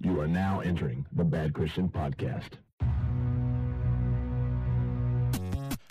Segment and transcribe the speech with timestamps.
[0.00, 2.50] You are now entering the Bad Christian Podcast.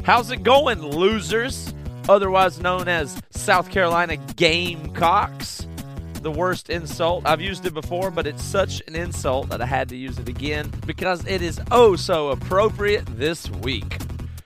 [0.04, 1.74] How's it going, losers?
[2.08, 5.68] Otherwise known as South Carolina Gamecocks.
[6.22, 7.28] The worst insult.
[7.28, 10.30] I've used it before, but it's such an insult that I had to use it
[10.30, 14.00] again because it is oh so appropriate this week.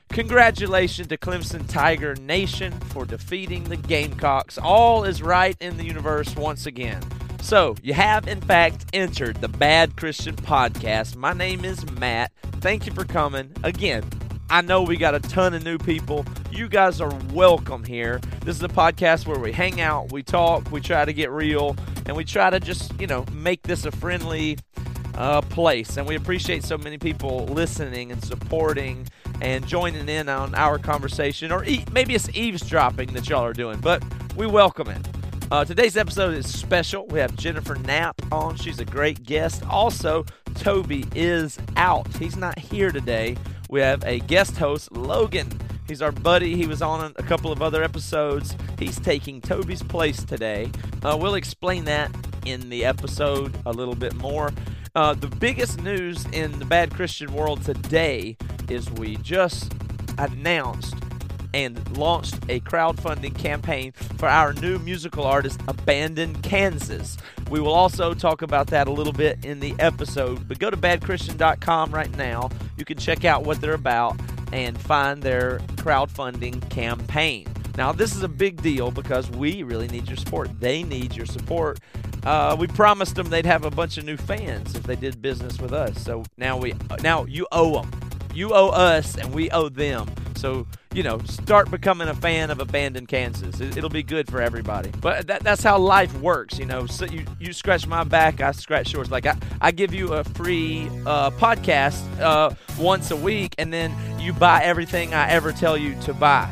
[0.10, 4.58] Congratulations to Clemson Tiger Nation for defeating the Gamecocks.
[4.58, 7.02] All is right in the universe once again.
[7.42, 11.16] So, you have in fact entered the Bad Christian Podcast.
[11.16, 12.32] My name is Matt.
[12.62, 13.52] Thank you for coming.
[13.64, 14.06] Again,
[14.50, 16.24] I know we got a ton of new people.
[16.52, 18.22] You guys are welcome here.
[18.46, 21.76] This is a podcast where we hang out, we talk, we try to get real,
[22.06, 24.58] and we try to just, you know, make this a friendly
[25.16, 25.98] uh, place.
[25.98, 29.08] And we appreciate so many people listening and supporting
[29.42, 33.80] and joining in on our conversation, or e- maybe it's eavesdropping that y'all are doing,
[33.80, 34.04] but
[34.38, 35.06] we welcome it.
[35.52, 37.06] Uh, today's episode is special.
[37.08, 38.56] We have Jennifer Knapp on.
[38.56, 39.64] She's a great guest.
[39.70, 40.24] Also,
[40.56, 42.08] Toby is out.
[42.16, 43.36] He's not here today.
[43.70, 45.50] We have a guest host, Logan.
[45.90, 46.56] He's our buddy.
[46.56, 48.56] He was on a couple of other episodes.
[48.80, 50.72] He's taking Toby's place today.
[51.04, 54.52] Uh, we'll explain that in the episode a little bit more.
[54.96, 58.38] Uh, the biggest news in the bad Christian world today
[58.70, 59.74] is we just
[60.18, 60.96] announced
[61.54, 67.18] and launched a crowdfunding campaign for our new musical artist, Abandoned Kansas.
[67.50, 70.78] We will also talk about that a little bit in the episode, but go to
[70.78, 72.50] badchristian.com right now.
[72.78, 74.20] You can check out what they're about
[74.54, 77.48] and find their crowdfunding campaign.
[77.78, 80.60] Now, this is a big deal because we really need your support.
[80.60, 81.80] They need your support.
[82.24, 85.60] Uh, we promised them they'd have a bunch of new fans if they did business
[85.60, 86.02] with us.
[86.04, 87.92] So now we now you owe them.
[88.34, 90.10] You owe us, and we owe them.
[90.36, 93.60] So you know, start becoming a fan of Abandoned Kansas.
[93.60, 94.92] It, will be good for everybody.
[95.00, 96.86] But that, that's how life works, you know.
[96.86, 99.10] So you, you scratch my back, I scratch yours.
[99.10, 103.94] Like I, I give you a free uh, podcast uh, once a week, and then
[104.20, 106.50] you buy everything I ever tell you to buy.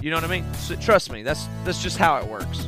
[0.00, 0.54] You know what I mean?
[0.54, 2.66] So, trust me, that's that's just how it works.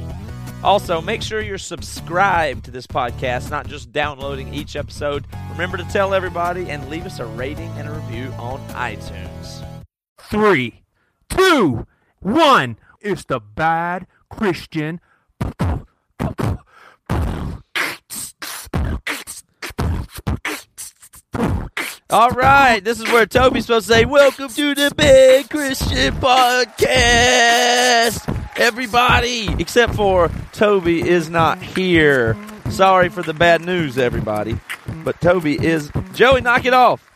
[0.63, 5.25] Also, make sure you're subscribed to this podcast, not just downloading each episode.
[5.51, 9.65] Remember to tell everybody and leave us a rating and a review on iTunes.
[10.21, 10.82] Three,
[11.37, 11.87] two,
[12.21, 12.77] one.
[13.01, 15.01] It's the bad Christian.
[22.11, 26.99] All right, this is where Toby's supposed to say, Welcome to the Big Christian Podcast.
[28.57, 32.37] Everybody, except for Toby is not here.
[32.69, 34.59] Sorry for the bad news, everybody.
[35.05, 35.91] But Toby is.
[36.13, 37.11] Joey, knock it off.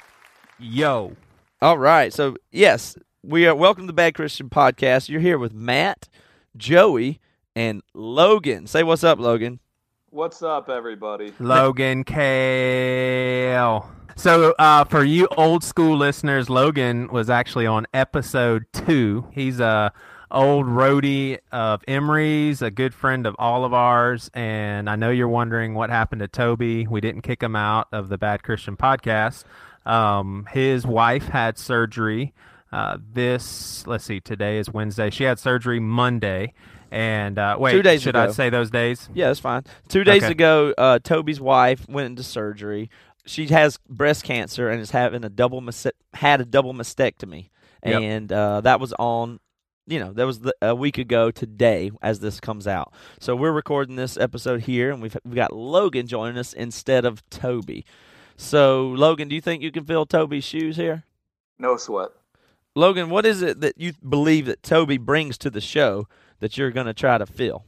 [0.59, 1.15] Yo.
[1.61, 5.09] All right, so yes, we are welcome to the Bad Christian Podcast.
[5.09, 6.09] You're here with Matt,
[6.57, 7.21] Joey,
[7.57, 8.69] and Logan.
[8.69, 9.59] Say what's up, Logan.
[10.11, 11.33] What's up, everybody?
[11.41, 13.91] Logan Kale.
[14.15, 19.27] So, uh, for you old school listeners, Logan was actually on episode two.
[19.33, 19.93] He's a
[20.31, 25.27] old roadie of Emery's, a good friend of all of ours, and I know you're
[25.27, 26.87] wondering what happened to Toby.
[26.87, 29.43] We didn't kick him out of the Bad Christian podcast.
[29.85, 32.33] Um, his wife had surgery.
[32.77, 35.09] Uh, this, let's see, today is Wednesday.
[35.09, 36.53] She had surgery Monday.
[36.91, 38.25] And uh, wait, Two days should ago.
[38.25, 39.09] I say those days?
[39.15, 39.63] Yeah, that's fine.
[39.89, 40.33] Two days Okay.
[40.33, 42.91] ago, uh, Toby's wife went into surgery.
[43.25, 47.49] She has breast cancer and is having a double mas- had a double mastectomy,
[47.85, 48.03] Yep.
[48.03, 49.41] and uh, that was on.
[49.89, 52.93] You know, that was the, a week ago today as this comes out.
[53.21, 57.29] So we're recording this episode here, and we've we've got Logan joining us instead of
[57.31, 57.85] Toby.
[58.37, 61.03] So Logan, do you think you can fill Toby's shoes here?
[61.59, 62.11] No sweat.
[62.77, 66.07] Logan, what is it that you believe that Toby brings to the show
[66.41, 67.65] that you're going to try to fill?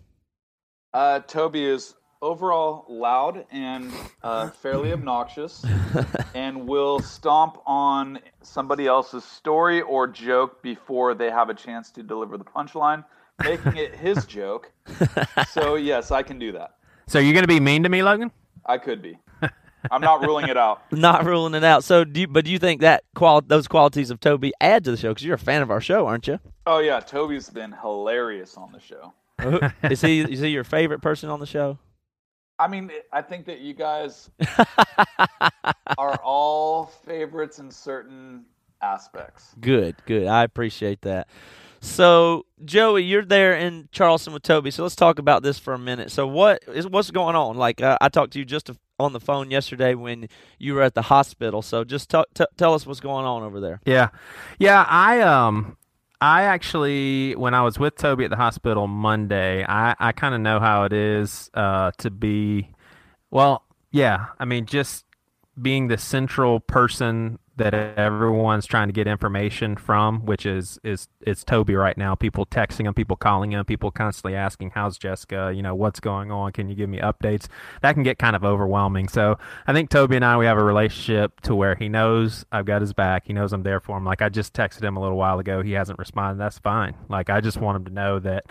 [0.92, 3.90] Uh, Toby is overall loud and
[4.22, 5.64] uh, fairly obnoxious,
[6.34, 12.02] and will stomp on somebody else's story or joke before they have a chance to
[12.02, 13.02] deliver the punchline,
[13.42, 14.70] making it his joke.
[15.52, 16.74] So yes, I can do that.
[17.06, 18.30] So you're going to be mean to me, Logan?
[18.66, 19.18] I could be.
[19.90, 20.82] I'm not ruling it out.
[20.92, 21.84] Not ruling it out.
[21.84, 24.90] So, do you, but do you think that qual those qualities of Toby add to
[24.90, 25.10] the show?
[25.10, 26.40] Because you're a fan of our show, aren't you?
[26.66, 29.14] Oh yeah, Toby's been hilarious on the show.
[29.84, 31.78] is he is he your favorite person on the show?
[32.58, 34.30] I mean, I think that you guys
[35.98, 38.44] are all favorites in certain
[38.82, 39.54] aspects.
[39.60, 40.26] Good, good.
[40.26, 41.28] I appreciate that.
[41.80, 44.72] So, Joey, you're there in Charleston with Toby.
[44.72, 46.10] So let's talk about this for a minute.
[46.10, 47.56] So, what is what's going on?
[47.56, 50.28] Like, uh, I talked to you just on the phone yesterday when
[50.58, 51.62] you were at the hospital.
[51.62, 53.80] So, just t- t- tell us what's going on over there.
[53.84, 54.08] Yeah,
[54.58, 54.84] yeah.
[54.88, 55.76] I um,
[56.20, 60.40] I actually, when I was with Toby at the hospital Monday, I I kind of
[60.40, 62.70] know how it is uh to be.
[63.30, 65.04] Well, yeah, I mean, just
[65.60, 71.44] being the central person that everyone's trying to get information from, which is is is
[71.44, 72.14] Toby right now.
[72.14, 75.52] People texting him, people calling him, people constantly asking, "How's Jessica?
[75.54, 76.52] You know, what's going on?
[76.52, 77.48] Can you give me updates?"
[77.82, 79.08] That can get kind of overwhelming.
[79.08, 82.66] So I think Toby and I we have a relationship to where he knows I've
[82.66, 83.26] got his back.
[83.26, 84.04] He knows I'm there for him.
[84.04, 85.62] Like I just texted him a little while ago.
[85.62, 86.40] He hasn't responded.
[86.40, 86.94] That's fine.
[87.08, 88.46] Like I just want him to know that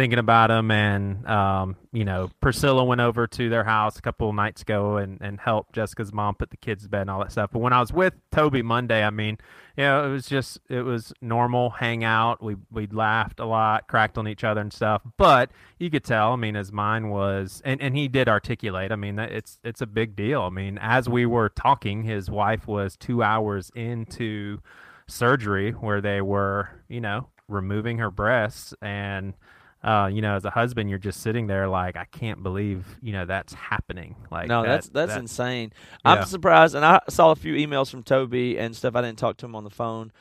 [0.00, 0.70] thinking about him.
[0.70, 4.96] And um, you know, Priscilla went over to their house a couple of nights ago
[4.96, 7.50] and and helped Jessica's mom put the kids to bed and all that stuff.
[7.52, 9.36] But when I was with Toby Monday, I mean,
[9.76, 12.42] you know, it was just it was normal hangout.
[12.42, 15.02] We we laughed a lot, cracked on each other and stuff.
[15.18, 16.32] But you could tell.
[16.32, 18.92] I mean, his mind was, and and he did articulate.
[18.92, 20.40] I mean, it's it's a big deal.
[20.42, 24.60] I mean, as we were talking, his wife was two hours into
[25.06, 29.34] surgery where they were, you know, removing her breasts and
[29.82, 33.12] uh, you know, as a husband, you're just sitting there like, I can't believe, you
[33.12, 34.14] know, that's happening.
[34.30, 35.72] Like, no, that, that's that's that- insane.
[36.04, 36.12] Yeah.
[36.12, 38.94] I'm surprised, and I saw a few emails from Toby and stuff.
[38.96, 40.12] I didn't talk to him on the phone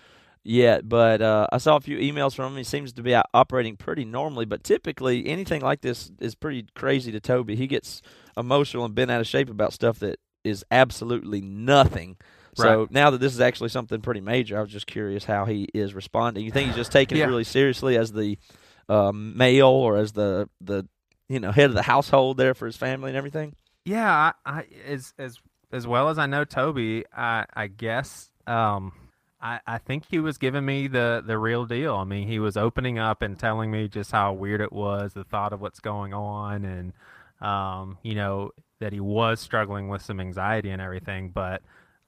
[0.44, 2.58] yet, but uh, I saw a few emails from him.
[2.58, 7.12] He seems to be operating pretty normally, but typically anything like this is pretty crazy
[7.12, 7.56] to Toby.
[7.58, 8.02] He gets
[8.38, 12.16] emotional and bent out of shape about stuff that is absolutely nothing.
[12.56, 12.92] So Right.
[12.92, 15.94] now that this is actually something pretty major, I was just curious how he is
[15.94, 16.46] responding.
[16.46, 17.26] You think he's just taking Yeah.
[17.26, 18.38] it really seriously as the
[18.90, 20.88] uh, male or as the the
[21.30, 23.56] you know head of the household there for his family and everything?
[23.86, 25.38] Yeah, I, I as as
[25.72, 28.92] as well as I know Toby, I I guess um
[29.42, 31.96] I I think he was giving me the the real deal.
[31.96, 35.24] I mean, he was opening up and telling me just how weird it was, the
[35.24, 36.94] thought of what's going on and
[37.42, 41.62] um you know that he was struggling with some anxiety and everything, but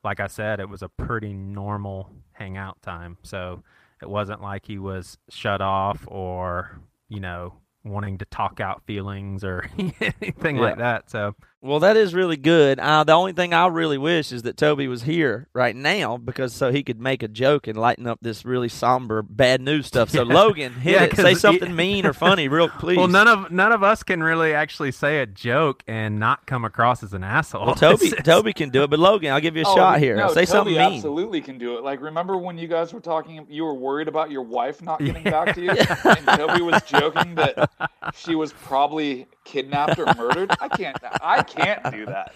[0.04, 3.18] like I said, it was a pretty normal hangout time.
[3.24, 3.63] So
[4.01, 7.53] it wasn't like he was shut off or, you know,
[7.83, 11.09] wanting to talk out feelings or anything like that.
[11.09, 12.79] So Well, that is really good.
[12.79, 16.53] Uh, the only thing I really wish is that Toby was here right now because
[16.53, 20.09] so he could make a joke and lighten up this really somber bad news stuff.
[20.09, 20.33] So Yeah.
[20.33, 21.11] Logan, hit Yeah, it.
[21.11, 22.97] 'cause Say he- something mean or funny, real please.
[22.97, 26.65] Well, none of none of us can really actually say a joke and not come
[26.65, 27.67] across as an asshole.
[27.67, 30.15] Well, Toby, Toby can do it, but Logan, I'll give you a Oh, shot here.
[30.15, 30.93] No, Say Toby something mean.
[30.95, 31.83] absolutely can do it.
[31.83, 35.23] Like, remember when you guys were talking, you were worried about your wife not getting
[35.25, 35.29] Yeah.
[35.45, 37.69] back to you, and Toby was joking that
[38.15, 40.51] she was probably kidnapped or murdered.
[40.59, 40.97] I can't.
[41.21, 42.33] I can't do that.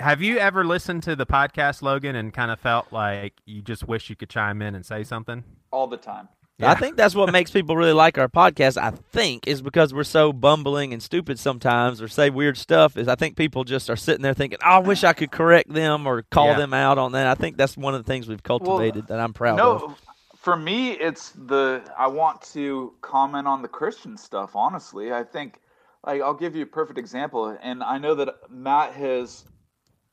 [0.00, 3.86] Have you ever listened to the podcast, Logan, and kind of felt like you just
[3.86, 5.44] wish you could chime in and say something?
[5.70, 6.28] all the time.
[6.62, 8.80] I think that's what makes people really like our podcast.
[8.80, 12.96] I think is because we're so bumbling and stupid sometimes, or say weird stuff.
[12.96, 15.72] Is I think people just are sitting there thinking, oh, "I wish I could correct
[15.72, 16.58] them or call Yeah.
[16.58, 19.32] them out on that." I think that's one of the things we've cultivated that I'm
[19.32, 19.80] proud of.
[19.80, 20.00] no, of.
[20.36, 24.54] for me, it's the I want to comment on the Christian stuff.
[24.54, 25.58] Honestly, I think
[26.06, 29.44] like I'll give you a perfect example, and I know that Matt has.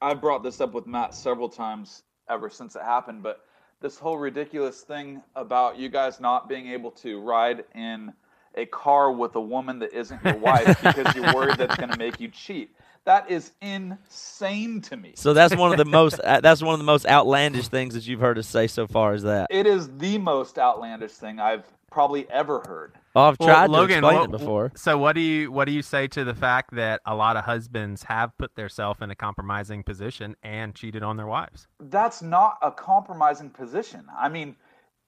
[0.02, 3.42] I brought this up with Matt several times ever since it happened, but
[3.82, 8.14] this whole ridiculous thing about you guys not being able to ride in
[8.56, 11.98] a car with a woman that isn't your wife because you're worried that's going to
[11.98, 12.76] make you cheat.
[13.06, 15.14] That is insane to me.
[15.16, 18.06] So that's one of the most uh, that's one of the most outlandish things that
[18.06, 19.16] you've heard us say so far.
[19.16, 22.94] Is that It is the most outlandish thing I've probably ever heard.
[23.16, 24.72] oh, I've Well, tried to Logan, explain what- it before.
[24.76, 27.44] So what do you what do you say to the fact that a lot of
[27.46, 31.68] husbands have put themselves in a compromising position and cheated on their wives?
[31.82, 34.06] that's not a compromising position.
[34.18, 34.56] I mean,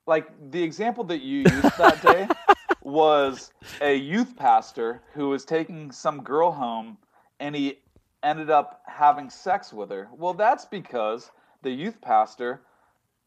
[0.05, 2.27] like the example that you used that day
[2.83, 6.97] was a youth pastor who was taking some girl home
[7.39, 7.79] and he
[8.21, 10.09] ended up having sex with her.
[10.15, 11.31] Well, that's because
[11.61, 12.61] the youth pastor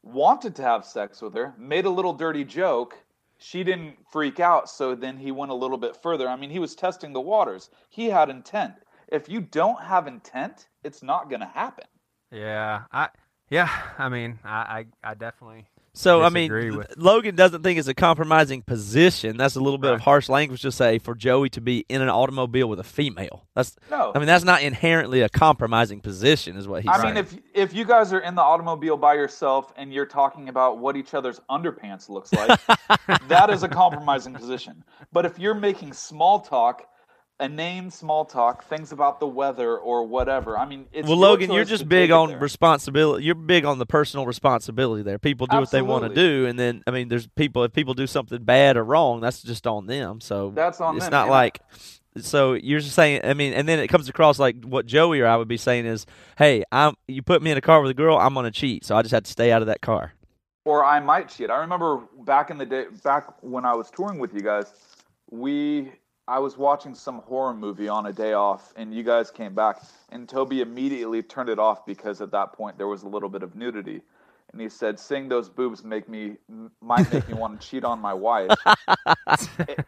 [0.03, 2.97] wanted to have sex with her, made a little dirty joke.
[3.39, 6.29] She didn't freak out, so then he went a little bit further.
[6.29, 7.71] I mean, he was testing the waters.
[7.89, 8.75] He had intent.
[9.09, 11.87] If you don't have intent, it's not going to happen.
[12.31, 13.09] Yeah, I
[13.51, 15.67] yeah, I mean, I I, I definitely
[15.97, 19.39] So I mean, with- Logan doesn't think it's a compromising position.
[19.39, 22.11] That's a little bit of harsh language to say for Joey to be in an
[22.11, 23.47] automobile with a female.
[23.55, 24.13] That's No.
[24.15, 27.01] I mean that's not inherently a compromising position, is what he's saying.
[27.01, 27.15] I saying.
[27.15, 30.79] mean, if if you guys are in the automobile by yourself and you're talking about
[30.79, 32.61] what each other's underpants looks like,
[33.29, 34.85] that is a compromising position.
[35.13, 36.87] But if you're making small talk,
[37.41, 41.65] inane small talk, things about the weather or whatever, I mean, it's well, Logan, you're
[41.65, 42.39] just big on there.
[42.39, 43.25] responsibility.
[43.25, 45.19] You're big on the personal responsibility there.
[45.19, 47.65] People do what they want to do, and then I mean, there's people.
[47.65, 50.21] If people do something bad or wrong, that's just on them.
[50.21, 51.33] So That's on It's them, not yeah.
[51.33, 51.61] like.
[52.19, 53.21] So you're just saying.
[53.25, 55.85] I mean, and then it comes across like what Joey or I would be saying
[55.85, 56.07] is,
[56.39, 56.95] "Hey, I'm.
[57.07, 58.85] You put me in a car with a girl, I'm gonna cheat.
[58.87, 60.13] So I just have to stay out of that car."
[60.65, 61.49] or I might cheat.
[61.49, 64.67] I remember back in the day, back when I was touring with you guys,
[65.31, 65.93] we
[66.29, 69.81] I was watching some horror movie on a day off, and you guys came back,
[70.11, 73.45] and Toby immediately turned it off because at that point there was a little bit
[73.45, 74.03] of nudity,
[74.53, 76.37] and he said, "Seeing those boobs make me
[76.81, 78.51] might make me want to cheat on my wife."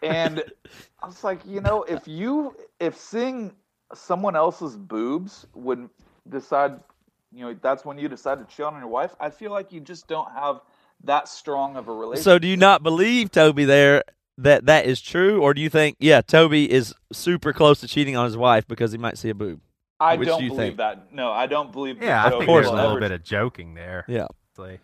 [0.02, 0.44] and
[1.02, 3.52] I was like, you know, if you if seeing
[3.92, 5.88] someone else's boobs would
[6.28, 6.78] decide,
[7.32, 9.16] you know, that's when you decide to cheat on your wife.
[9.18, 10.60] I feel like you just don't have
[11.04, 12.24] that strong of a relationship.
[12.24, 14.04] So, do you not believe Toby there
[14.38, 18.16] that that is true, or do you think, yeah, Toby is super close to cheating
[18.16, 19.60] on his wife because he might see a boob?
[20.00, 20.76] I Which don't do you believe think?
[20.78, 21.12] that.
[21.12, 22.00] No, I don't believe.
[22.00, 24.04] Yeah, that I Toby think there's a little bit of joking there.
[24.08, 24.26] Yeah.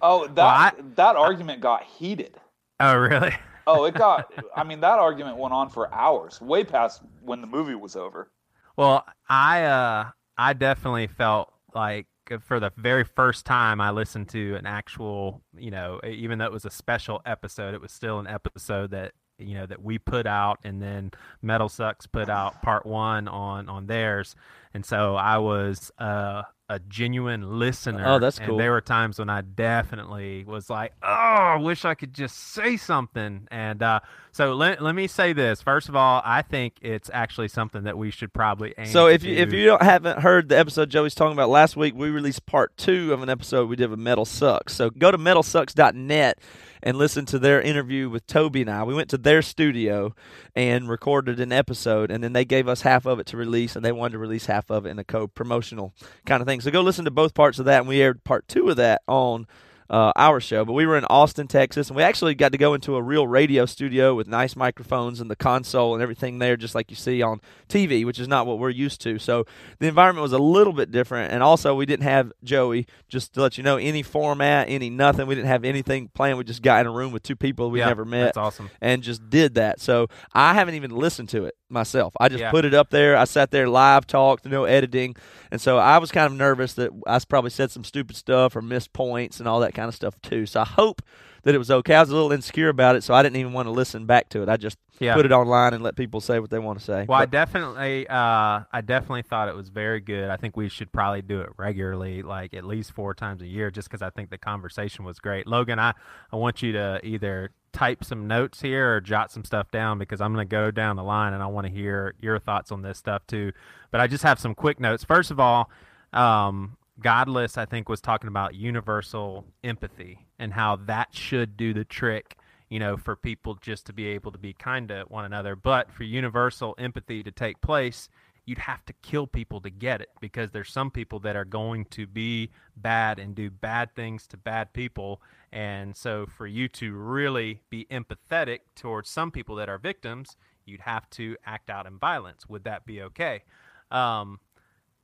[0.00, 2.36] Oh, that Well, I- that argument got heated.
[2.80, 3.34] oh, really?
[3.66, 4.30] Oh, it got.
[4.54, 8.30] I mean, that argument went on for hours, way past when the movie was over.
[8.76, 12.06] Well, I uh I definitely felt like
[12.46, 16.52] for the very first time I listened to an actual, you know, even though it
[16.52, 20.26] was a special episode, it was still an episode that you know that we put
[20.26, 21.10] out and then
[21.42, 24.36] Metal Sucks put out part 1 on on theirs.
[24.72, 28.02] And so I was uh a genuine listener.
[28.06, 28.56] Oh, that's and cool.
[28.56, 32.78] there were times when I definitely was like, "Oh, I wish I could just say
[32.78, 34.00] something." And uh
[34.32, 35.60] so let, let me say this.
[35.62, 39.22] First of all, I think it's actually something that we should probably aim So if
[39.22, 42.46] you if you don't haven't heard the episode Joey's talking about last week, we released
[42.46, 44.74] part two of an episode we did with Metal Sucks.
[44.74, 46.38] So go to metalsucks.net
[46.84, 48.84] and listen to their interview with Toby and I.
[48.84, 50.14] We went to their studio
[50.54, 53.84] and recorded an episode, and then they gave us half of it to release, and
[53.84, 55.94] they wanted to release half of it in a co-promotional
[56.26, 56.60] kind of thing.
[56.60, 59.02] So go listen to both parts of that, and we aired part two of that
[59.08, 59.46] on
[59.90, 60.64] uh, our show.
[60.64, 63.26] But we were in Austin, Texas, and we actually got to go into a real
[63.26, 67.22] radio studio with nice microphones and the console and everything there, just like you see
[67.22, 69.18] on TV, which is not what we're used to.
[69.18, 69.44] So
[69.78, 72.86] the environment was a little bit different, and also we didn't have Joey.
[73.08, 75.26] Just to let you know, any format, any nothing.
[75.26, 76.38] We didn't have anything planned.
[76.38, 78.70] We just got in a room with two people we Yeah, never met That's awesome.
[78.80, 79.80] and just did that.
[79.80, 82.14] So I haven't even listened to it myself.
[82.20, 82.50] I just Yeah.
[82.50, 83.16] put it up there.
[83.16, 85.14] I sat there live, talked, no editing,
[85.50, 88.62] and so I was kind of nervous that I probably said some stupid stuff or
[88.62, 90.46] missed points and all that kind of stuff too.
[90.46, 91.02] So I hope
[91.42, 91.94] that it was okay.
[91.94, 94.30] I was a little insecure about it, so I didn't even want to listen back
[94.30, 94.48] to it.
[94.48, 95.14] I just Yeah.
[95.14, 97.04] put it online and let people say what they want to say.
[97.06, 100.30] Well, I definitely, uh, I definitely thought it was very good.
[100.30, 103.70] I think we should probably do it regularly, like at least four times a year,
[103.70, 105.46] just because I think the conversation was great.
[105.46, 105.92] Logan, I,
[106.32, 110.20] I want you to either type some notes here or jot some stuff down because
[110.22, 112.80] I'm going to go down the line and I want to hear your thoughts on
[112.82, 113.52] this stuff too.
[113.90, 115.04] But I just have some quick notes.
[115.04, 115.68] First of all,
[116.14, 121.84] um, Godless, I think, was talking about universal empathy and how that should do the
[121.84, 122.36] trick
[122.68, 125.54] you know, for people just to be able to be kind to one another.
[125.54, 128.08] But for universal empathy to take place,
[128.46, 131.84] you'd have to kill people to get it because there's some people that are going
[131.86, 135.22] to be bad and do bad things to bad people.
[135.52, 140.36] And so for you to really be empathetic towards some people that are victims,
[140.66, 142.48] you'd have to act out in violence.
[142.48, 143.42] Would that be okay?
[143.90, 144.40] Um,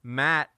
[0.02, 0.50] Matt,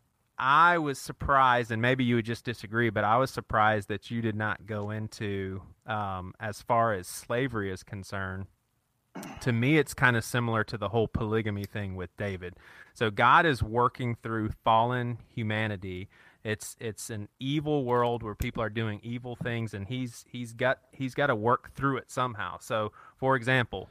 [0.45, 4.21] I was surprised, and maybe you would just disagree, but I was surprised that you
[4.21, 8.47] did not go into um, as far as slavery is concerned.
[9.43, 12.57] To me, it's kind of similar to the whole polygamy thing with David.
[12.93, 16.09] So God is working through fallen humanity.
[16.43, 20.79] It's it's an evil world where people are doing evil things, and he's he's got
[20.91, 22.57] he's got to work through it somehow.
[22.59, 23.89] So, for example,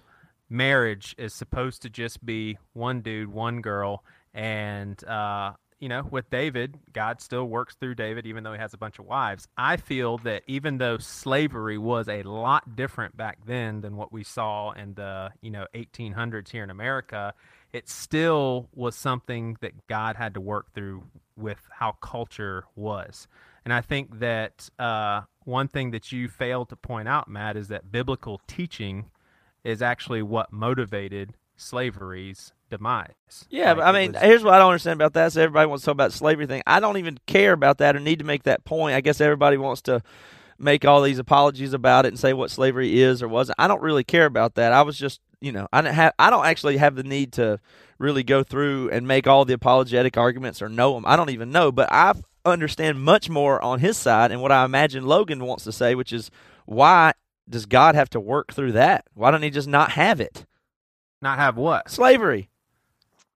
[0.50, 4.04] marriage is supposed to just be one dude, one girl,
[4.34, 8.74] and uh, you know, with David, God still works through David, even though he has
[8.74, 9.48] a bunch of wives.
[9.58, 14.24] I feel that even though slavery was a lot different back then than what we
[14.24, 17.34] saw in the you know 1800s here in America,
[17.74, 21.04] it still was something that God had to work through
[21.36, 23.28] with how culture was.
[23.66, 27.70] And I think that uh, one thing that you failed to point out, Matt, is
[27.70, 29.10] that biblical teaching
[29.64, 33.14] is actually what motivated slavery's demise.
[33.52, 35.34] Yeah, Like, but I mean, was- here's what I don't understand about that.
[35.34, 36.64] So everybody wants to talk about slavery thing.
[36.66, 38.96] I don't even care about that or need to make that point.
[38.96, 40.02] I guess everybody wants to
[40.58, 43.56] make all these apologies about it and say what slavery is or wasn't.
[43.60, 44.74] I don't really care about that.
[44.74, 46.14] I was just, you know, I didn't have.
[46.18, 47.60] I don't actually have the need to
[48.00, 51.04] really go through and make all the apologetic arguments or know them.
[51.06, 52.14] I don't even know, but I
[52.46, 56.12] understand much more on his side and what I imagine Logan wants to say, which
[56.12, 56.32] is
[56.66, 57.14] why
[57.50, 59.06] does God have to work through that?
[59.14, 60.46] Why don't he just not have it?
[61.24, 61.90] not have what?
[61.90, 62.50] slavery.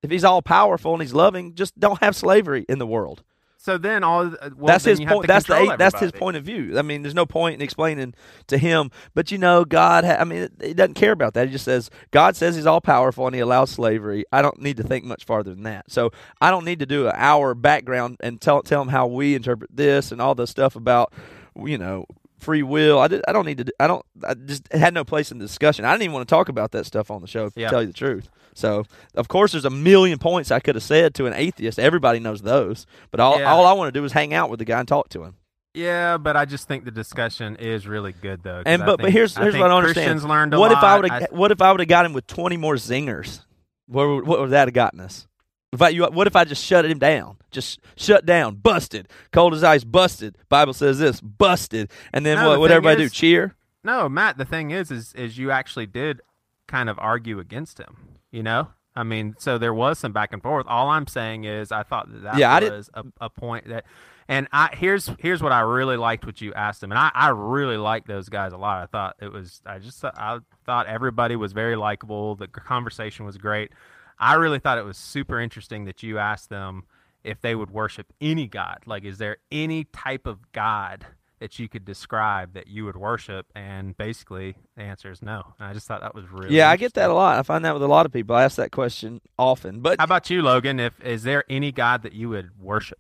[0.05, 3.23] If he's all powerful and he's loving, just don't have slavery in the world.
[3.57, 5.25] So then all uh, well, that's then his point.
[5.25, 6.77] That's the control that's his point of view.
[6.77, 8.13] I mean, there's no point in explaining
[8.45, 8.91] to him.
[9.15, 10.03] But you know, God.
[10.03, 11.47] Ha- I mean, he doesn't care about that.
[11.47, 14.23] He just says God says he's all powerful and he allows slavery.
[14.31, 15.89] I don't need to think much farther than that.
[15.89, 19.33] So I don't need to do an hour background and tell tell him how we
[19.33, 21.11] interpret this and all the stuff about
[21.55, 22.05] you know
[22.39, 22.99] free will.
[22.99, 23.73] I, did, I don't need to.
[23.79, 24.05] I don't.
[24.27, 25.85] I just had no place in the discussion.
[25.85, 27.49] I didn't even want to talk about that stuff on the show.
[27.55, 27.67] Yeah.
[27.67, 28.29] To tell you the truth.
[28.53, 31.77] So of course, there's a million points I could have said to an atheist.
[31.79, 32.85] Everybody knows those.
[33.11, 33.51] But all Yeah.
[33.51, 35.35] all I want to do is hang out with the guy and talk to him.
[35.73, 38.63] Yeah, but I just think the discussion is really good though.
[38.65, 40.05] And I but but think- here's I here's think what I don't understand.
[40.11, 42.13] Christians learned a what if I would have What if I would have got him
[42.13, 43.41] with 20 more zingers?
[43.87, 45.27] What what would that have gotten us?
[45.75, 47.37] If I, you, what if I just shut him down?
[47.51, 50.37] Just shut down, busted, cold as ice, busted.
[50.49, 53.15] Bible says this, busted, and then No, what the would everybody is- do?
[53.15, 53.55] Cheer?
[53.83, 54.37] No, Matt.
[54.37, 56.21] The thing is, is is you actually did
[56.67, 58.17] kind of argue against him.
[58.31, 60.65] You know, I mean, so there was some back and forth.
[60.67, 63.85] All I'm saying is, I thought that that Yeah, was a, a point that,
[64.27, 67.29] and I here's here's what I really liked what you asked him, and I I
[67.29, 68.81] really liked those guys a lot.
[68.81, 72.35] I thought it was I just I thought everybody was very likable.
[72.35, 73.71] The conversation was great.
[74.19, 76.83] I really thought it was super interesting that you asked them
[77.23, 78.79] if they would worship any god.
[78.85, 81.05] Like, is there any type of god
[81.39, 83.47] that you could describe that you would worship?
[83.55, 85.53] And basically, the answer is no.
[85.59, 87.37] And I just thought that was really Yeah, I get that a lot.
[87.37, 88.35] I find that with a lot of people.
[88.35, 89.81] I ask that question often.
[89.81, 90.79] But How about you, Logan?
[90.79, 92.99] If is there any god that you would worship?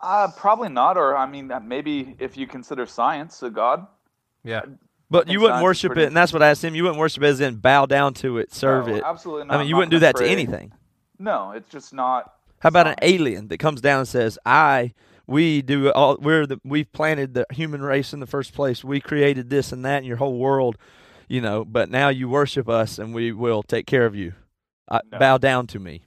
[0.00, 0.96] Uh, probably not.
[0.96, 3.86] Or I mean, maybe if you consider science a god.
[4.44, 4.62] Yeah,
[5.10, 6.74] but you wouldn't worship pretty- it, and that's what I asked him.
[6.74, 9.02] You wouldn't worship it as in bow down to it, serve No, it.
[9.04, 9.54] Absolutely not.
[9.54, 10.72] I mean, you wouldn't do that gonna anything.
[11.18, 12.32] No, it's just not.
[12.60, 14.92] How about an alien that comes down and says, "I,
[15.26, 16.16] we do all.
[16.20, 18.82] We're the we've planted the human race in the first place.
[18.84, 20.76] We created this and that, and your whole world,
[21.28, 21.64] you know.
[21.64, 24.32] But now you worship us, and we will take care of you.
[24.88, 25.18] Uh, No.
[25.18, 26.04] Bow down to me.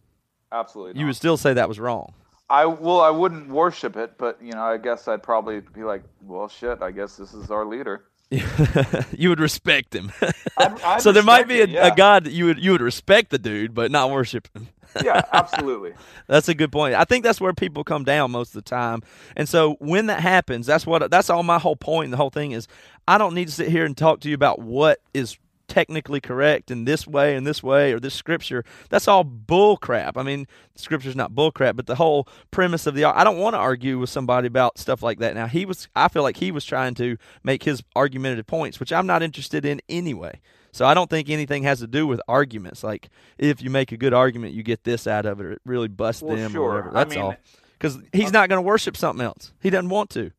[0.51, 1.00] Absolutely.
[1.00, 1.10] You not.
[1.10, 2.13] would still say that was wrong.
[2.50, 6.01] I well, I wouldn't worship it, but you know, I guess I'd probably be like,
[6.22, 6.82] well, shit.
[6.82, 8.06] I guess this is our leader.
[9.12, 10.12] you would respect him.
[10.57, 11.88] I'd- I'd so there might be a, yeah.
[11.88, 14.67] a God that you would you would respect the dude, but not worship him.
[15.03, 15.93] Yeah, absolutely.
[16.25, 16.95] That's a good point.
[16.95, 19.03] I think that's where people come down most of the time.
[19.36, 22.09] And so when that happens, that's what that's all my whole point.
[22.09, 22.67] The whole thing is,
[23.07, 25.38] I don't need to sit here and talk to you about what is
[25.69, 28.65] technically correct in this way and this way or this scripture.
[28.89, 30.17] That's all bull crap.
[30.17, 33.53] I mean, scripture's not bull crap, but the whole premise of the I don't want
[33.53, 35.35] to argue with somebody about stuff like that.
[35.35, 38.91] Now he was I feel like he was trying to make his argumentative points, which
[38.91, 40.41] I'm not interested in anyway.
[40.71, 42.84] So I don't think anything has to do with arguments.
[42.84, 45.62] Like if you make a good argument, you get this out of it, or it
[45.65, 46.62] really busts Well, them sure.
[46.63, 46.89] or whatever.
[46.89, 47.36] I That's mean- all.
[47.73, 49.53] Because he's not going to worship something else.
[49.62, 50.32] He doesn't want to.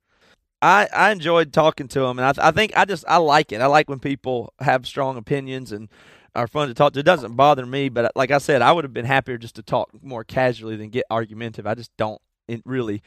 [0.63, 3.53] I, I enjoyed talking to him, and I, th- I think I just I like
[3.53, 3.61] it.
[3.61, 5.89] I like when people have strong opinions and
[6.35, 7.01] are fun to talk to.
[7.01, 9.57] It doesn't bother me, but uh, like I said, I would have been happier just
[9.57, 11.67] to talk more casually than get argumentative.
[11.67, 13.03] I just don't it really,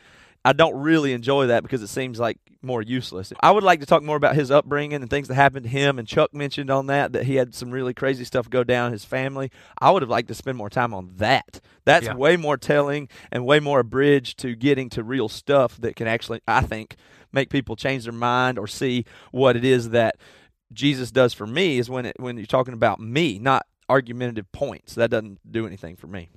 [0.46, 3.32] I don't really enjoy that because it seems like more useless.
[3.42, 6.00] I would like to talk more about his upbringing and things that happened to him.
[6.00, 8.92] And Chuck mentioned on that that he had some really crazy stuff go down in
[8.94, 9.52] his family.
[9.80, 11.60] I would have liked to spend more time on that.
[11.86, 12.16] That's Yeah.
[12.16, 16.08] way more telling and way more a bridge to getting to real stuff that can
[16.08, 16.96] actually, I think,
[17.34, 20.18] make people change their mind or see what it is that
[20.72, 24.96] Jesus does for me is when it when you're talking about me, not argumentative points.
[24.96, 26.30] That doesn't do anything for me.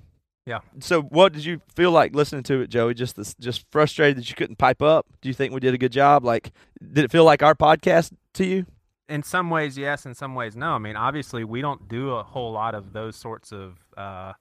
[0.47, 0.61] Yeah.
[0.79, 2.95] So, what did you feel like listening to it, Joey?
[2.95, 5.07] Just this, just frustrated that you couldn't pipe up.
[5.21, 6.25] Do you think we did a good job?
[6.25, 6.53] Like,
[6.93, 8.67] did it feel like our podcast to you?
[9.09, 12.23] in some ways yes in some ways no i mean obviously we don't do a
[12.23, 14.33] whole lot of those sorts of uh,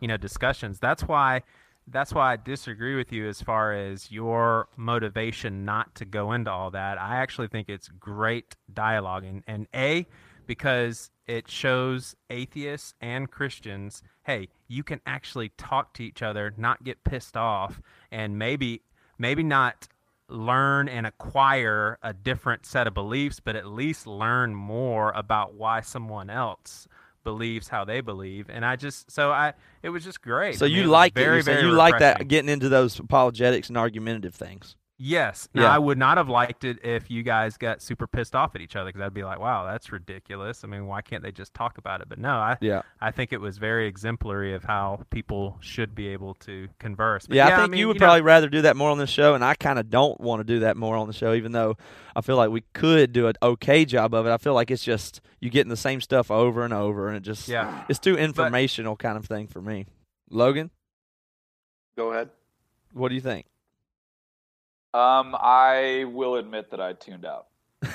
[0.00, 1.42] you know discussions that's why
[1.88, 6.50] that's why i disagree with you as far as your motivation not to go into
[6.50, 7.00] all that.
[7.00, 10.06] I actually think it's great dialogue and, and a
[10.46, 16.82] because it shows atheists and christians hey you can actually talk to each other not
[16.82, 18.82] get pissed off and maybe
[19.18, 19.88] maybe not
[20.32, 25.80] learn and acquire a different set of beliefs, but at least learn more about why
[25.80, 26.88] someone else
[27.24, 28.48] believes how they believe.
[28.50, 30.58] And I just so I it was just great.
[30.58, 31.44] So I mean, you like very, it.
[31.44, 34.76] Very you like that getting into those apologetics and argumentative things.
[35.04, 35.48] Yes.
[35.52, 35.74] Now Yeah.
[35.74, 38.76] I would not have liked it if you guys got super pissed off at each
[38.76, 41.76] other because I'd be like, "Wow, that's ridiculous." I mean, why can't they just talk
[41.76, 42.08] about it?
[42.08, 42.82] But no, I Yeah.
[43.00, 47.26] I think it was very exemplary of how people should be able to converse.
[47.26, 49.08] But Yeah, I think mean, you would know, probably rather do that more on the
[49.08, 51.50] show, and I kind of don't want to do that more on the show, even
[51.50, 51.76] though
[52.14, 54.30] I feel like we could do an okay job of it.
[54.30, 57.24] I feel like it's just you getting the same stuff over and over, and it
[57.24, 57.84] just Yeah.
[57.88, 59.86] it's too informational kind of thing for me.
[60.30, 60.70] Logan,
[61.96, 62.30] Go ahead.
[62.92, 63.46] what do you think?
[64.94, 67.46] Um, I will admit that I tuned out.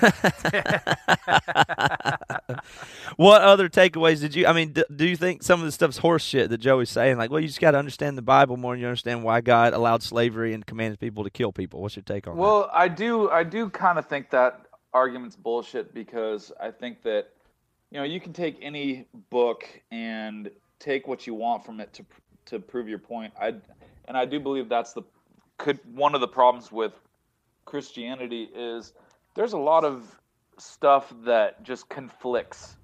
[3.15, 4.45] what other takeaways did you?
[4.45, 7.17] I mean, d- do you think some of the stuff's horse shit that Joey's saying?
[7.17, 9.73] Like, well, you just got to understand the Bible more, and you understand why God
[9.73, 11.81] allowed slavery and commanded people to kill people.
[11.81, 12.41] What's your take on that?
[12.41, 13.29] Well, I do.
[13.29, 17.29] I do kind of think that argument's bullshit because I think that
[17.91, 22.05] you know you can take any book and take what you want from it to
[22.47, 23.33] to prove your point.
[23.39, 23.55] I
[24.07, 25.03] and I do believe that's the
[25.57, 26.93] could one of the problems with
[27.65, 28.93] Christianity is
[29.35, 30.19] there's a lot of
[30.57, 32.75] stuff that just conflicts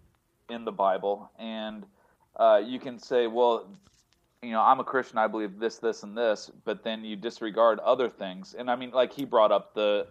[0.50, 1.86] in the Bible, and
[2.36, 3.68] uh, you can say, well,
[4.42, 7.80] you know, I'm a Christian, I believe this, this, and this, but then you disregard
[7.80, 8.56] other things.
[8.58, 10.08] And I mean, like he brought up the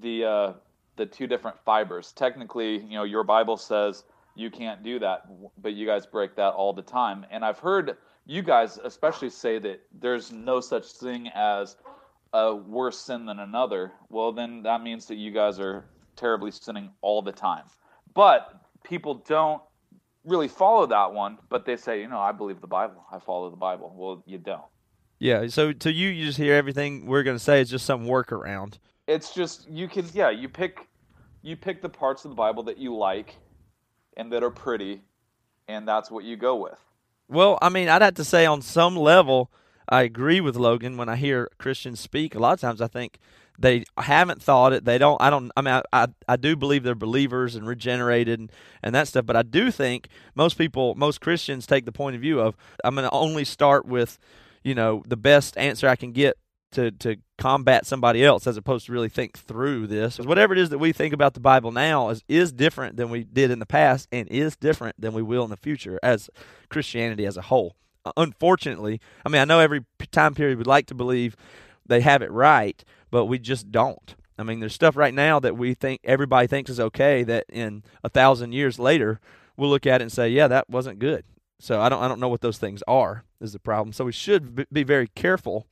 [0.00, 0.52] the uh,
[0.96, 2.12] the two different fibers.
[2.12, 4.04] Technically, you know, your Bible says
[4.34, 5.26] you can't do that,
[5.60, 7.24] but you guys break that all the time.
[7.30, 7.96] And I've heard
[8.28, 11.76] you guys especially say that there's no such thing as
[12.34, 13.90] a worse sin than another.
[14.10, 17.64] Well, then that means that you guys are terribly sinning all the time.
[18.14, 19.62] But people don't
[20.24, 23.02] really follow that one, but they say, you know, I believe the Bible.
[23.10, 23.94] I follow the Bible.
[23.96, 24.62] Well, you don't.
[25.18, 25.48] Yeah.
[25.48, 28.78] So to you, you just hear everything we're going to say is just some workaround.
[29.06, 30.86] It's just you can yeah you pick
[31.40, 33.36] you pick the parts of the Bible that you like
[34.18, 35.00] and that are pretty,
[35.66, 36.78] and that's what you go with.
[37.28, 39.50] Well, I mean, I'd have to say on some level,
[39.88, 42.34] I agree with Logan when I hear Christians speak.
[42.34, 43.18] A lot of times, I think
[43.58, 44.84] they haven't thought it.
[44.84, 45.20] They don't.
[45.20, 45.50] I don't.
[45.56, 49.26] I mean, I I, I do believe they're believers and regenerated and, and that stuff.
[49.26, 52.94] But I do think most people, most Christians, take the point of view of I'm
[52.94, 54.18] going to only start with,
[54.62, 56.36] you know, the best answer I can get
[56.72, 60.18] to to combat somebody else as opposed to really think through this.
[60.18, 63.24] Whatever it is that we think about the Bible now is is different than we
[63.24, 66.28] did in the past and is different than we will in the future as
[66.68, 67.76] Christianity as a whole.
[68.04, 71.36] Uh, unfortunately, I mean, I know every time period would like to believe
[71.86, 74.14] they have it right, but we just don't.
[74.38, 77.82] I mean, there's stuff right now that we think everybody thinks is okay that in
[78.04, 79.20] a thousand years later
[79.56, 81.24] we'll look at it and say, yeah, that wasn't good.
[81.60, 83.92] So I don't I don't know what those things are is the problem.
[83.92, 85.66] So we should be very careful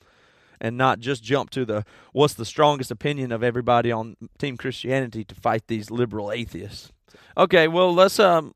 [0.61, 5.25] and not just jump to the what's the strongest opinion of everybody on Team Christianity
[5.25, 6.93] to fight these liberal atheists.
[7.37, 8.53] Okay, well let's um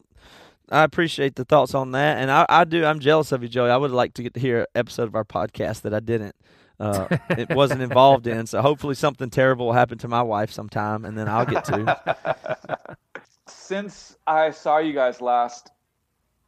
[0.71, 2.85] I appreciate the thoughts on that, and I, I do.
[2.85, 3.71] I'm jealous of you, Joey.
[3.71, 6.37] I would like to get to hear an episode of our podcast that I didn't.
[6.79, 8.47] Uh, it wasn't involved in.
[8.47, 12.97] So hopefully something terrible will happen to my wife sometime, and then I'll get to.
[13.47, 15.71] Since I saw you guys last,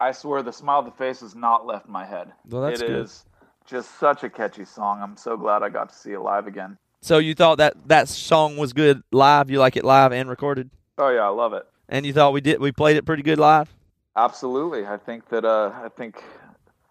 [0.01, 2.33] I swear the smile of the face has not left my head.
[2.49, 3.05] Well, that's It good.
[3.05, 3.25] is
[3.67, 5.01] just such a catchy song.
[5.03, 6.79] I'm so glad I got to see it live again.
[7.01, 9.51] So you thought that that song was good live?
[9.51, 10.71] You like it live and recorded?
[10.99, 11.67] Oh yeah, I love it.
[11.89, 12.61] And you thought we did?
[12.61, 13.75] We played it pretty good live.
[14.17, 14.87] Absolutely.
[14.87, 16.23] I think that uh, I think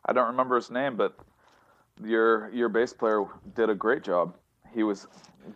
[0.05, 1.17] I don't remember his name, but
[2.03, 3.23] your your bass player
[3.55, 4.35] did a great job.
[4.73, 5.07] He was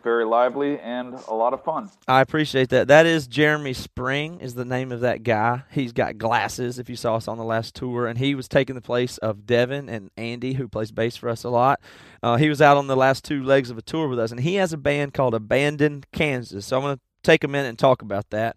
[0.02, 1.90] very lively and a lot of fun.
[2.06, 2.88] I appreciate that.
[2.88, 5.62] That is Jeremy Spring is the name of that guy.
[5.70, 6.78] He's got glasses.
[6.78, 9.46] If you saw us on the last tour, and he was taking the place of
[9.46, 11.80] Devin and Andy, who plays bass for us a lot.
[12.22, 14.40] Uh, he was out on the last two legs of a tour with us, and
[14.40, 16.66] he has a band called Abandoned Kansas.
[16.66, 18.56] So I'm going to take a minute and talk about that.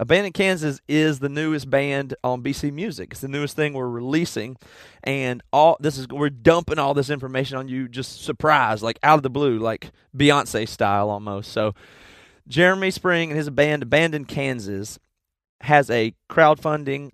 [0.00, 3.08] Abandoned Kansas is the newest band on BC Music.
[3.10, 4.56] It's the newest thing we're releasing,
[5.04, 9.18] and all this is we're dumping all this information on you, just surprise, like out
[9.18, 11.52] of the blue, like Beyonce style almost.
[11.52, 11.74] So,
[12.48, 14.98] Jeremy Spring and his band Abandoned Kansas
[15.60, 17.10] has a crowdfunding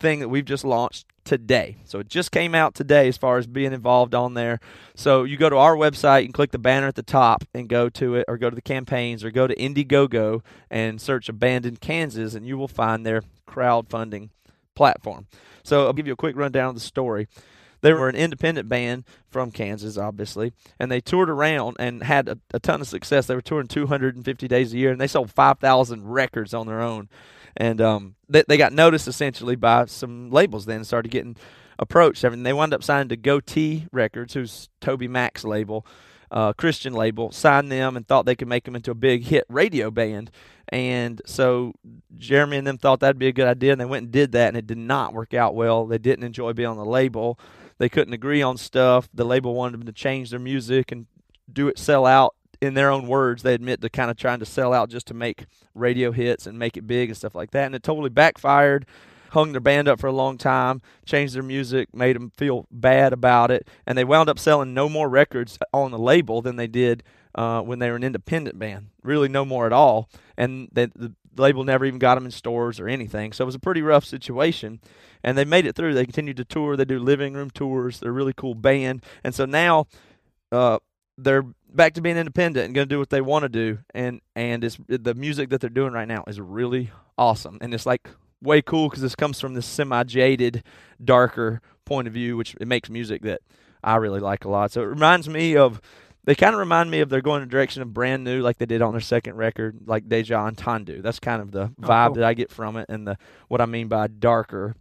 [0.00, 1.76] thing that we've just launched today.
[1.84, 4.60] So it just came out today as far as being involved on there.
[4.94, 7.88] So you go to our website and click the banner at the top and go
[7.90, 12.34] to it, or go to the campaigns, or go to Indiegogo and search Abandoned Kansas,
[12.34, 14.30] and you will find their crowdfunding
[14.74, 15.26] platform.
[15.62, 17.28] So I'll give you a quick rundown of the story.
[17.82, 22.38] They were an independent band from Kansas, obviously, and they toured around and had a,
[22.54, 23.26] a ton of success.
[23.26, 27.08] They were touring 250 days a year, and they sold 5,000 records on their own.
[27.56, 31.36] And um, they, they got noticed essentially by some labels then and started getting
[31.78, 32.24] approached.
[32.24, 35.84] And they wound up signing to Gotee records who's TobyMac's label
[36.32, 39.44] uh, christian label signed them and thought they could make them into a big hit
[39.48, 40.30] radio band.
[40.70, 41.74] And so
[42.16, 44.48] jeremy and them thought that'd be a good idea and they went and did that
[44.48, 45.86] and it did not work out well.
[45.86, 47.38] They didn't enjoy being on the label
[47.82, 51.06] they couldn't agree on stuff the label wanted them to change their music and
[51.52, 54.46] do it sell out in their own words, they admit to kind of trying to
[54.46, 57.66] sell out just to make radio hits and make it big and stuff like that.
[57.66, 58.86] And it totally backfired.
[59.30, 63.14] Hung their band up for a long time, changed their music, made them feel bad
[63.14, 66.66] about it, and they wound up selling no more records on the label than they
[66.66, 67.02] did
[67.34, 68.90] uh, when they were an independent band.
[69.02, 70.10] Really, no more at all.
[70.36, 73.32] And they, the label never even got them in stores or anything.
[73.32, 74.80] So it was a pretty rough situation.
[75.24, 75.94] And they made it through.
[75.94, 76.76] They continued to tour.
[76.76, 78.00] They do living room tours.
[78.00, 79.04] They're a really cool band.
[79.22, 79.86] And so now,
[80.50, 80.78] uh,
[81.18, 84.20] they're back to being independent and going to do what they want to do and
[84.34, 88.08] and it's the music that they're doing right now is really awesome and it's like
[88.42, 90.62] way cool because this comes from this semi jaded
[91.02, 93.40] darker point of view which it makes music that
[93.82, 95.80] i really like a lot so it reminds me of
[96.24, 98.58] they kind of remind me of they're going in the direction of brand new like
[98.58, 102.14] they did on their second record like Deja Entendu that's kind of the vibe cool.
[102.16, 104.74] that i get from it and the what i mean by darker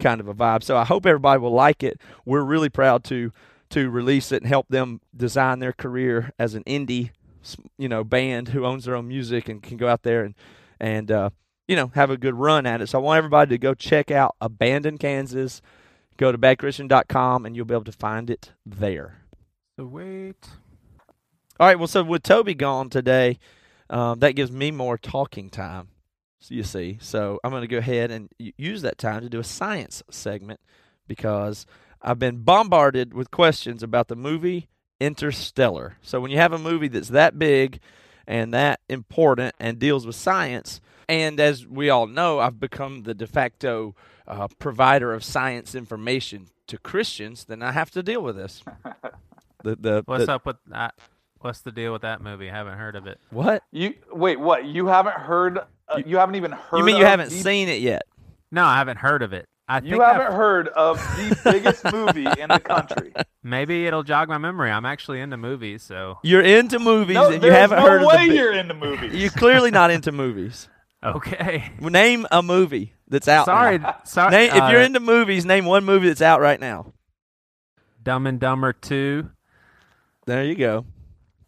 [0.00, 3.32] kind of a vibe so i hope everybody will like it we're really proud to
[3.70, 7.10] to release it and help them design their career as an indie
[7.76, 10.34] you know band who owns their own music and can go out there and
[10.80, 11.30] and uh,
[11.66, 12.88] you know have a good run at it.
[12.88, 15.62] So I want everybody to go check out Abandoned Kansas.
[16.16, 19.18] Go to badchristian.com and you'll be able to find it there.
[19.76, 20.48] So wait.
[21.60, 21.78] All right.
[21.78, 23.38] Well, so with Toby gone today,
[23.90, 25.88] um, that gives me more talking time.
[26.40, 29.40] so You see, so I'm going to go ahead and use that time to do
[29.40, 30.60] a science segment
[31.08, 31.66] because
[32.00, 34.68] I've been bombarded with questions about the movie
[35.00, 35.96] Interstellar.
[36.02, 37.80] So when you have a movie that's that big
[38.26, 43.14] and that important and deals with science, and as we all know, I've become the
[43.14, 43.94] de facto
[44.28, 48.62] uh, provider of science information to Christians, then I have to deal with this.
[49.64, 50.94] The the, What's the- up with that?
[51.40, 52.50] What's the deal with that movie?
[52.50, 53.18] I haven't heard of it.
[53.30, 53.62] what?
[53.70, 54.64] You wait, what?
[54.64, 55.58] You haven't heard?
[55.88, 56.78] Uh, you, haven't even heard.
[56.78, 58.02] You mean you of haven't the, seen it yet?
[58.50, 59.46] No, I haven't heard of it.
[59.68, 63.12] I You think I've- haven't heard of the biggest movie in the country.
[63.42, 64.70] maybe it'll jog my memory.
[64.70, 68.06] I'm actually into movies, so You're into movies No, and you haven't no heard of
[68.08, 68.28] way the.
[68.28, 69.14] bi- you're into movies.
[69.20, 70.68] You're clearly not into movies.
[71.04, 71.70] okay.
[71.80, 73.44] Name a movie that's out.
[73.46, 73.96] sorry, now.
[74.04, 74.30] sorry.
[74.32, 76.92] Name, if you're uh, into movies, name one movie that's out right now.
[78.02, 79.30] Dumb and Dumber Two,
[80.26, 80.86] There you go.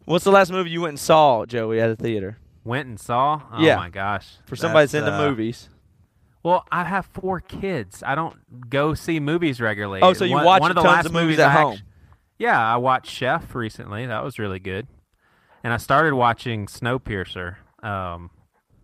[0.05, 2.37] What's the last movie you went and saw, Joey, at a theater?
[2.63, 3.41] went and saw.
[3.51, 3.75] Oh Yeah.
[3.77, 4.27] my gosh.
[4.45, 5.67] For somebody that's, into uh, movies.
[6.43, 8.03] Well, I have four kids.
[8.05, 10.01] I don't go see movies regularly.
[10.01, 11.73] Oh, so you one, watch one of the tons last of movies at I home.
[11.73, 11.85] actu-
[12.37, 14.05] yeah, I watched Chef recently.
[14.05, 14.87] That was really good.
[15.63, 17.55] And I started watching Snowpiercer.
[17.83, 18.29] Um,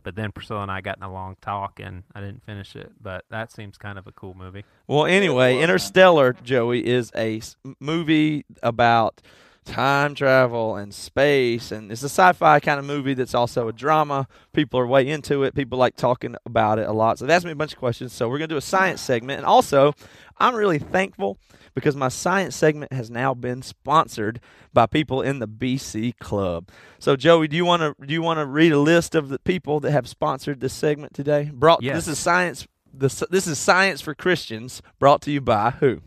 [0.04, 2.92] but then Priscilla and I got in a long talk, and I didn't finish it.
[3.02, 4.64] But that seems kind of a cool movie.
[4.88, 5.60] Well, anyway.
[5.60, 7.42] Interstellar, Joey, is a
[7.80, 9.22] movie about
[9.68, 14.28] time travel and space, and it's a sci-fi kind of movie that's also a drama.
[14.54, 15.54] People are way into it.
[15.54, 17.20] People like talking about it a lot.
[17.20, 18.14] So they asked me a bunch of questions.
[18.14, 19.94] So we're gonna do a science segment, and also,
[20.40, 21.38] I'm really thankful
[21.76, 24.40] because my science segment has now been sponsored
[24.74, 26.70] by people in the BC Club.
[27.00, 29.40] So Joey, do you want to do you want to read a list of the
[29.40, 31.52] people that have sponsored this segment today?
[31.54, 31.96] Brought Yes.
[31.96, 32.68] this is science.
[32.94, 34.82] This this is science for Christians.
[35.00, 36.02] Brought to you by who?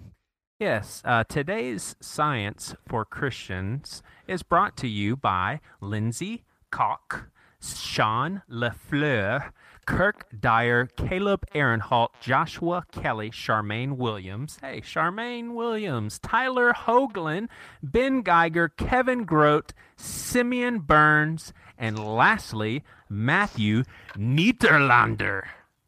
[0.61, 7.31] Yes, uh, today's Science for Christians is brought to you by Lindsay Koch,
[7.62, 9.53] Sean LeFleur,
[9.87, 17.49] Kirk Dyer, Caleb Ehrenholt, Joshua Kelly, Charmaine Williams, hey, Charmaine Williams, Tyler Hoagland,
[17.83, 25.44] Ben Geiger, Kevin Grote, Simeon Burns, and lastly, Matthew Niederlander.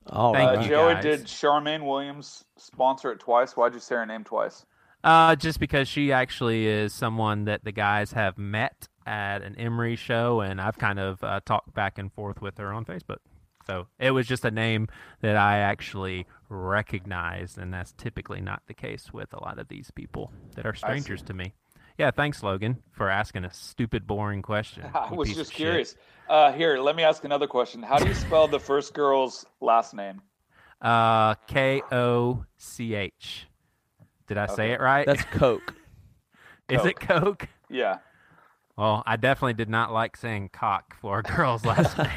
[0.07, 0.69] All Thank Uh, right.
[0.69, 1.03] Joey, guys.
[1.03, 3.57] did Charmaine Williams sponsor it twice?
[3.57, 4.65] Why'd you say her name twice?
[5.05, 9.97] Uh, just because she actually is someone that the guys have met at an Emery
[9.97, 13.19] show, and I've kind of uh, talked back and forth with her on Facebook.
[13.67, 14.89] So it was just a name
[15.21, 19.91] that I actually recognized, and that's typically not the case with a lot of these
[19.91, 21.55] people that are strangers to me.
[22.03, 24.83] Yeah, thanks, Logan, for asking a stupid, boring question.
[24.95, 25.95] I was just curious.
[26.29, 27.81] Uh, here, let me ask another question.
[27.81, 30.21] How do you spell the first girl's last name?
[30.81, 33.47] Uh, K O C H.
[34.27, 35.07] Did I say it right?
[35.07, 35.77] That's Coke.
[36.69, 37.49] Is it Coke?
[37.71, 37.99] Yeah.
[38.77, 42.09] Well, I definitely did not like saying cock for a girl's last name.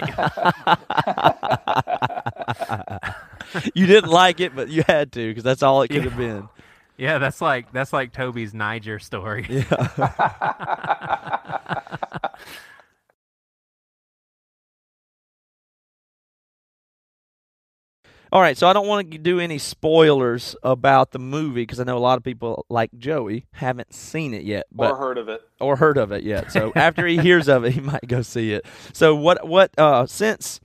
[3.76, 6.50] you didn't like it, but you had to because that's all it could have been.
[6.98, 9.46] Yeah, that's like that's like Toby's Niger story.
[9.50, 9.90] Yeah.
[18.32, 21.84] All right, so I don't want to do any spoilers about the movie because I
[21.84, 25.30] know a lot of people like Joey haven't seen it yet, but or heard of
[25.30, 25.42] it.
[25.62, 26.52] or heard of it yet.
[26.52, 28.66] So after he hears of it, he might go see it.
[28.94, 30.60] So what what uh since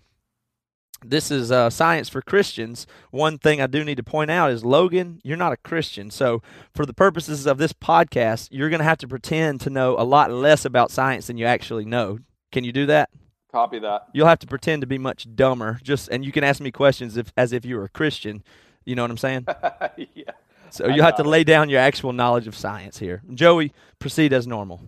[1.04, 2.86] this is uh, science for Christians.
[3.10, 6.10] One thing I do need to point out is Logan, you're not a Christian.
[6.10, 6.42] So,
[6.74, 10.04] for the purposes of this podcast, you're going to have to pretend to know a
[10.04, 12.18] lot less about science than you actually know.
[12.52, 13.10] Can you do that?
[13.52, 14.08] Copy that.
[14.12, 15.80] You'll have to pretend to be much dumber.
[15.82, 18.44] Just and you can ask me questions if as if you were a Christian.
[18.84, 19.46] You know what I'm saying?
[20.14, 20.32] yeah.
[20.70, 23.22] So you have to lay down your actual knowledge of science here.
[23.34, 24.80] Joey, proceed as normal.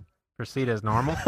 [0.43, 1.15] Proceed as normal.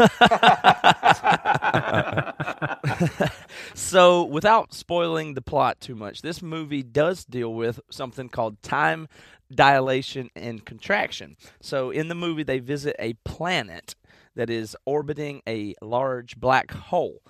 [3.73, 9.07] so, without spoiling the plot too much, this movie does deal with something called time
[9.49, 11.37] dilation and contraction.
[11.61, 13.95] So, in the movie, they visit a planet
[14.35, 17.21] that is orbiting a large black hole.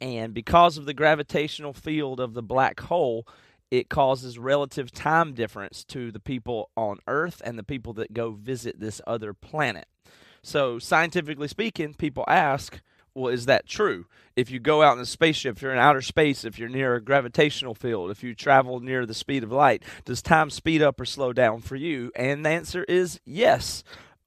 [0.00, 3.24] And because of the gravitational field of the black hole,
[3.70, 8.32] it causes relative time difference to the people on Earth and the people that go
[8.32, 9.86] visit this other planet.
[10.42, 12.80] So, scientifically speaking, people ask,
[13.14, 14.06] well, is that true?
[14.36, 16.94] If you go out in a spaceship, if you're in outer space, if you're near
[16.94, 21.00] a gravitational field, if you travel near the speed of light, does time speed up
[21.00, 22.12] or slow down for you?
[22.14, 23.82] And the answer is yes.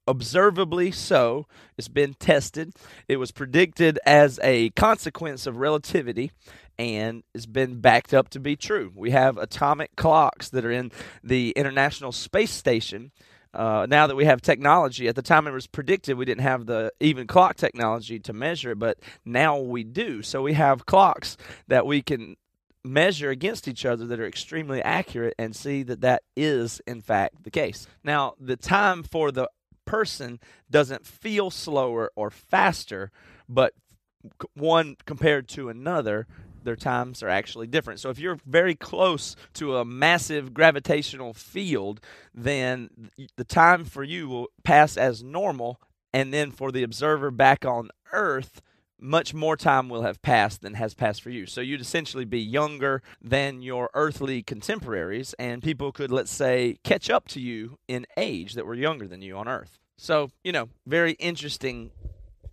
[0.06, 1.46] observably so.
[1.78, 2.74] It's been tested.
[3.08, 6.30] It was predicted as a consequence of relativity
[6.78, 8.92] and it's been backed up to be true.
[8.94, 10.90] We have atomic clocks that are in
[11.22, 13.12] the International Space Station.
[13.54, 16.66] Uh, now that we have technology, at the time it was predicted we didn't have
[16.66, 20.22] the even clock technology to measure it, but now we do.
[20.22, 21.36] So we have clocks
[21.68, 22.36] that we can
[22.84, 27.42] measure against each other that are extremely accurate and see that that is in fact
[27.44, 27.86] the case.
[28.02, 29.48] Now, the time for the
[29.86, 30.38] person
[30.70, 33.10] doesn't feel slower or faster,
[33.48, 33.72] but
[34.54, 36.26] one compared to another
[36.64, 38.00] their times are actually different.
[38.00, 42.00] So if you're very close to a massive gravitational field,
[42.34, 45.80] then the time for you will pass as normal,
[46.12, 48.62] and then for the observer back on Earth,
[49.00, 51.46] much more time will have passed than has passed for you.
[51.46, 57.10] So you'd essentially be younger than your earthly contemporaries, and people could, let's say, catch
[57.10, 59.78] up to you in age that were younger than you on Earth.
[59.96, 61.90] So, you know, very interesting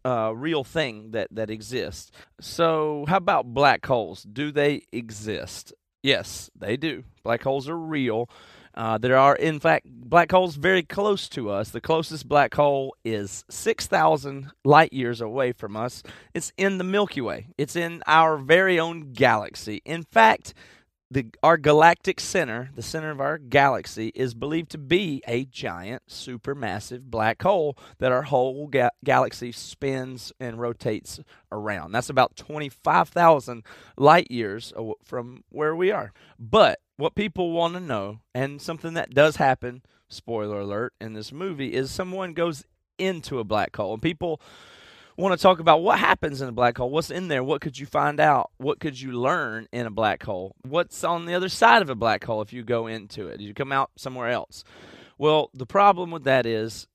[0.06, 2.12] uh, real thing that, that exists.
[2.40, 4.24] So, how about black holes?
[4.24, 5.74] Do they exist?
[6.04, 7.04] Yes, they do.
[7.24, 8.30] Black holes are real.
[8.74, 11.70] Uh, there are, in fact, black holes very close to us.
[11.70, 16.04] The closest black hole is 6,000 light years away from us.
[16.34, 19.82] It's in the Milky Way, it's in our very own galaxy.
[19.86, 20.54] In fact,
[21.12, 26.04] the our galactic center, the center of our galaxy, is believed to be a giant,
[26.08, 31.20] supermassive black hole that our whole ga- galaxy spins and rotates
[31.52, 31.92] around.
[31.92, 33.64] That's about 25,000
[33.98, 34.72] light years
[35.04, 36.14] from where we are.
[36.40, 41.34] But what people want to know, and something that does happen, spoiler alert, in this
[41.34, 42.64] movie, is someone goes
[42.98, 44.40] into a black hole, and people
[45.18, 46.90] want to talk about what happens in a black hole.
[46.90, 47.44] What's in there?
[47.44, 48.52] What could you find out?
[48.58, 50.56] What could you learn in a black hole?
[50.64, 53.40] What's on the other side of a black hole if you go into it?
[53.40, 54.64] You come out somewhere else.
[55.18, 56.88] Well, the problem with that is,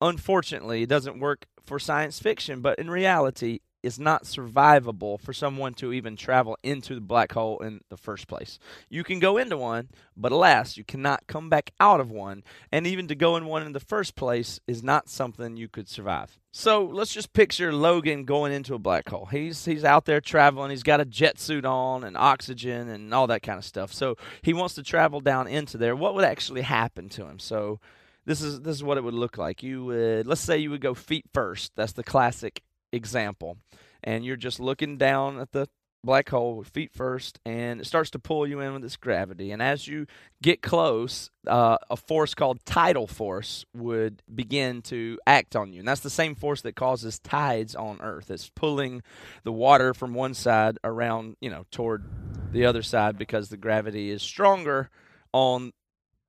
[0.00, 5.74] unfortunately, it doesn't work for science fiction, but in reality, is not survivable for someone
[5.74, 8.58] to even travel into the black hole in the first place.
[8.88, 12.42] You can go into one, but alas, you cannot come back out of one.
[12.72, 15.88] And even to go in one in the first place is not something you could
[15.88, 16.38] survive.
[16.50, 19.26] So let's just picture Logan going into a black hole.
[19.26, 20.70] He's he's out there traveling.
[20.70, 23.92] He's got a jet suit on and oxygen and all that kind of stuff.
[23.92, 25.94] So he wants to travel down into there.
[25.94, 27.38] What would actually happen to him?
[27.38, 27.80] So
[28.24, 29.62] this is this is what it would look like.
[29.62, 31.72] You would let's say you would go feet first.
[31.76, 33.58] That's the classic example.
[34.02, 35.68] And you're just looking down at the
[36.04, 39.50] black hole feet first and it starts to pull you in with its gravity.
[39.50, 40.06] And as you
[40.40, 45.80] get close uh, a force called tidal force would begin to act on you.
[45.80, 48.30] And that's the same force that causes tides on earth.
[48.30, 49.02] It's pulling
[49.42, 52.04] the water from one side around you know toward
[52.52, 54.90] the other side because the gravity is stronger
[55.32, 55.72] on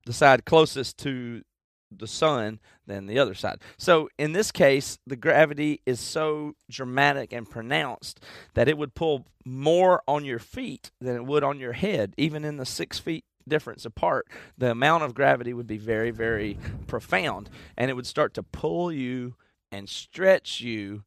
[0.04, 1.42] the side closest to
[1.90, 3.60] the sun than the other side.
[3.76, 8.20] So in this case, the gravity is so dramatic and pronounced
[8.54, 12.44] that it would pull more on your feet than it would on your head, even
[12.44, 14.28] in the six feet difference apart.
[14.56, 18.92] The amount of gravity would be very, very profound, and it would start to pull
[18.92, 19.34] you
[19.72, 21.04] and stretch you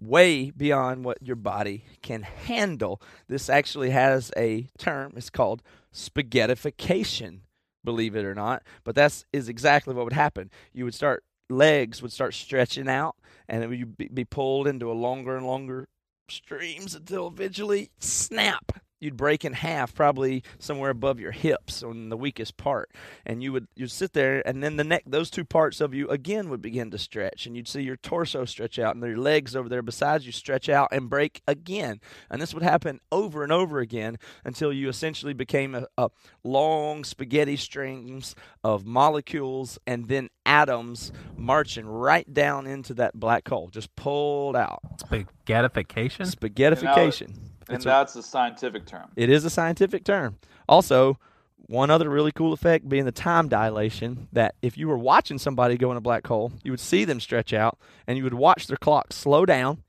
[0.00, 3.00] way beyond what your body can handle.
[3.28, 7.40] This actually has a term, it's called spaghettification
[7.84, 8.62] believe it or not.
[8.84, 10.50] But that's is exactly what would happen.
[10.72, 13.16] You would start legs would start stretching out,
[13.48, 15.86] and it would be pulled into a longer and longer
[16.30, 18.72] streams until eventually snap
[19.04, 22.90] you'd break in half probably somewhere above your hips on the weakest part.
[23.26, 26.08] And you would you'd sit there and then the neck those two parts of you
[26.08, 29.54] again would begin to stretch and you'd see your torso stretch out and your legs
[29.54, 32.00] over there besides you stretch out and break again.
[32.30, 36.10] And this would happen over and over again until you essentially became a, a
[36.42, 43.68] long spaghetti strings of molecules and then atoms marching right down into that black hole
[43.68, 44.80] just pulled out.
[44.98, 46.34] Spaghettification?
[46.34, 49.10] Spaghettification and it's that's a, a scientific term.
[49.16, 50.36] It is a scientific term.
[50.68, 51.18] Also,
[51.66, 55.76] one other really cool effect being the time dilation that if you were watching somebody
[55.76, 58.66] go in a black hole, you would see them stretch out and you would watch
[58.66, 59.82] their clock slow down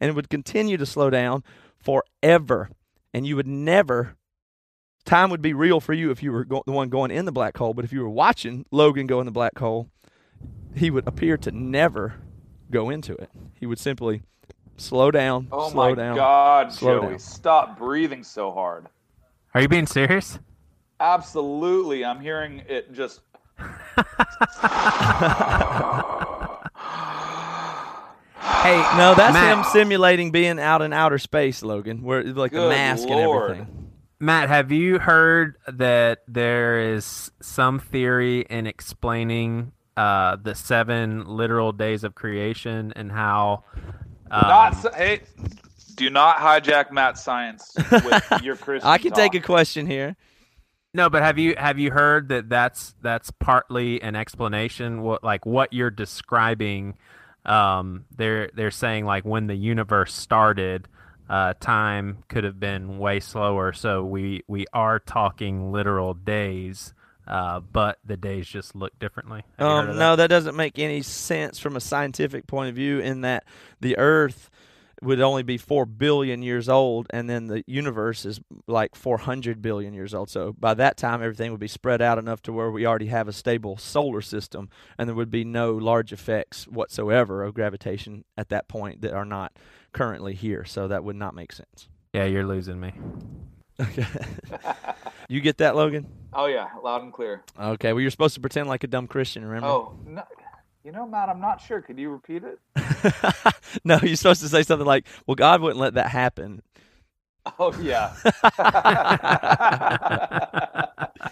[0.00, 1.42] and it would continue to slow down
[1.78, 2.70] forever.
[3.12, 4.16] And you would never,
[5.04, 7.32] time would be real for you if you were go, the one going in the
[7.32, 7.72] black hole.
[7.72, 9.88] But if you were watching Logan go in the black hole,
[10.74, 12.14] he would appear to never
[12.70, 13.30] go into it.
[13.58, 14.22] He would simply
[14.76, 15.48] Slow down.
[15.52, 17.10] Oh slow my down, God, slow Joey!
[17.10, 17.18] Down.
[17.18, 18.86] Stop breathing so hard.
[19.54, 20.38] Are you being serious?
[20.98, 23.20] Absolutely, I'm hearing it just.
[23.58, 23.64] hey,
[28.96, 29.58] no, that's Matt.
[29.58, 32.02] him simulating being out in outer space, Logan.
[32.02, 33.50] Where like Good the mask Lord.
[33.50, 33.92] and everything.
[34.18, 41.70] Matt, have you heard that there is some theory in explaining uh, the seven literal
[41.72, 43.62] days of creation and how.
[44.30, 45.20] Um, not hey,
[45.94, 48.88] do not hijack Matt's science with your Christian.
[48.88, 50.16] I can take a question here.
[50.92, 55.02] No, but have you have you heard that that's that's partly an explanation?
[55.02, 56.96] What like what you're describing?
[57.44, 60.88] Um, they're they're saying like when the universe started,
[61.28, 63.72] uh, time could have been way slower.
[63.72, 66.94] So we we are talking literal days,
[67.26, 69.44] uh, but the days just look differently.
[69.58, 72.68] Have you heard Um, of no, that doesn't make any sense from a scientific point
[72.70, 72.98] of view.
[72.98, 73.44] In that
[73.80, 74.50] the Earth
[75.02, 79.60] would only be four billion years old, and then the universe is like four hundred
[79.60, 80.30] billion years old.
[80.30, 83.28] So by that time, everything would be spread out enough to where we already have
[83.28, 88.48] a stable solar system, and there would be no large effects whatsoever of gravitation at
[88.48, 89.52] that point that are not
[89.92, 90.64] currently here.
[90.64, 91.88] So that would not make sense.
[92.14, 92.92] Yeah, you're losing me.
[93.80, 94.06] Okay.
[95.28, 96.06] you get that, Logan?
[96.32, 97.42] Oh yeah, loud and clear.
[97.60, 97.92] Okay.
[97.92, 99.44] Well, you're supposed to pretend like a dumb Christian.
[99.44, 99.68] Remember?
[99.68, 100.22] Oh no,
[100.84, 101.80] you know, Matt, I'm not sure.
[101.80, 102.58] Could you repeat it?
[103.84, 106.62] no, you're supposed to say something like, "Well, God wouldn't let that happen."
[107.58, 108.14] Oh yeah.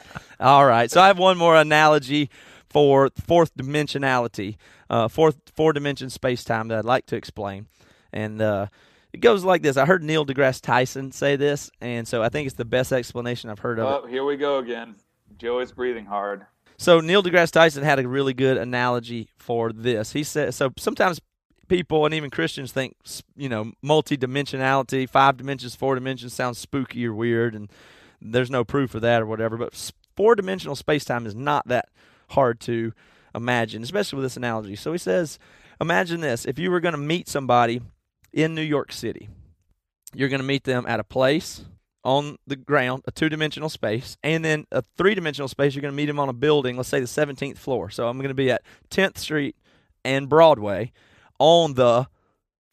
[0.40, 0.90] All right.
[0.90, 2.30] So I have one more analogy
[2.68, 4.56] for fourth dimensionality,
[4.90, 7.66] uh, fourth four dimension space time that I'd like to explain,
[8.12, 8.66] and uh,
[9.12, 9.76] it goes like this.
[9.76, 13.50] I heard Neil deGrasse Tyson say this, and so I think it's the best explanation
[13.50, 14.04] I've heard of it.
[14.04, 14.96] oh, here we go again.
[15.38, 16.46] Joey's breathing hard.
[16.76, 20.12] So Neil deGrasse Tyson had a really good analogy for this.
[20.12, 21.20] He said so sometimes
[21.68, 22.96] people and even Christians think
[23.36, 27.70] you know multi-dimensionality, five dimensions, four dimensions sounds spooky or weird and
[28.20, 31.88] there's no proof of that or whatever, but four-dimensional space-time is not that
[32.30, 32.92] hard to
[33.34, 34.76] imagine, especially with this analogy.
[34.76, 35.38] So he says,
[35.80, 37.80] imagine this, if you were going to meet somebody
[38.32, 39.28] in New York City,
[40.14, 41.64] you're going to meet them at a place
[42.04, 45.92] on the ground, a two dimensional space, and then a three dimensional space, you're going
[45.92, 47.90] to meet them on a building, let's say the 17th floor.
[47.90, 49.56] So I'm going to be at 10th Street
[50.04, 50.92] and Broadway
[51.38, 52.08] on the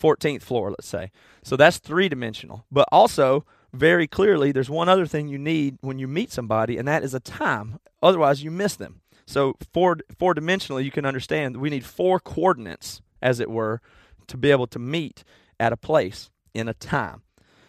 [0.02, 1.12] 14th floor, let's say.
[1.44, 2.66] So that's three dimensional.
[2.72, 6.88] But also, very clearly, there's one other thing you need when you meet somebody, and
[6.88, 7.80] that is a time.
[8.02, 9.02] Otherwise, you miss them.
[9.28, 13.80] So four four dimensionally, you can understand we need four coordinates, as it were,
[14.26, 15.24] to be able to meet
[15.60, 17.22] at a place in a time.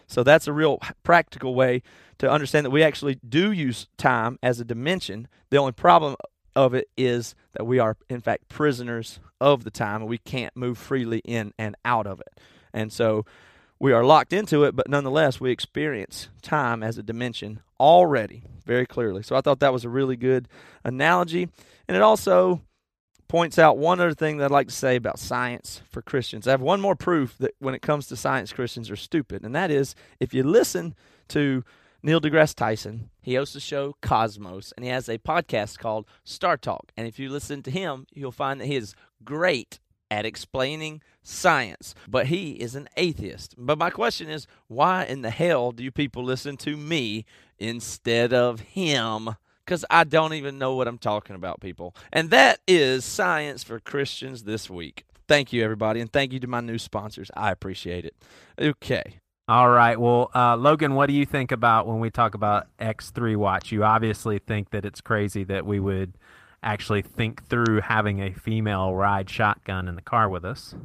[0.07, 1.83] So that's a real practical way
[2.17, 5.27] to understand that we actually do use time as a dimension.
[5.49, 6.15] The only problem
[6.55, 10.55] of it is that we are, in fact, prisoners of the time and we can't
[10.55, 12.39] move freely in and out of it.
[12.73, 13.25] And so
[13.79, 18.85] we are locked into it, but nonetheless, we experience time as a dimension already very
[18.85, 19.23] clearly.
[19.23, 20.47] So I thought that was a really good
[20.83, 21.49] analogy.
[21.87, 22.61] And it also
[23.31, 26.49] points out one other thing that I'd like to say about science for Christians.
[26.49, 29.55] I have one more proof that when it comes to science, Christians are stupid, and
[29.55, 30.95] that is if you listen
[31.29, 31.63] to
[32.03, 36.57] Neil deGrasse Tyson, he hosts a show Cosmos, and he has a podcast called Star
[36.57, 36.91] Talk.
[36.97, 39.79] And if you listen to him, you'll find that he is great
[40.09, 43.55] at explaining science, but he is an atheist.
[43.57, 47.23] But my question is, why in the hell do you people listen to me
[47.57, 49.37] instead of him?
[49.65, 51.95] Because I don't even know what I'm talking about, people.
[52.11, 55.05] And that is Science for Christians this week.
[55.27, 57.31] Thank you, everybody, and thank you to my new sponsors.
[57.35, 58.15] I appreciate it.
[58.59, 59.19] Okay.
[59.47, 59.99] All right.
[59.99, 63.71] Well, uh, Logan, what do you think about when we talk about X3 Watch?
[63.71, 66.13] You obviously think that it's crazy that we would
[66.63, 70.75] actually think through having a female ride shotgun in the car with us.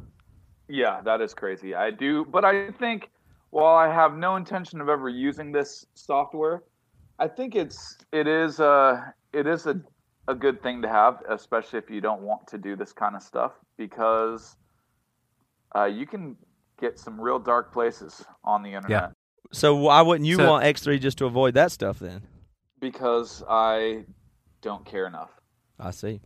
[0.67, 1.75] Yeah, that is crazy.
[1.75, 3.09] I do, but I think
[3.51, 6.63] while I have no intention of ever using this software,
[7.19, 9.81] I think it's it is a it is a
[10.27, 13.21] a good thing to have, especially if you don't want to do this kind of
[13.23, 14.57] stuff, because
[15.75, 16.35] uh, you can
[16.79, 18.89] get some real dark places on the internet.
[18.89, 19.07] Yeah.
[19.53, 22.23] So why wouldn't you So- want X3 just to avoid that stuff then?
[22.81, 24.03] Because I
[24.61, 25.31] don't care enough,
[25.79, 26.19] I see.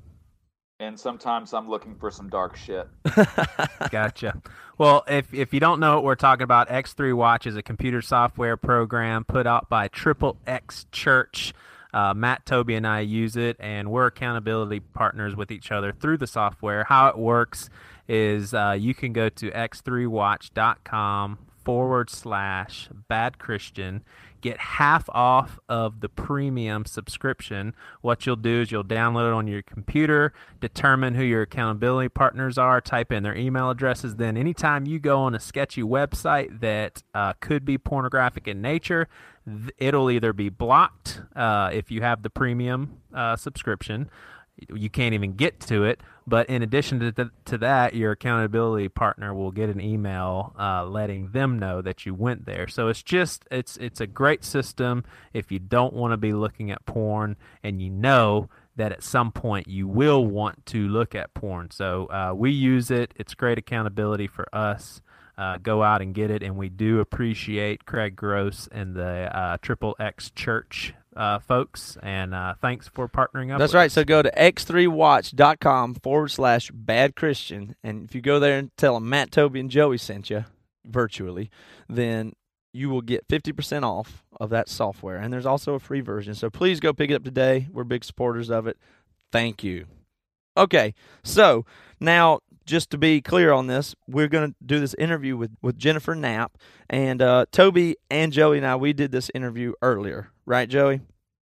[0.81, 2.87] And sometimes I'm looking for some dark shit.
[3.91, 4.41] Gotcha.
[4.77, 8.01] Well, if if you don't know what we're talking about, X3 Watch is a computer
[8.01, 11.53] software program put out by Triple X Church.
[11.93, 16.17] Uh, Matt, Toby, and I use it, and we're accountability partners with each other through
[16.17, 16.85] the software.
[16.85, 17.69] How it works
[18.07, 24.03] is uh, you can go to x3watch.com forward slash bad Christian,
[24.41, 27.73] get half off of the premium subscription.
[28.01, 32.57] What you'll do is you'll download it on your computer, determine who your accountability partners
[32.57, 34.15] are, type in their email addresses.
[34.15, 39.07] Then, anytime you go on a sketchy website that uh, could be pornographic in nature,
[39.77, 44.09] it'll either be blocked uh, if you have the premium uh, subscription
[44.73, 46.01] you can't even get to it.
[46.27, 50.85] But in addition to, th- to that, your accountability partner will get an email uh,
[50.85, 52.67] letting them know that you went there.
[52.67, 55.03] So it's just it's it's a great system
[55.33, 59.31] if you don't want to be looking at porn and you know that at some
[59.31, 61.71] point you will want to look at porn.
[61.71, 63.13] So uh, we use it.
[63.17, 65.01] It's great accountability for us.
[65.37, 69.57] Uh, go out and get it, and we do appreciate Craig Gross and the uh,
[69.61, 71.97] Triple X Church uh, folks.
[72.01, 73.59] And uh, thanks for partnering up.
[73.59, 73.85] That's right.
[73.85, 73.93] us.
[73.93, 77.75] So go to x3watch.com forward slash bad Christian.
[77.83, 80.45] And if you go there and tell them Matt, Toby, and Joey sent you
[80.85, 81.49] virtually,
[81.89, 82.33] then
[82.73, 85.17] you will get 50% off of that software.
[85.17, 86.33] And there's also a free version.
[86.35, 87.67] So please go pick it up today.
[87.71, 88.77] We're big supporters of it.
[89.31, 89.85] Thank you.
[90.55, 90.93] Okay.
[91.23, 91.65] So
[91.99, 95.77] now, just to be clear on this, we're going to do this interview with, with
[95.77, 96.57] Jennifer Knapp.
[96.89, 100.29] And uh, Toby and Joey and I, we did this interview earlier.
[100.45, 101.01] Right, Joey?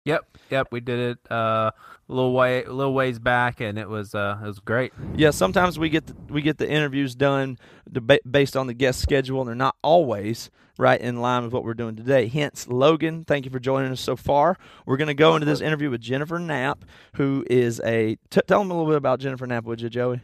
[0.04, 1.72] Yep, yep, we did it uh, a
[2.08, 4.94] little way, a little ways back, and it was uh, it was great.
[5.14, 7.58] Yeah, sometimes we get the, we get the interviews done
[7.90, 11.62] deba- based on the guest schedule, and they're not always right in line with what
[11.62, 12.26] we're doing today.
[12.26, 14.56] Hence, Logan, thank you for joining us so far.
[14.86, 16.86] We're going to go into this interview with Jennifer Knapp,
[17.16, 18.16] who is a.
[18.30, 20.22] T- tell them a little bit about Jennifer Knapp, would you, Joey?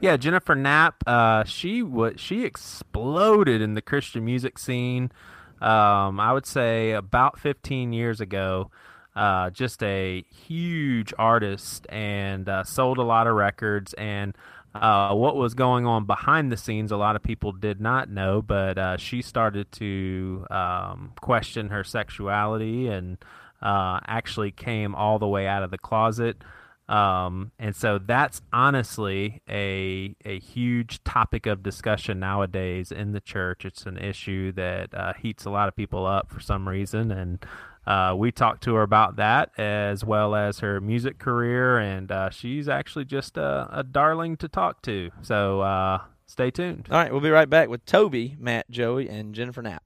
[0.00, 1.02] Yeah, Jennifer Knapp.
[1.06, 5.12] Uh, she was she exploded in the Christian music scene.
[5.60, 8.70] Um, I would say about 15 years ago.
[9.14, 13.92] Uh, just a huge artist and uh, sold a lot of records.
[13.94, 14.36] And
[14.74, 18.42] uh, what was going on behind the scenes, a lot of people did not know.
[18.42, 23.18] But uh, she started to um, question her sexuality and
[23.60, 26.42] uh, actually came all the way out of the closet.
[26.88, 33.64] Um, and so that's honestly a a huge topic of discussion nowadays in the church.
[33.64, 37.44] It's an issue that uh, heats a lot of people up for some reason, and
[37.86, 42.30] uh, we talked to her about that as well as her music career, and uh,
[42.30, 45.10] she's actually just a, a darling to talk to.
[45.22, 46.88] So uh, stay tuned.
[46.90, 49.84] All right, we'll be right back with Toby, Matt, Joey, and Jennifer Knapp.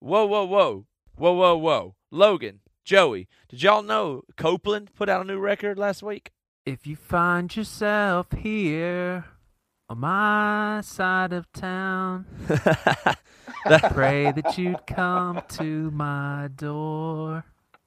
[0.00, 5.24] Whoa, whoa, whoa, whoa, whoa, whoa, Logan, Joey, did y'all know Copeland put out a
[5.24, 6.30] new record last week?
[6.64, 9.24] If you find yourself here
[9.88, 12.26] on my side of town.
[12.48, 17.44] I Pray that you'd come to my door.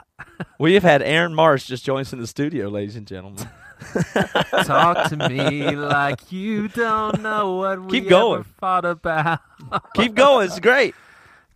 [0.60, 3.48] we have had Aaron Marsh just join us in the studio, ladies and gentlemen.
[4.66, 8.40] Talk to me like you don't know what we Keep going.
[8.42, 9.40] ever fought about.
[9.94, 10.94] Keep going, it's great.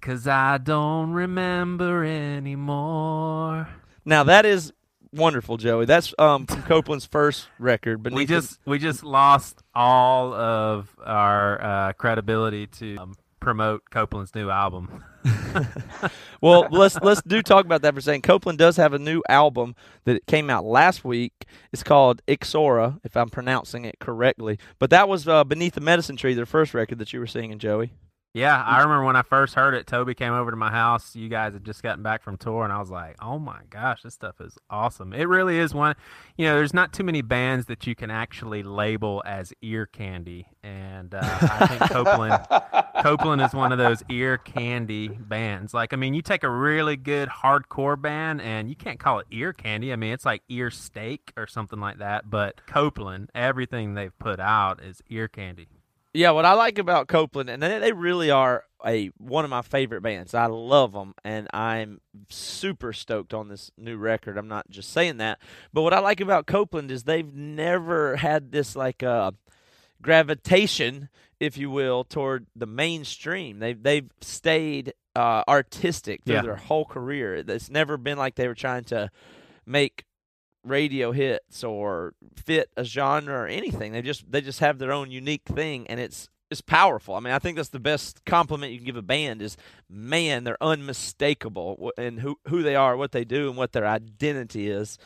[0.03, 3.69] Cause I don't remember anymore.
[4.03, 4.73] Now that is
[5.13, 5.85] wonderful, Joey.
[5.85, 8.03] That's um, from Copeland's first record.
[8.03, 14.35] But We just we just lost all of our uh, credibility to um, promote Copeland's
[14.35, 15.05] new album.
[16.41, 18.23] well, let's let's do talk about that for a second.
[18.23, 19.73] Copeland does have a new album
[20.03, 21.45] that came out last week.
[21.71, 24.59] It's called Ixora, if I'm pronouncing it correctly.
[24.79, 27.57] But that was uh, Beneath the Medicine Tree, their first record that you were singing,
[27.57, 27.93] Joey.
[28.35, 29.85] Yeah, I remember when I first heard it.
[29.85, 31.15] Toby came over to my house.
[31.15, 34.01] You guys had just gotten back from tour, and I was like, "Oh my gosh,
[34.01, 35.95] this stuff is awesome!" It really is one.
[36.35, 40.47] You know, there's not too many bands that you can actually label as ear candy,
[40.63, 42.43] and uh, I think Copeland
[43.03, 45.71] Copeland is one of those ear candy bands.
[45.75, 49.27] Like, I mean, you take a really good hardcore band, and you can't call it
[49.29, 49.93] ear candy.
[49.93, 52.31] I mean, it's like ear steak or something like that.
[52.31, 55.67] But Copeland, everything they've put out is ear candy.
[56.15, 59.63] Yeah, what I like about Copeland, and they, they really are a one of my
[59.63, 60.33] favorite bands.
[60.35, 64.37] I love them, and I'm super stoked on this new record.
[64.37, 65.39] I'm not just saying that,
[65.73, 69.31] but what I like about Copeland is they've never had this like uh,
[70.03, 71.09] gravitation,
[71.39, 73.59] if you will, toward the mainstream.
[73.59, 76.41] They've they've stayed uh, artistic through Yeah.
[76.43, 77.35] their whole career.
[77.35, 79.09] It's never been like they were trying to
[79.65, 80.05] make
[80.63, 83.91] radio hits or fit a genre or anything.
[83.91, 87.15] They just they just have their own unique thing, and it's it's powerful.
[87.15, 89.57] I mean, I think that's the best compliment you can give a band is,
[89.89, 94.69] man, they're unmistakable in who who they are, what they do, and what their identity
[94.69, 94.97] is.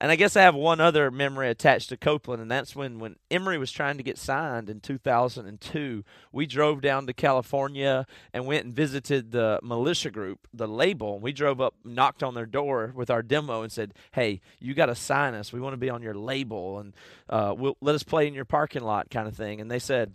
[0.00, 3.16] And I guess I have one other memory attached to Copeland, and that's when when
[3.30, 6.04] Emery was trying to get signed in 2002.
[6.32, 11.14] We drove down to California and went and visited the Militia Group, the label.
[11.14, 14.74] And we drove up, knocked on their door with our demo, and said, "Hey, you
[14.74, 15.52] got to sign us.
[15.52, 16.94] We want to be on your label, and
[17.30, 20.12] uh, we'll let us play in your parking lot, kind of thing." And they said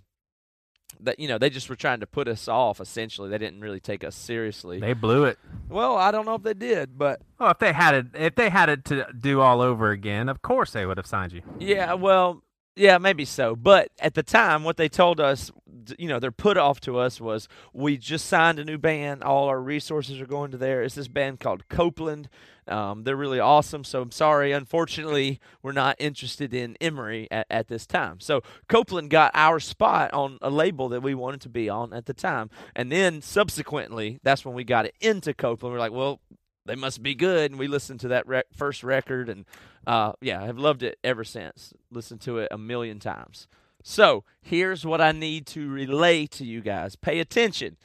[0.99, 2.79] that you know they just were trying to put us off.
[2.79, 4.79] Essentially, they didn't really take us seriously.
[4.79, 5.39] They blew it.
[5.69, 8.49] well, I don't know if they did, but Well, if they had it, if they
[8.49, 11.41] had it to do all over again, of course they would have signed you.
[11.59, 12.43] Yeah, well,
[12.76, 13.55] yeah, maybe so.
[13.55, 15.51] But at the time, what they told us,
[15.97, 19.24] you know, their put off to us was we just signed a new band.
[19.24, 20.82] All our resources are going to there.
[20.84, 22.30] It's this band called Copeland.
[22.67, 23.84] Um, they're really awesome.
[23.84, 24.51] So I'm sorry.
[24.53, 28.19] Unfortunately, we're not interested in Emery at, at this time.
[28.19, 32.05] So Copeland got our spot on a label that we wanted to be on at
[32.05, 32.49] the time.
[32.76, 35.74] And then subsequently, that's when we got it into Copeland.
[35.74, 36.22] We're like, well,
[36.65, 37.51] they must be good.
[37.51, 39.45] And we listened to that rec- first record, and
[39.88, 41.73] uh, yeah, I've loved it ever since.
[41.91, 43.47] Listened to it a million times.
[43.84, 46.95] So here's what I need to relay to you guys.
[46.95, 47.77] Pay attention.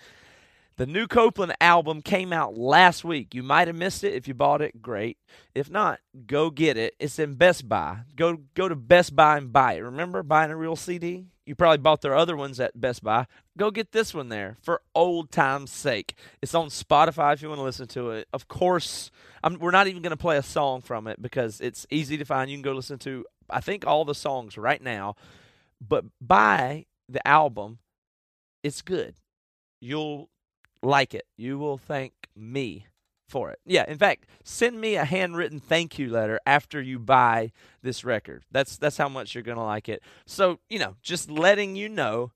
[0.79, 3.35] The new Copeland album came out last week.
[3.35, 4.13] You might have missed it.
[4.13, 5.17] If you bought it, great.
[5.55, 6.95] If not, go get it.
[6.99, 8.01] It's in Best Buy.
[8.15, 9.81] Go go to Best Buy and buy it.
[9.81, 11.29] Remember buying a real CD?
[11.47, 13.27] You probably bought their other ones at Best Buy.
[13.57, 16.15] Go get this one there for old time's sake.
[16.43, 18.29] It's on Spotify if you want to listen to it.
[18.35, 19.11] Of course,
[19.43, 22.25] I'm, we're not even going to play a song from it because it's easy to
[22.27, 22.51] find.
[22.51, 25.17] You can go listen to I think all the songs right now.
[25.81, 27.79] But buy the album.
[28.63, 29.15] It's good.
[29.81, 30.29] You'll
[30.83, 31.27] like it.
[31.37, 32.87] You will thank me
[33.29, 33.59] for it.
[33.65, 37.53] Yeah, in fact, send me a handwritten thank you letter after you buy
[37.83, 38.45] this record.
[38.51, 40.03] That's that's how much you're going to like it.
[40.27, 42.33] So, you know, just letting you know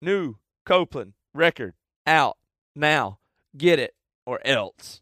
[0.00, 1.74] new Copeland record
[2.06, 2.36] out
[2.74, 3.18] now.
[3.56, 3.94] Get it
[4.26, 5.00] or else.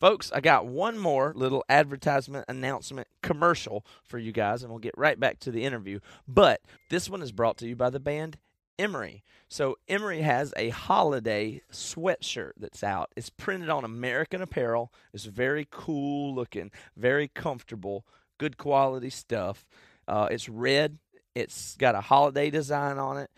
[0.00, 4.96] Folks, I got one more little advertisement announcement commercial for you guys, and we'll get
[4.96, 5.98] right back to the interview.
[6.28, 8.38] But this one is brought to you by the band
[8.78, 9.22] Emery.
[9.48, 13.10] So Emery has a holiday sweatshirt that's out.
[13.16, 14.92] It's printed on American Apparel.
[15.12, 18.04] It's very cool looking, very comfortable,
[18.38, 19.66] good quality stuff.
[20.06, 20.98] Uh, it's red.
[21.34, 23.30] It's got a holiday design on it.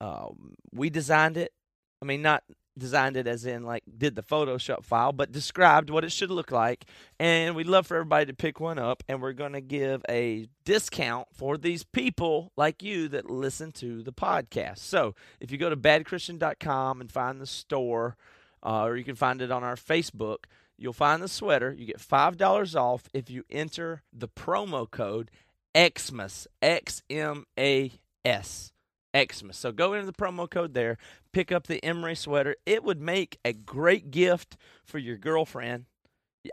[0.00, 0.28] Uh,
[0.72, 1.52] we designed it.
[2.00, 2.42] I mean, not
[2.76, 6.50] designed it as in like did the Photoshop file, but described what it should look
[6.50, 6.84] like.
[7.18, 9.02] And we'd love for everybody to pick one up.
[9.08, 14.02] And we're going to give a discount for these people like you that listen to
[14.02, 14.78] the podcast.
[14.78, 18.16] So if you go to badchristian.com and find the store,
[18.62, 20.44] uh, or you can find it on our Facebook,
[20.78, 21.74] you'll find the sweater.
[21.76, 25.30] You get $5 off if you enter the promo code
[25.76, 27.92] Xmas, X M A
[28.24, 28.71] S.
[29.16, 29.56] Xmas.
[29.56, 30.98] So go into the promo code there,
[31.32, 32.56] pick up the Emery sweater.
[32.66, 35.86] It would make a great gift for your girlfriend.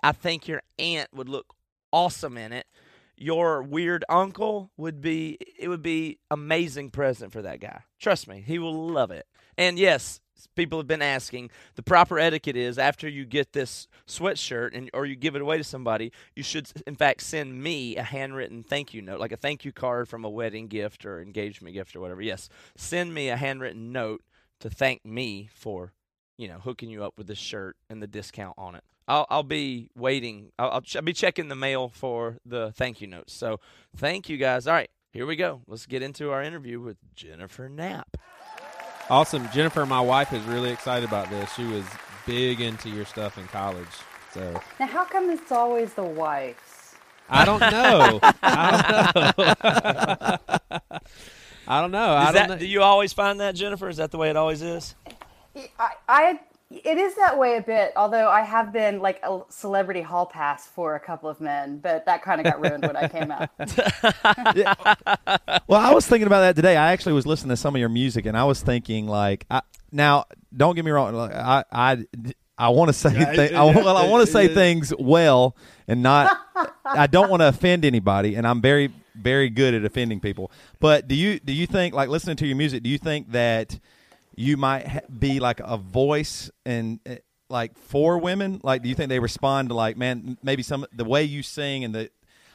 [0.03, 1.55] I think your aunt would look
[1.91, 2.67] awesome in it.
[3.17, 7.81] Your weird uncle would be it would be amazing present for that guy.
[7.99, 9.25] Trust me, he will love it.
[9.57, 10.21] And yes,
[10.55, 15.05] people have been asking the proper etiquette is after you get this sweatshirt and or
[15.05, 18.93] you give it away to somebody you should in fact send me a handwritten thank
[18.93, 21.99] you note like a thank you card from a wedding gift or engagement gift or
[21.99, 22.21] whatever.
[22.21, 24.21] Yes send me a handwritten note
[24.59, 25.93] to thank me for
[26.37, 28.83] you know hooking you up with this shirt and the discount on it.
[29.07, 30.51] I'll, I'll be waiting.
[30.59, 33.59] I'll, I'll, ch- I'll be checking the mail for the thank you notes so
[33.95, 34.67] thank you guys.
[34.67, 35.61] All right here we go.
[35.67, 38.17] Let's get into our interview with jennifer knapp
[39.09, 39.49] Awesome.
[39.51, 41.51] Jennifer, my wife, is really excited about this.
[41.53, 41.83] She was
[42.25, 43.87] big into your stuff in college.
[44.33, 46.95] So Now, how come it's always the wives?
[47.29, 48.19] I don't know.
[48.43, 49.55] I don't know.
[51.67, 52.13] I don't know.
[52.13, 52.57] I don't that, know.
[52.57, 53.87] do you always find that, Jennifer?
[53.89, 54.95] Is that the way it always is?
[55.55, 56.39] I, I,
[56.71, 57.93] it is that way a bit.
[57.95, 62.05] Although I have been like a celebrity hall pass for a couple of men, but
[62.05, 63.49] that kind of got ruined when I came out.
[65.67, 66.75] Well, I was thinking about that today.
[66.75, 69.61] I actually was listening to some of your music, and I was thinking like, I,
[69.91, 71.13] now don't get me wrong.
[71.13, 72.05] like, I I
[72.57, 74.53] I want to say Yeah, thi- yeah, I, well, I want to say yeah.
[74.55, 75.55] things well
[75.87, 76.35] and not.
[76.85, 80.51] I don't want to offend anybody, and I'm very very good at offending people.
[80.79, 82.81] But do you do you think like listening to your music?
[82.83, 83.79] Do you think that
[84.41, 87.15] you might ha- be like a voice and uh,
[87.49, 88.61] like for women?
[88.63, 91.83] Like, do you think they respond to like, man, maybe some the way you sing
[91.83, 92.09] and the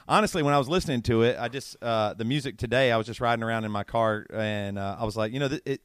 [0.09, 2.91] honestly, when I was listening to it, I just uh, the music today.
[2.91, 5.49] I was just riding around in my car, and uh, I was like, you know,
[5.49, 5.80] th- it,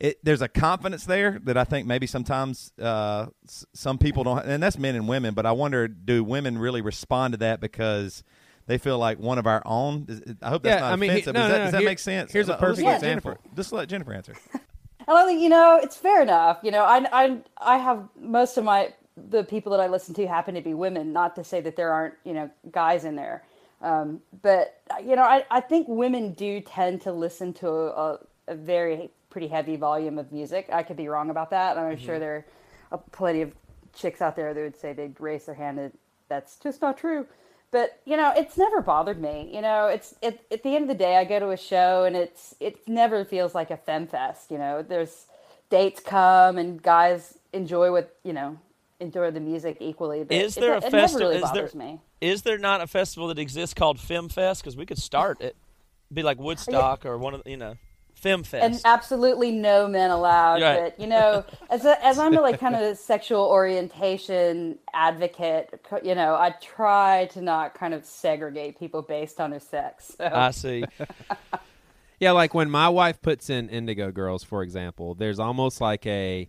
[0.00, 0.24] it.
[0.24, 4.60] There's a confidence there that I think maybe sometimes uh, s- some people don't, and
[4.62, 5.34] that's men and women.
[5.34, 8.22] But I wonder, do women really respond to that because
[8.66, 10.06] they feel like one of our own?
[10.42, 11.34] I hope that's Yeah, not I mean, he- offensive.
[11.34, 12.32] no, does no, that, no, does that make sense?
[12.32, 13.50] here's a Let's let perfect Jennifer- example.
[13.56, 14.34] Just let Jennifer answer.
[15.08, 16.58] And I think you know it's fair enough.
[16.62, 20.26] You know, I I I have most of my the people that I listen to
[20.28, 21.14] happen to be women.
[21.14, 23.42] Not to say that there aren't you know guys in there,
[23.80, 28.54] um, but you know I I think women do tend to listen to a, a
[28.54, 30.68] very pretty heavy volume of music.
[30.70, 31.78] I could be wrong about that.
[31.78, 32.44] and I'm sure there
[32.92, 33.52] are plenty of
[33.94, 35.92] chicks out there that would say they'd raise their hand that
[36.28, 37.26] that's just not true.
[37.70, 39.50] But you know, it's never bothered me.
[39.52, 42.04] You know, it's it, at the end of the day, I go to a show
[42.04, 44.50] and it's it never feels like a fem fest.
[44.50, 45.26] You know, there's
[45.70, 48.58] dates come and guys enjoy what you know
[49.00, 50.24] enjoy the music equally.
[50.24, 51.28] But Is there a it, never festival?
[51.28, 52.00] really is there me.
[52.20, 54.60] is there not a festival that exists called FemFest?
[54.60, 55.54] Because we could start it,
[56.12, 57.74] be like Woodstock or one of the- you know,
[58.22, 58.62] FemFest.
[58.62, 60.62] and absolutely no men allowed.
[60.62, 60.80] Right.
[60.80, 66.14] But you know, as a, as I'm a like kind of sexual orientation advocate, you
[66.14, 70.14] know, I try to not kind of segregate people based on their sex.
[70.18, 70.30] So.
[70.32, 70.84] I see.
[72.20, 76.48] Yeah, like when my wife puts in Indigo Girls, for example, there's almost like a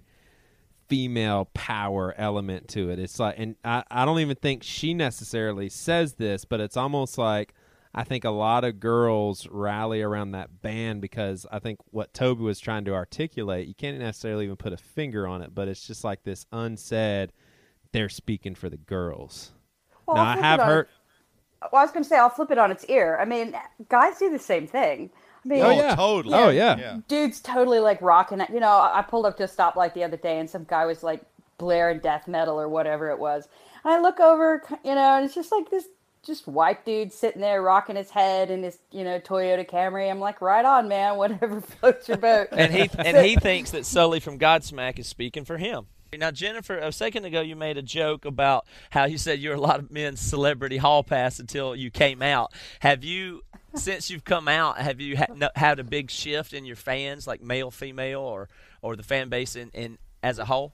[0.88, 2.98] female power element to it.
[2.98, 7.20] It's like, and I, I don't even think she necessarily says this, but it's almost
[7.20, 7.54] like
[7.94, 12.44] I think a lot of girls rally around that band because I think what Toby
[12.44, 15.86] was trying to articulate, you can't necessarily even put a finger on it, but it's
[15.88, 17.34] just like this unsaid,
[17.92, 19.54] they're speaking for the girls.
[20.06, 20.88] Well, now, I'll I have it heard.
[21.72, 23.18] Well, I was going to say I'll flip it on its ear.
[23.20, 23.56] I mean,
[23.90, 25.10] guys do the same thing.
[25.44, 25.96] I mean, Oh, yeah.
[25.96, 26.36] totally.
[26.36, 26.78] Oh, yeah.
[26.78, 26.98] Yeah.
[27.08, 28.50] dude's totally like rocking it.
[28.50, 30.86] You know, I I pulled up to a stoplight the other day, and some guy
[30.86, 31.22] was like
[31.58, 33.48] blaring death metal or whatever it was.
[33.84, 35.86] And I look over, you know, and it's just like this
[36.24, 40.10] just white dude sitting there rocking his head in his, you know, Toyota Camry.
[40.10, 41.18] I'm like, right on, man.
[41.18, 42.48] Whatever floats your boat.
[42.52, 45.88] and he and he thinks that Sully from Godsmack is speaking for him.
[46.18, 49.62] Now, Jennifer, a second ago you made a joke about how you said you're a
[49.62, 52.52] lot of men's celebrity hall pass until you came out.
[52.80, 53.44] Have you,
[53.76, 57.28] since you've come out, have you ha- no, had a big shift in your fans,
[57.28, 58.50] like male, female, or
[58.82, 60.74] or the fan base in, in as a whole?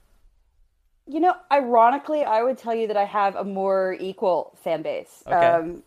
[1.08, 5.22] You know, ironically, I would tell you that I have a more equal fan base.
[5.26, 5.46] Okay.
[5.46, 5.82] Um,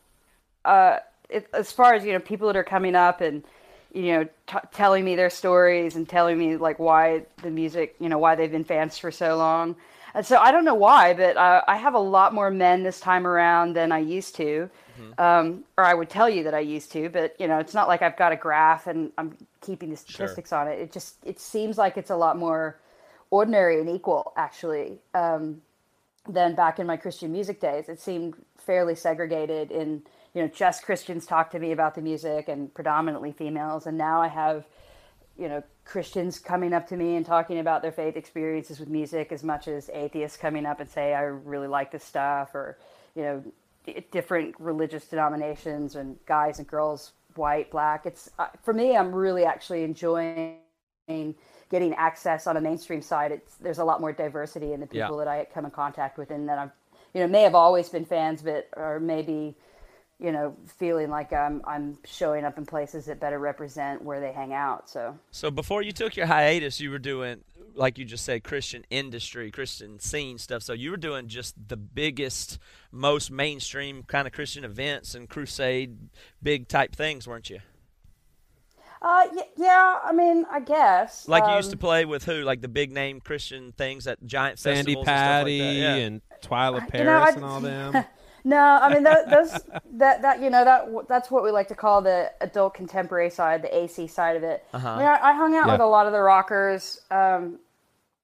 [0.63, 0.99] uh,
[1.29, 3.43] it, as far as you know, people that are coming up and
[3.93, 8.09] you know t- telling me their stories and telling me like why the music, you
[8.09, 9.75] know, why they've been fans for so long.
[10.13, 12.99] And so I don't know why, but uh, I have a lot more men this
[12.99, 14.69] time around than I used to,
[15.17, 17.09] um, or I would tell you that I used to.
[17.09, 20.51] But you know, it's not like I've got a graph and I'm keeping the statistics
[20.53, 20.79] on it.
[20.79, 22.79] It just it seems like it's a lot more
[23.31, 25.61] ordinary and equal actually um,
[26.27, 27.89] than back in my Christian music days.
[27.89, 30.03] It seemed fairly segregated in
[30.33, 34.21] you know just Christians talk to me about the music and predominantly females, and now
[34.21, 34.65] I have
[35.37, 39.31] you know Christians coming up to me and talking about their faith experiences with music
[39.31, 42.77] as much as atheists coming up and say I really like this stuff or
[43.15, 43.43] you know
[44.11, 49.45] different religious denominations and guys and girls white black it's uh, for me I'm really
[49.45, 50.57] actually enjoying
[51.69, 55.05] getting access on a mainstream side it's there's a lot more diversity in the Yeah.
[55.05, 56.71] people that I come in contact with and that I've
[57.13, 59.55] you know may have always been fans but or maybe
[60.19, 64.31] you know feeling like I'm I'm showing up in places that better represent where they
[64.33, 67.41] hang out so So before you took your hiatus, you were doing,
[67.75, 70.63] like you just said, Christian industry, Christian scene stuff.
[70.63, 72.57] So you were doing just the biggest,
[72.91, 76.09] most mainstream kind of Christian events and crusade,
[76.43, 77.59] big type things, weren't you?
[79.01, 81.27] Uh, y- yeah, I mean, I guess.
[81.27, 82.41] Like you used to Um, play with who?
[82.43, 85.73] Like the big name Christian things at giant Sandi festivals and stuff like Patty that.
[85.75, 85.95] Yeah.
[85.95, 88.05] and Twila Paris you know, I- and all them.
[88.45, 89.51] No, I mean tho- those
[89.95, 93.61] that that you know that that's what we like to call the adult contemporary side,
[93.61, 94.65] the AC side of it.
[94.73, 94.87] Uh-huh.
[94.87, 95.73] I mean, I, I hung out Yeah.
[95.73, 97.01] with a lot of the rockers.
[97.11, 97.59] Um,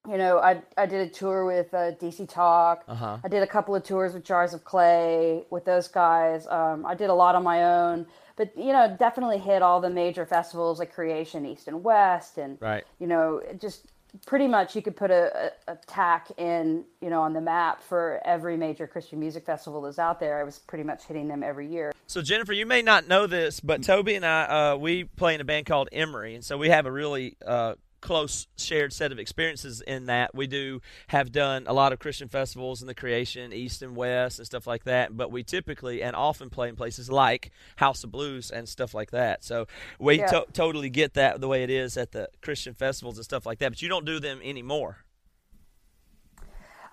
[0.09, 2.83] you know, I I did a tour with uh, DC Talk.
[2.87, 3.17] Uh-huh.
[3.23, 6.47] I did a couple of tours with Jars of Clay with those guys.
[6.47, 9.89] Um, I did a lot on my own, but you know, definitely hit all the
[9.89, 12.83] major festivals like Creation, East and West, and Right.
[12.99, 13.87] you know, just
[14.25, 17.83] pretty much you could put a, a, a tack in, you know, on the map
[17.83, 20.39] for every major Christian music festival that's out there.
[20.39, 21.91] I was pretty much hitting them every year.
[22.07, 25.41] So Jennifer, you may not know this, but Toby and I, uh, we play in
[25.41, 27.73] a band called Emery, and so we have a really uh,
[28.05, 32.27] close shared set of experiences in that we do have done a lot of Christian
[32.27, 35.17] festivals in the creation, East and West, and stuff like that.
[35.17, 39.09] But we typically and often play in places like House of Blues and stuff like
[39.09, 39.43] that.
[39.43, 39.65] So
[39.97, 40.27] we Yeah.
[40.27, 43.57] to- totally get that the way it is at the Christian festivals and stuff like
[43.57, 43.69] that.
[43.69, 44.99] But you don't do them anymore.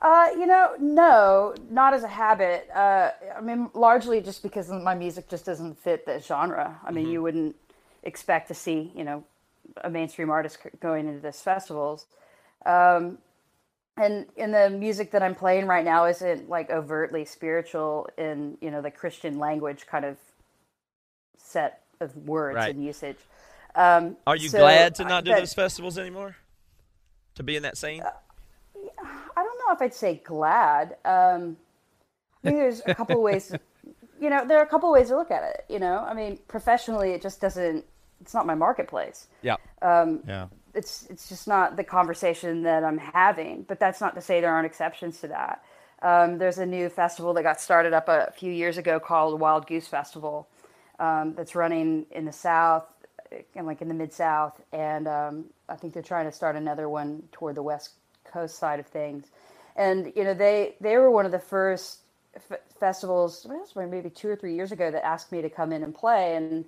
[0.01, 2.69] Uh, you know, no, not as a habit.
[2.75, 6.81] Uh, I mean, largely just because my music just doesn't fit the genre.
[6.83, 7.55] I mean, you wouldn't
[8.03, 9.23] expect to see, you know,
[9.83, 12.07] a mainstream artist going into this festivals.
[12.67, 13.19] Um,
[13.97, 18.71] and and the music that I'm playing right now isn't like overtly spiritual in you
[18.71, 20.17] know the Christian language kind of
[21.37, 22.75] set of words Right.
[22.75, 23.19] and usage.
[23.75, 26.37] Um, Are you so glad to not do that- those festivals anymore?
[27.37, 28.03] To be in that scene?
[28.05, 30.97] I don't know if I'd say glad.
[31.05, 31.57] Um,
[32.45, 33.55] I think there's a couple ways.
[34.21, 35.65] You know, there are a couple ways to look at it.
[35.69, 37.85] You know, I mean, professionally, it just doesn't.
[38.23, 39.27] It's not my marketplace.
[39.43, 39.57] Yeah.
[40.27, 40.47] Yeah.
[40.75, 43.65] It's it's just not the conversation that I'm having.
[43.69, 45.63] But that's not to say there aren't exceptions to that.
[46.01, 49.67] Um, there's a new festival that got started up a few years ago called Wild
[49.67, 50.49] Goose Festival.
[50.99, 52.87] Um, that's running in the south
[53.55, 56.89] and like in the mid south, and um, I think they're trying to start another
[56.89, 57.91] one toward the west
[58.25, 59.27] coast side of things.
[59.77, 62.01] And you know, they they were one of the first
[62.37, 63.47] f- festivals.
[63.75, 66.37] Well, maybe two or three years ago that asked me to come in and play,
[66.37, 66.65] and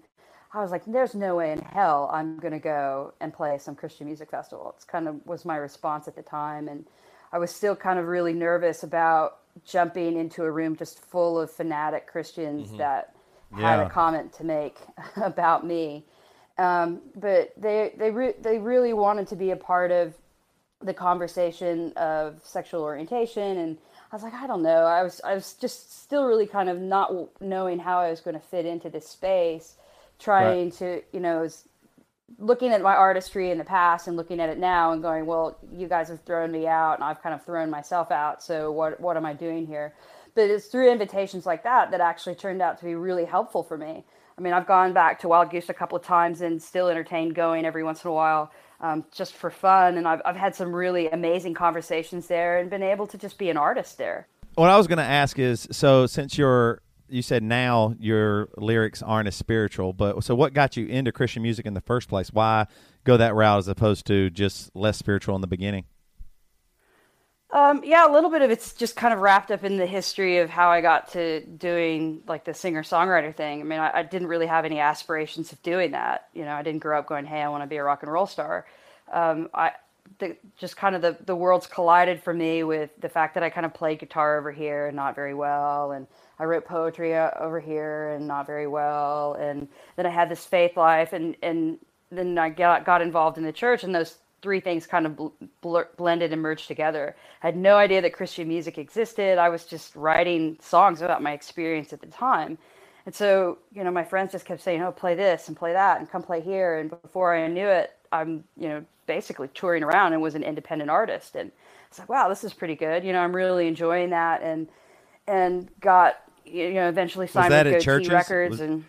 [0.54, 3.74] I was like, "There's no way in hell I'm going to go and play some
[3.74, 6.86] Christian music festival." It's kind of was my response at the time, and
[7.32, 11.50] I was still kind of really nervous about jumping into a room just full of
[11.50, 13.14] fanatic Christians that
[13.52, 14.78] had a comment to make
[15.16, 16.04] about me.
[16.56, 20.14] Um, but they they re- they really wanted to be a part of
[20.80, 23.78] the conversation of sexual orientation and
[24.12, 24.84] I was like, I don't know.
[24.84, 28.34] I was I was just still really kind of not knowing how I was going
[28.34, 29.74] to fit into this space,
[30.18, 30.72] trying right.
[30.74, 31.68] to you know is
[32.38, 35.58] looking at my artistry in the past and looking at it now and going, well,
[35.72, 38.42] you guys have thrown me out and I've kind of thrown myself out.
[38.42, 39.94] So what what am I doing here?
[40.34, 43.78] But it's through invitations like that that actually turned out to be really helpful for
[43.78, 44.04] me.
[44.36, 47.36] I mean, I've gone back to Wild Goose a couple of times and still entertained
[47.36, 48.50] going every once in a while
[48.80, 49.96] um, just for fun.
[49.96, 53.48] And I've, I've had some really amazing conversations there and been able to just be
[53.48, 54.26] an artist there.
[54.56, 59.02] What I was going to ask is so since you're you said now your lyrics
[59.02, 62.32] aren't as spiritual, but so what got you into Christian music in the first place?
[62.32, 62.66] Why
[63.04, 65.84] go that route as opposed to just less spiritual in the beginning?
[67.50, 70.38] Um, yeah, a little bit of it's just kind of wrapped up in the history
[70.38, 73.60] of how I got to doing like the singer songwriter thing.
[73.60, 76.28] I mean, I, I, didn't really have any aspirations of doing that.
[76.32, 78.10] You know, I didn't grow up going, "Hey, I want to be a rock and
[78.10, 78.66] roll star."
[79.12, 79.70] Um, I
[80.18, 83.50] the, just kind of the the worlds collided for me with the fact that I
[83.50, 86.06] kind of played guitar over here and not very well, and
[86.38, 90.44] I wrote poetry uh, over here and not very well, and then I had this
[90.44, 91.78] faith life, and and
[92.10, 95.16] then I got got involved in the church, and those three things kind of
[95.62, 97.16] bl- blended and merged together.
[97.42, 99.38] I had no idea that Christian music existed.
[99.38, 102.58] I was just writing songs about my experience at the time.
[103.06, 105.98] And so, you know, my friends just kept saying, "Oh, play this and play that
[105.98, 110.12] and come play here." And before I knew it, I'm, you know, basically touring around
[110.12, 111.36] and was an independent artist.
[111.36, 111.50] And
[111.88, 113.04] it's like, wow, this is pretty good.
[113.04, 114.42] You know, I'm really enjoying that.
[114.42, 114.68] And
[115.26, 118.52] and got, you know, eventually signed with Gotee Records.
[118.52, 118.84] Was, and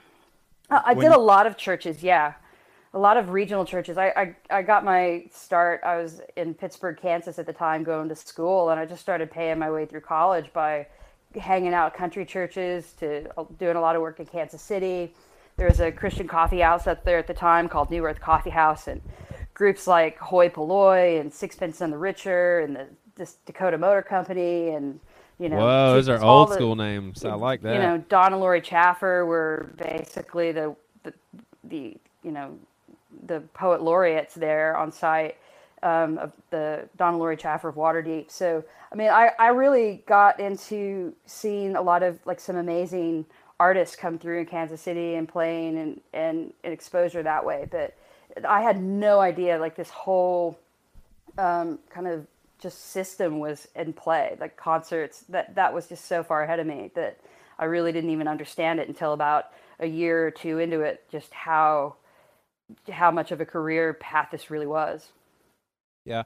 [0.69, 2.03] uh, I did a lot of churches.
[2.03, 2.33] Yeah,
[2.93, 3.97] a lot of regional churches.
[3.97, 5.81] I, I, I got my start.
[5.83, 9.29] I was in Pittsburgh, Kansas at the time, going to school, and I just started
[9.29, 10.87] paying my way through college by
[11.37, 15.13] hanging out country churches to uh, doing a lot of work in Kansas City.
[15.57, 18.49] There was a Christian coffee house up there at the time called New Earth Coffee
[18.49, 19.01] House, and
[19.55, 22.85] groups like Hoi Polloi and Sixpence None the Richer and the
[23.15, 24.99] this Dakota Motor Company and
[25.39, 25.57] you know.
[25.57, 27.25] Whoa, those are old the, school names.
[27.25, 27.73] I like that.
[27.73, 31.13] You know, Don and Lori Chaffer were basically the the,
[31.63, 32.55] the you know
[33.25, 35.37] the poet laureates there on site
[35.83, 38.29] um, of the Don and Lori Chaffer of Waterdeep.
[38.29, 43.25] So, I mean, I, I really got into seeing a lot of like some amazing
[43.59, 47.67] artists come through in Kansas City and playing and, and, and exposure that way.
[47.71, 47.95] But
[48.43, 50.59] I had no idea like this whole
[51.37, 52.27] um, kind of
[52.59, 56.67] just system was in play, like concerts that that was just so far ahead of
[56.67, 57.19] me that
[57.59, 61.33] I really didn't even understand it until about a year or two into it, just
[61.33, 61.95] how
[62.89, 65.11] how much of a career path this really was.
[66.03, 66.23] Yeah.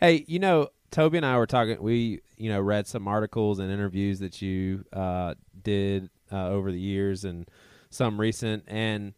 [0.00, 1.80] Hey, you know, Toby and I were talking.
[1.80, 6.80] We, you know, read some articles and interviews that you uh, did uh, over the
[6.80, 7.48] years, and
[7.90, 8.64] some recent.
[8.66, 9.14] And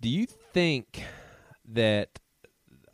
[0.00, 1.02] do you think
[1.72, 2.20] that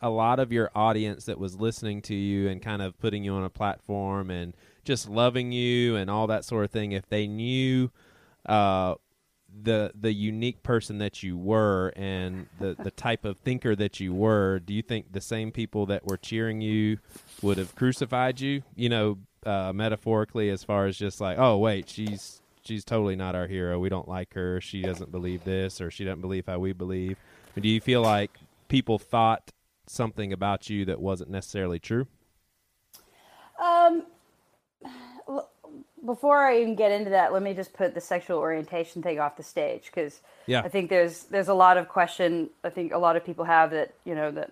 [0.01, 3.33] a lot of your audience that was listening to you and kind of putting you
[3.33, 4.55] on a platform and
[4.85, 7.91] just loving you and all that sort of thing, if they knew
[8.47, 8.95] uh,
[9.63, 14.13] the the unique person that you were and the the type of thinker that you
[14.13, 16.99] were, do you think the same people that were cheering you
[17.41, 18.63] would have crucified you?
[18.75, 23.35] You know, uh, metaphorically, as far as just like, oh wait, she's she's totally not
[23.35, 23.79] our hero.
[23.79, 24.61] We don't like her.
[24.61, 27.17] She doesn't believe this, or she doesn't believe how we believe.
[27.59, 28.39] do you feel like
[28.75, 29.53] people thought
[29.87, 32.09] something about you that wasn't necessarily true?
[33.63, 34.03] Um,
[36.05, 39.37] before I even get into that, let me just put the sexual orientation thing off
[39.37, 40.63] the stage because yeah.
[40.63, 42.51] I think there's there's a lot of question.
[42.65, 44.51] I think a lot of people have that you know that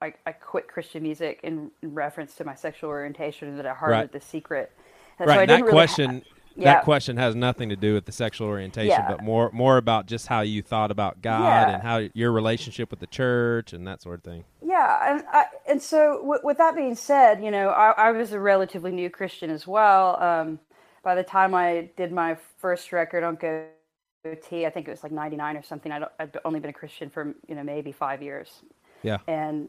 [0.00, 3.74] I, I quit Christian music in, in reference to my sexual orientation and that I
[3.74, 4.12] harbored right.
[4.12, 4.70] the secret.
[5.18, 5.40] And right.
[5.40, 6.10] So that really question.
[6.10, 6.74] Ha- yeah.
[6.74, 9.08] That question has nothing to do with the sexual orientation, yeah.
[9.08, 11.74] but more more about just how you thought about God yeah.
[11.74, 14.44] and how your relationship with the church and that sort of thing.
[14.62, 18.32] Yeah, and I, and so w- with that being said, you know, I, I, was
[18.32, 20.22] a relatively new Christian as well.
[20.22, 20.60] Um,
[21.02, 25.12] by the time I did my first record on Gotee, I think it was like
[25.12, 25.92] '99 or something.
[25.92, 28.62] I I'd only been a Christian for you know maybe five years.
[29.02, 29.68] Yeah, and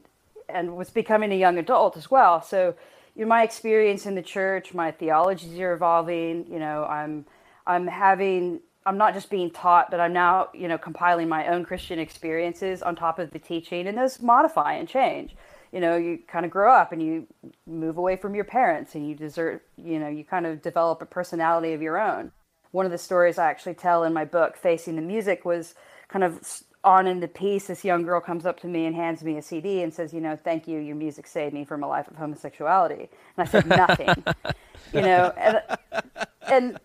[0.50, 2.42] and was becoming a young adult as well.
[2.42, 2.76] So,
[3.16, 6.46] you know, my experience in the church, my theologies are evolving.
[6.50, 7.26] You know, I'm
[7.66, 11.64] I'm having I'm not just being taught, but I'm now, you know, compiling my own
[11.64, 15.36] Christian experiences on top of the teaching, and those modify and change.
[15.72, 17.28] You know, you kind of grow up and you
[17.66, 21.06] move away from your parents, and you desert, you know, you kind of develop a
[21.06, 22.32] personality of your own.
[22.72, 25.76] One of the stories I actually tell in my book, Facing the Music, was
[26.10, 26.42] kind of
[26.84, 27.68] on in the piece.
[27.68, 30.22] This young girl comes up to me and hands me a CD and says, "You
[30.22, 30.80] know, thank you.
[30.80, 34.24] Your music saved me from a life of homosexuality." And I said, "Nothing."
[34.94, 35.62] you know, and,
[36.48, 36.80] and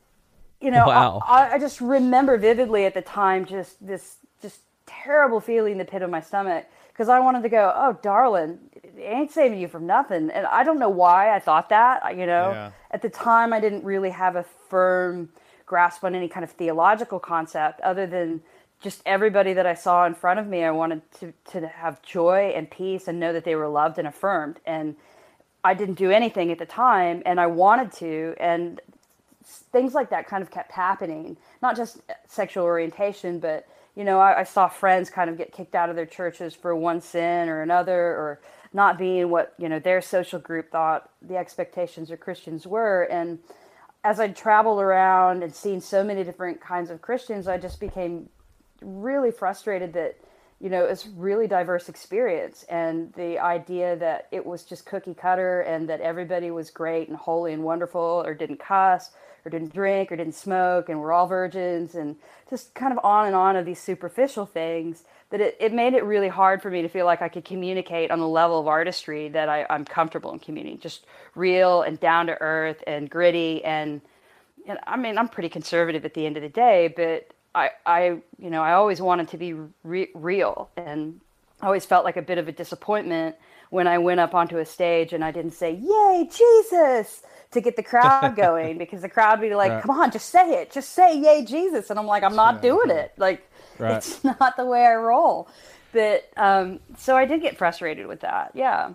[0.60, 1.20] you know, wow.
[1.24, 5.84] I, I, just remember vividly at the time just this just terrible feeling in the
[5.84, 6.66] pit of my stomach
[6.98, 10.30] because I wanted to go, oh, darling, it ain't saving you from nothing.
[10.30, 12.16] And I don't know why I thought that.
[12.16, 12.70] You know, Yeah.
[12.90, 15.28] at the time, I didn't really have a firm
[15.64, 18.42] grasp on any kind of theological concept other than
[18.80, 20.62] just everybody that I saw in front of me.
[20.64, 24.06] I wanted to, to have joy and peace and know that they were loved and
[24.06, 24.60] affirmed.
[24.66, 24.96] And
[25.64, 28.34] I didn't do anything at the time, and I wanted to.
[28.38, 28.80] And
[29.44, 31.36] things like that kind of kept happening.
[31.60, 33.66] Not just sexual orientation, but
[33.96, 36.76] you know, I, I saw friends kind of get kicked out of their churches for
[36.76, 38.40] one sin or another, or
[38.72, 43.02] not being what you know their social group thought the expectations of Christians were.
[43.10, 43.40] And
[44.04, 48.28] as I traveled around and seen so many different kinds of Christians, I just became
[48.82, 50.16] really frustrated that
[50.60, 55.60] you know it's really diverse experience and the idea that it was just cookie cutter
[55.62, 59.10] and that everybody was great and holy and wonderful or didn't cuss
[59.44, 62.16] or didn't drink or didn't smoke and we're all virgins and
[62.50, 66.04] just kind of on and on of these superficial things that it, it made it
[66.04, 69.28] really hard for me to feel like I could communicate on the level of artistry
[69.30, 71.04] that I, I'm comfortable in communicating, just
[71.34, 73.64] real and down to earth and gritty.
[73.64, 74.00] And
[74.66, 78.02] and I mean, I'm pretty conservative at the end of the day, but I, I,
[78.38, 81.20] you know, I always wanted to be re- real, and
[81.60, 83.36] I always felt like a bit of a disappointment
[83.70, 87.76] when I went up onto a stage and I didn't say "Yay, Jesus" to get
[87.76, 89.82] the crowd going, because the crowd would be like, Right.
[89.82, 92.90] "Come on, just say it, just say "Yay, Jesus," and I'm like, I'm not doing
[92.90, 93.12] it.
[93.16, 93.48] Like,
[93.78, 93.96] Right.
[93.96, 95.48] it's not the way I roll.
[95.92, 98.52] But um, so I did get frustrated with that.
[98.54, 98.90] Yeah.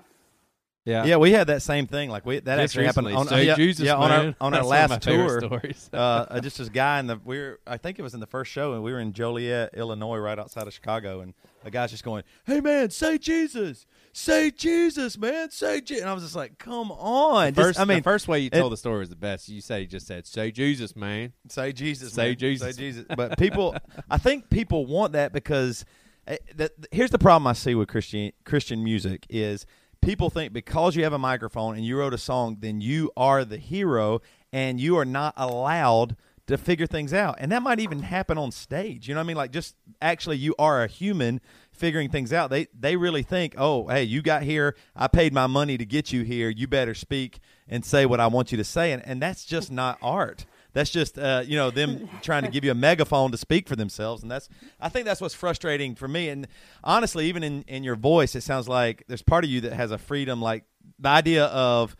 [0.85, 1.05] Yeah.
[1.05, 2.09] Yeah, we had that same thing.
[2.09, 4.59] Like we that Just actually happened on Say yeah, Jesus, yeah, on our on our
[4.59, 5.39] That's one last tour.
[5.39, 5.89] stories.
[5.93, 5.97] uh,
[6.29, 8.51] uh, just this guy in the we were I think it was in the first
[8.51, 12.03] show and we were in Joliet, Illinois, right outside of Chicago, and the guy's just
[12.03, 16.57] going, "Hey man, say Jesus, say Jesus, man, say Jesus," and I was just like,
[16.57, 19.09] "Come on!" Just- First, I mean, the first way you it- told the story was
[19.09, 19.47] the best.
[19.47, 22.11] You say you just said, "Say Jesus, man." Say Jesus.
[22.11, 22.37] Say man.
[22.37, 22.75] Jesus.
[22.75, 23.05] Say Jesus.
[23.15, 23.73] But people,
[24.09, 25.85] I think people want that because
[26.27, 29.65] eh, the, here's the problem I see with Christian Christian music is
[30.03, 33.45] people think because you have a microphone and you wrote a song, then you are
[33.45, 36.15] the hero and you are not allowed
[36.47, 37.37] to figure things out.
[37.39, 39.07] And that might even happen on stage.
[39.07, 39.37] You know what I mean?
[39.37, 41.39] Like just actually you are a human
[41.71, 42.49] figuring things out.
[42.49, 44.75] They they really think, "Oh, hey, you got here.
[44.95, 46.49] I paid my money to get you here.
[46.49, 49.71] You better speak and say what I want you to say." And and that's just
[49.71, 50.45] not art.
[50.73, 53.75] That's just uh, you know them trying to give you a megaphone to speak for
[53.75, 54.49] themselves, and that's
[54.81, 56.29] I think that's what's frustrating for me.
[56.29, 56.47] And
[56.83, 59.91] honestly, even in in your voice, it sounds like there's part of you that has
[59.91, 60.65] a freedom, like
[60.99, 61.95] the idea of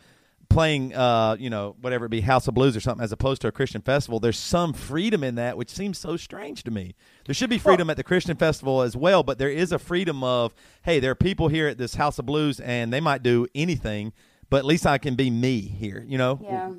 [0.49, 3.47] playing uh you know whatever it be house of blues or something as opposed to
[3.47, 6.93] a christian festival there's some freedom in that which seems so strange to me
[7.26, 10.24] there should be freedom at the christian festival as well but there is a freedom
[10.24, 10.53] of
[10.84, 14.13] hey there are people here at this house of blues and they might do anything
[14.51, 16.71] but at least i can be me here you know Yeah.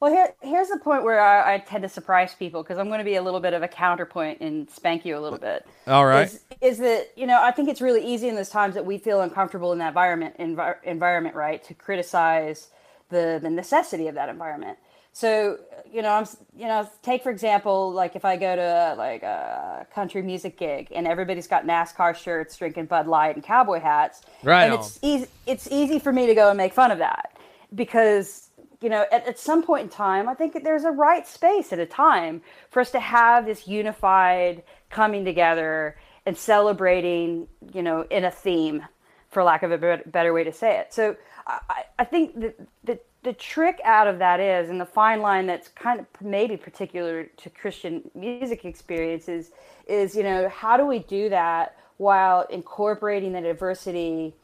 [0.00, 2.98] Well, here, here's the point where I, I tend to surprise people because I'm going
[2.98, 5.66] to be a little bit of a counterpoint and spank you a little bit.
[5.88, 6.28] All right.
[6.28, 8.98] Is, is that you know I think it's really easy in those times that we
[8.98, 12.68] feel uncomfortable in that environment envi- environment right to criticize
[13.10, 14.78] the the necessity of that environment.
[15.12, 15.58] So
[15.90, 16.26] you know I'm
[16.56, 20.92] you know take for example like if I go to like a country music gig
[20.94, 24.78] and everybody's got NASCAR shirts, drinking Bud Light and cowboy hats, Right and on.
[24.78, 27.36] it's easy it's easy for me to go and make fun of that
[27.74, 28.47] because
[28.82, 31.78] you know at, at some point in time i think there's a right space at
[31.78, 38.24] a time for us to have this unified coming together and celebrating you know in
[38.24, 38.84] a theme
[39.30, 41.16] for lack of a better way to say it so
[41.46, 45.20] i, I- I think that the, the trick out of that is and the fine
[45.20, 49.50] line that's kind of maybe particular to christian music experiences
[49.88, 54.34] is you know how do we do that while incorporating the diversity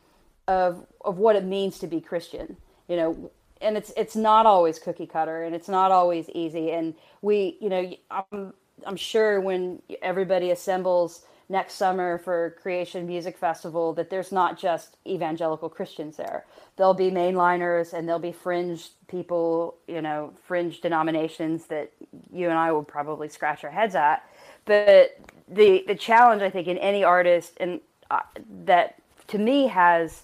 [0.49, 2.57] of of what it means to be Christian.
[2.89, 3.30] You know,
[3.65, 6.71] and it's it's not always cookie cutter, and it's not always easy.
[6.71, 8.53] And we, you know, I'm
[8.87, 14.97] I'm sure when everybody assembles next summer for Creation Music Festival, that there's not just
[15.07, 16.45] evangelical Christians there.
[16.77, 21.93] There'll be mainliners, and there'll be fringe people, you know, fringe denominations that
[22.33, 24.29] you and I will probably scratch our heads at.
[24.65, 28.21] But the the challenge, I think, in any artist, and uh,
[28.65, 28.97] that
[29.29, 30.23] to me has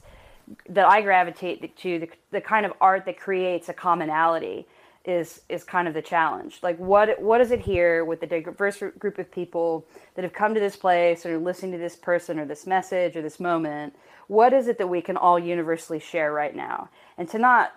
[0.69, 4.67] that I gravitate to the, the kind of art that creates a commonality
[5.05, 6.59] is is kind of the challenge.
[6.63, 10.53] Like what what is it here with the diverse group of people that have come
[10.55, 13.95] to this place or listening to this person or this message or this moment?
[14.29, 16.91] What is it that we can all universally share right now?
[17.17, 17.73] And to not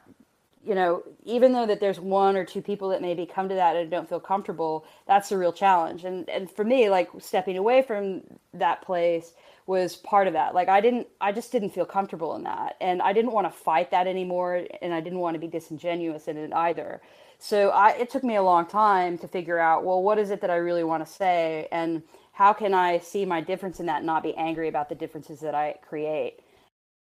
[0.65, 3.75] you know, even though that there's one or two people that maybe come to that
[3.75, 6.05] and don't feel comfortable, that's a real challenge.
[6.05, 8.21] And and for me, like stepping away from
[8.53, 9.33] that place
[9.65, 10.53] was part of that.
[10.53, 13.51] Like I didn't, I just didn't feel comfortable in that, and I didn't want to
[13.51, 17.01] fight that anymore, and I didn't want to be disingenuous in it either.
[17.39, 20.41] So I, it took me a long time to figure out, well, what is it
[20.41, 22.03] that I really want to say, and
[22.33, 25.39] how can I see my difference in that and not be angry about the differences
[25.41, 26.42] that I create?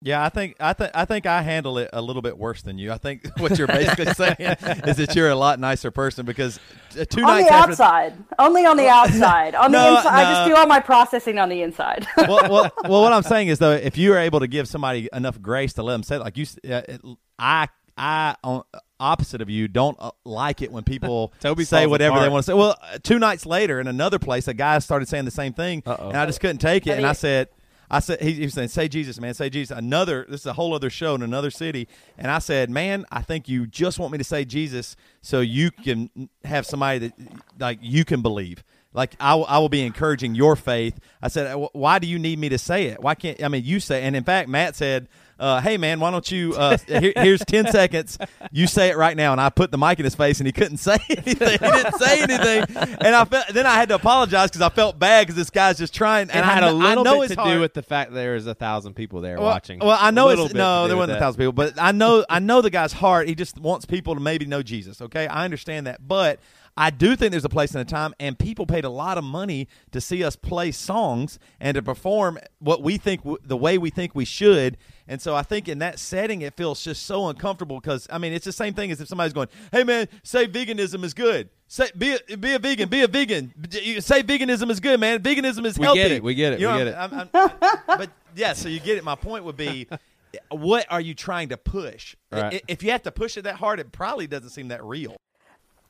[0.06, 2.78] Yeah, I think I think I think I handle it a little bit worse than
[2.78, 2.92] you.
[2.92, 6.60] I think what you're basically saying is that you're a lot nicer person because
[7.00, 7.72] uh, two on nights the after.
[7.72, 9.56] outside, only on the outside.
[9.56, 12.06] On No, the inside, I just do all my processing on the inside.
[12.18, 15.08] well, well, well, what I'm saying is though, if you are able to give somebody
[15.14, 17.02] enough grace to let them say, it, like you, uh, it,
[17.40, 18.64] I, I, on
[19.00, 22.44] opposite of you, don't uh, like it when people Toby say falls whatever they want
[22.44, 22.54] to say.
[22.54, 25.82] Well, uh, two nights later, in another place, a guy started saying the same thing,
[25.86, 26.10] Uh-oh.
[26.10, 27.48] and I just couldn't take it, and I said.
[27.94, 30.54] I said he, he was saying, "Say Jesus, man, say Jesus." Another, this is a
[30.54, 31.88] whole other show in another city,
[32.18, 35.70] and I said, "Man, I think you just want me to say Jesus so you
[35.72, 36.10] can
[36.44, 37.14] have somebody that
[37.60, 38.64] like you can believe."
[38.96, 41.00] Like I, will- I will be encouraging your faith.
[41.22, 43.02] I said, why do you need me to say it?
[43.02, 44.04] Why can't I mean you say?
[44.04, 45.08] And in fact, Matt said,
[45.40, 46.54] uh, "Hey man, why don't you?
[46.56, 48.18] Uh, here, here's ten seconds.
[48.52, 50.54] You say it right now." And I put the mic in his face, and he
[50.54, 51.26] couldn't say anything.
[51.26, 53.48] He didn't say anything, and I felt.
[53.54, 56.30] Then I had to apologize because I felt bad because this guy's just trying.
[56.30, 57.54] It And had I, a little I know bit to hard.
[57.54, 59.80] do with the fact that there a thousand people there well, watching.
[59.80, 62.62] Well, I know it's no, there wasn't a thousand people, but I know I know
[62.62, 63.28] the guy's heart.
[63.28, 65.02] He just wants people to maybe know Jesus.
[65.02, 66.40] Okay, I understand that, but
[66.76, 69.24] I do think there's a place and a time, and people paid a lot of
[69.24, 73.78] money to see us play songs and to perform what we think w- the way
[73.78, 74.78] we think we should.
[75.08, 78.32] And so I think in that setting, it feels just so uncomfortable because I mean
[78.34, 81.50] it's the same thing as if somebody's going, "Hey man, say veganism is good.
[81.68, 83.52] Say be a, be a vegan, be a vegan.
[84.00, 85.20] Say veganism is good, man.
[85.20, 86.02] Veganism is We healthy.
[86.02, 86.96] get it, we get it, You we get it.
[86.96, 89.04] I'm- I'm- I'm- but yeah, so you get it.
[89.04, 89.88] My point would be,
[90.50, 92.16] what are you trying to push?
[92.32, 92.64] Right.
[92.68, 95.16] If you have to push it that hard, it probably doesn't seem that real.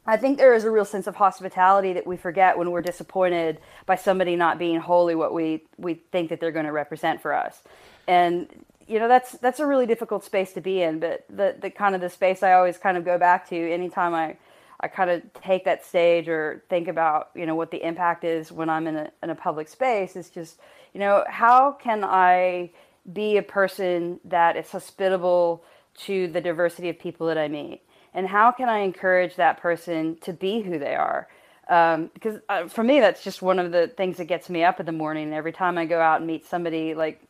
[0.06, 3.60] I think there is a real sense of hospitality that we forget when we're disappointed
[3.86, 7.34] by somebody not being wholly what we we think that they're going to represent for
[7.34, 7.62] us,
[8.08, 8.48] and
[8.88, 11.00] you know that's that's a really difficult space to be in.
[11.00, 14.14] But the the kind of the space I always kind of go back to anytime
[14.14, 14.38] I
[14.80, 18.52] I kind of take that stage or think about you know what the impact is
[18.52, 20.60] when I'm in a in a public space is just
[20.94, 22.72] you know how can I
[23.12, 25.64] be a person that is hospitable
[25.96, 27.82] to the diversity of people that I meet
[28.14, 31.28] and how can I encourage that person to be who they are?
[31.70, 34.80] Um, because uh, for me, that's just one of the things that gets me up
[34.80, 35.34] in the morning.
[35.34, 37.22] Every time I go out and meet somebody, like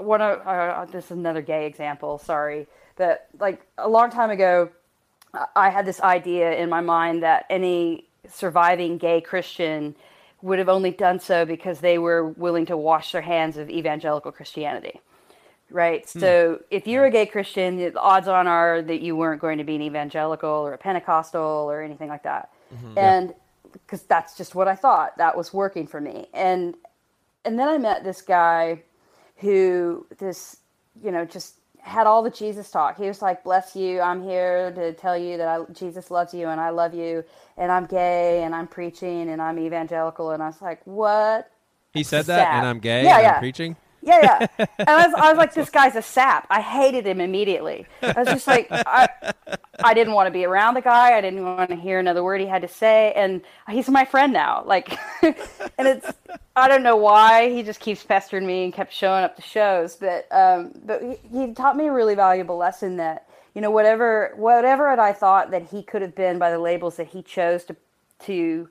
[0.00, 2.18] one of uh, this is another gay example.
[2.18, 2.66] Sorry,
[2.96, 4.70] but like a long time ago,
[5.34, 9.94] I- I had this idea in my mind that any surviving gay Christian
[10.42, 14.32] would have only done so because they were willing to wash their hands of evangelical
[14.32, 15.00] Christianity
[15.70, 16.08] right?
[16.10, 16.20] Hmm.
[16.20, 19.64] So if you're a gay Christian, the odds on are that you weren't going to
[19.64, 22.50] be an evangelical or a Pentecostal or anything like that.
[22.74, 22.98] Mm-hmm.
[22.98, 23.34] And
[23.72, 26.28] because that's just what I thought that was working for me.
[26.32, 26.74] And
[27.44, 28.82] and then I met this guy
[29.36, 30.58] who this
[31.02, 32.98] you know just had all the Jesus talk.
[32.98, 34.00] He was like, "Bless you.
[34.00, 37.22] I'm here to tell you that I, Jesus loves you and I love you
[37.56, 41.50] and I'm gay and I'm preaching and I'm evangelical." And I was like, "What?"
[41.92, 43.04] He said that, and I'm gay.
[43.04, 43.34] Yeah, and yeah.
[43.34, 43.76] I'm preaching.
[44.06, 44.66] Yeah, yeah.
[44.78, 46.46] And I was, I was like, this guy's a sap.
[46.48, 47.86] I hated him immediately.
[48.02, 49.08] I was just like, I,
[49.82, 51.18] I didn't want to be around the guy.
[51.18, 53.12] I didn't want to hear another word he had to say.
[53.16, 54.62] And he's my friend now.
[54.64, 56.06] Like, and it's,
[56.54, 59.96] I don't know why he just keeps pestering me and kept showing up to shows.
[59.96, 64.32] But, um, but he, he taught me a really valuable lesson that, you know, whatever,
[64.36, 67.76] whatever I thought that he could have been by the labels that he chose to,
[68.20, 68.68] to,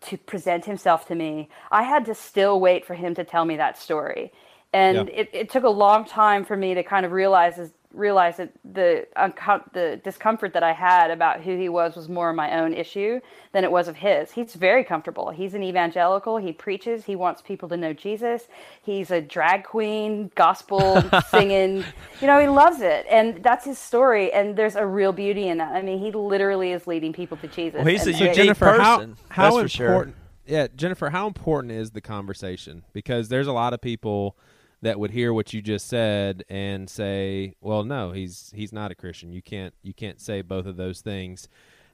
[0.00, 3.56] to present himself to me, I had to still wait for him to tell me
[3.56, 4.32] that story.
[4.72, 5.14] And Yeah.
[5.20, 8.50] it, it took a long time for me to kind of realize is- realize that
[8.70, 12.74] the uncom- the discomfort that I had about who he was was more my own
[12.74, 13.18] issue
[13.52, 14.30] than it was of his.
[14.32, 15.30] He's very comfortable.
[15.30, 16.36] He's an evangelical.
[16.36, 17.06] He preaches.
[17.06, 18.46] He wants people to know Jesus.
[18.82, 21.82] He's a drag queen, gospel singing.
[22.20, 24.30] You know, he loves it, and that's his story.
[24.34, 25.74] And there's a real beauty in that.
[25.74, 27.78] I mean, he literally is leading people to Jesus.
[27.78, 29.86] Well, he's And a they- unique Jennifer, person, how how that's for sure.
[29.86, 30.16] important?
[30.46, 32.84] Yeah, Jennifer, how important is the conversation?
[32.92, 34.36] Because there's a lot of people
[34.82, 38.94] that would hear what you just said and say, "Well, no, he's he's not a
[38.94, 39.32] Christian.
[39.32, 41.48] You can't you can't say both of those things."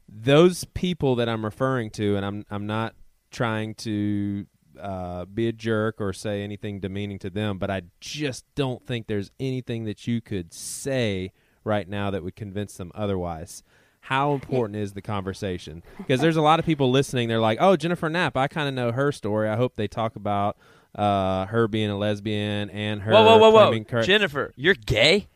[0.06, 2.94] Those people that I'm referring to, and I'm I'm not
[3.31, 4.47] trying to
[4.78, 9.06] uh, be a jerk or say anything demeaning to them, but I just don't think
[9.06, 11.32] there's anything that you could say
[11.65, 13.62] right now that would convince them otherwise.
[14.01, 15.82] How important is the conversation?
[15.97, 17.28] Because there's a lot of people listening.
[17.28, 19.48] They're like, "Oh, Jennifer Knapp, I kind of know her story.
[19.48, 20.59] I hope they talk about
[20.95, 23.66] uh, her being a lesbian and her." Whoa, whoa, whoa, whoa!
[23.66, 25.29] claiming cor- Jennifer, you're gay?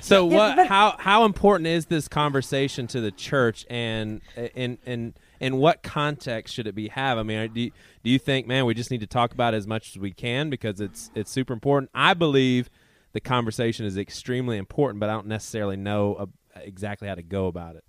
[0.00, 0.66] So what?
[0.66, 4.20] How how important is this conversation to the church and
[4.56, 5.12] and and
[5.42, 7.18] and what context should it be have?
[7.18, 7.72] I mean, do you,
[8.04, 10.12] do you think, man, we just need to talk about it as much as we
[10.12, 11.90] can because it's it's super important?
[11.94, 12.70] I believe
[13.12, 17.48] the conversation is extremely important, but I don't necessarily know uh, exactly how to go
[17.48, 17.84] about it.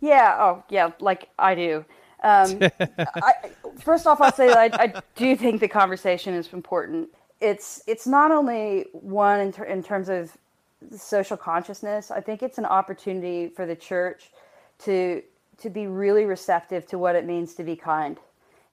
[0.00, 0.36] Yeah.
[0.38, 0.90] Oh, yeah.
[0.98, 1.84] Like I do.
[2.22, 2.58] Um,
[2.98, 3.32] I,
[3.78, 7.08] first off, I'll say that I, I, do think the conversation is important.
[7.40, 10.36] It's it's not only one in, ter- in terms of
[10.96, 12.10] social consciousness.
[12.10, 14.30] I think it's an opportunity for the church
[14.80, 15.22] to
[15.60, 18.18] to be really receptive to what it means to be kind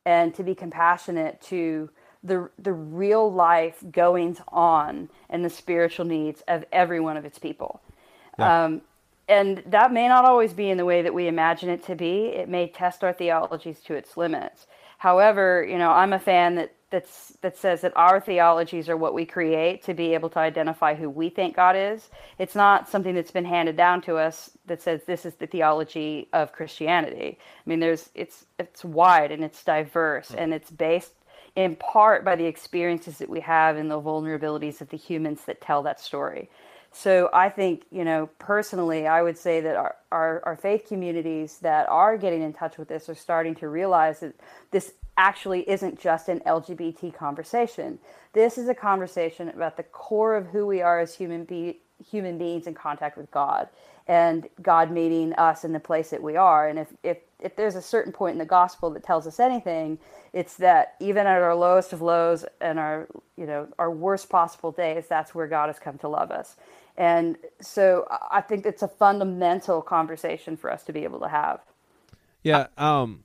[0.05, 1.89] and to be compassionate to
[2.23, 7.37] the the real life goings on and the spiritual needs of every one of its
[7.39, 7.81] people.
[8.39, 8.65] Yeah.
[8.65, 8.81] Um,
[9.29, 12.27] and that may not always be in the way that we imagine it to be.
[12.27, 14.67] It may test our theologies to its limits.
[14.99, 19.13] However, you know, I'm a fan that that's that says that our theologies are what
[19.13, 22.09] we create to be able to identify who we think God is.
[22.39, 26.29] It's not something that's been handed down to us that says this is the theology
[26.31, 27.37] of Christianity.
[27.39, 31.13] I mean, there's it's it's wide and it's diverse and it's based
[31.55, 35.59] in part by the experiences that we have and the vulnerabilities of the humans that
[35.59, 36.49] tell that story.
[36.91, 41.59] So I think, you know, personally, I would say that our, our, our, faith communities
[41.59, 44.33] that are getting in touch with this are starting to realize that
[44.71, 47.99] this actually isn't just an LGBT conversation.
[48.33, 51.79] This is a conversation about the core of who we are as human be-
[52.09, 53.67] human beings in contact with God
[54.07, 56.69] and God meeting us in the place that we are.
[56.69, 59.99] And if, if, if there's a certain point in the gospel that tells us anything,
[60.31, 64.71] it's that even at our lowest of lows and our, you know, our worst possible
[64.71, 66.55] days, that's where God has come to love us.
[66.95, 71.59] And so I think it's a fundamental conversation for us to be able to have.
[72.43, 72.67] Yeah.
[72.77, 73.23] Um,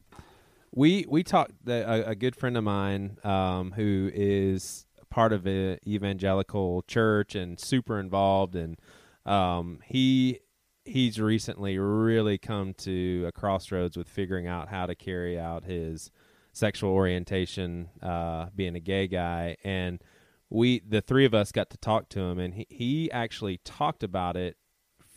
[0.73, 5.79] we, we talked, a, a good friend of mine um, who is part of an
[5.87, 8.79] evangelical church and super involved and
[9.27, 10.41] um, he
[10.85, 16.11] he's recently really come to a crossroads with figuring out how to carry out his
[16.53, 20.03] sexual orientation, uh, being a gay guy, and
[20.51, 24.03] we the three of us got to talk to him, and he, he actually talked
[24.03, 24.57] about it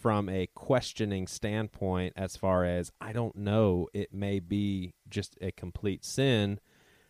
[0.05, 5.51] from a questioning standpoint as far as I don't know, it may be just a
[5.51, 6.59] complete sin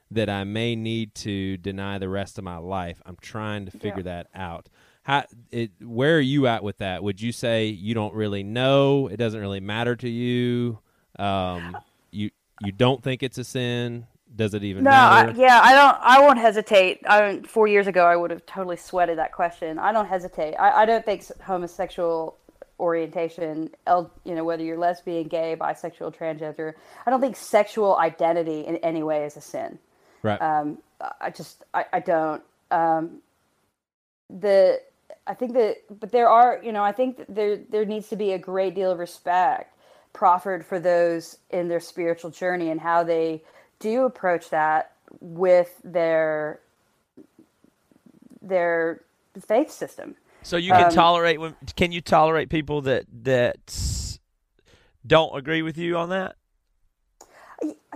[0.09, 3.01] that I may need to deny the rest of my life.
[3.05, 4.23] I'm trying to figure yeah.
[4.23, 4.69] that out.
[5.03, 7.03] How it where are you at with that?
[7.03, 9.09] Would you say you don't really know?
[9.09, 10.79] It doesn't really matter to you.
[11.19, 11.77] Um,
[12.11, 12.31] you
[12.61, 14.07] you don't think it's a sin?
[14.33, 15.31] Does it even no, matter?
[15.31, 15.97] I, yeah, I don't.
[16.01, 17.01] I won't hesitate.
[17.05, 19.79] I four years ago, I would have totally sweated that question.
[19.79, 20.55] I don't hesitate.
[20.55, 22.37] I, I don't think homosexual
[22.79, 26.73] orientation, you know, whether you're lesbian, gay, bisexual, transgender,
[27.05, 29.79] I don't think sexual identity in any way is a sin.
[30.23, 30.41] Right.
[30.41, 30.79] Um,
[31.21, 32.41] I just, I, I don't.
[32.71, 33.21] Um,
[34.29, 34.81] the
[35.27, 38.15] I think that, but there are, you know, I think that there there needs to
[38.15, 39.71] be a great deal of respect
[40.13, 43.43] proffered for those in their spiritual journey and how they
[43.79, 46.59] do approach that with their
[48.41, 49.01] their
[49.47, 50.15] faith system.
[50.45, 53.57] So you can um, tolerate when can you tolerate people that that
[55.05, 56.35] don't agree with you on that?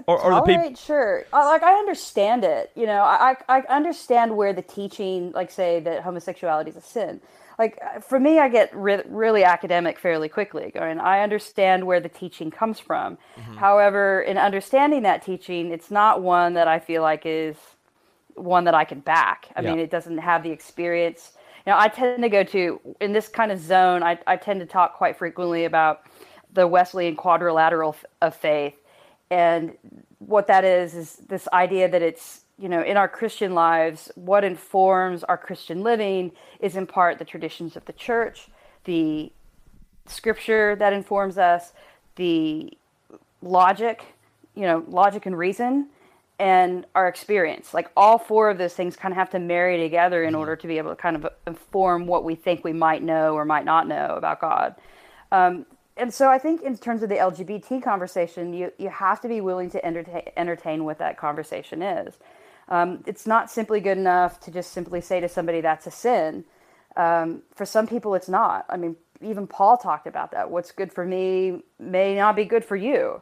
[0.08, 4.54] or, or the people sure like i understand it you know I, I understand where
[4.54, 7.20] the teaching like say that homosexuality is a sin
[7.58, 12.00] like uh, for me i get re- really academic fairly quickly going i understand where
[12.00, 13.56] the teaching comes from mm-hmm.
[13.56, 17.58] however in understanding that teaching it's not one that i feel like is
[18.36, 19.70] one that i can back i yeah.
[19.70, 21.34] mean it doesn't have the experience
[21.70, 24.66] know i tend to go to in this kind of zone i, I tend to
[24.66, 26.04] talk quite frequently about
[26.54, 28.76] the wesleyan quadrilateral of faith.
[29.30, 29.74] And
[30.20, 34.44] what that is is this idea that it's you know in our christian lives what
[34.44, 36.30] informs our christian living
[36.60, 38.50] is in part the traditions of the church
[38.84, 39.32] the
[40.08, 41.72] scripture that informs us
[42.18, 42.70] the
[43.42, 44.04] logic
[44.56, 45.88] you know logic and reason
[46.40, 50.24] and our experience like all four of those things kind of have to marry together
[50.24, 50.40] in mm-hmm.
[50.40, 53.46] order to be able to kind of inform what we think we might know or
[53.46, 54.76] might not know about god
[55.32, 55.66] um,
[56.00, 59.42] and so I think in terms of the LGBT conversation, you, you have to be
[59.42, 62.18] willing to entertain, entertain what that conversation is.
[62.70, 66.46] Um, it's not simply good enough to just simply say to somebody that's a sin.
[66.96, 68.66] Um, for some people, it's not.
[68.70, 70.50] I mean, even Paul talked about that.
[70.50, 73.22] What's good for me may not be good for you.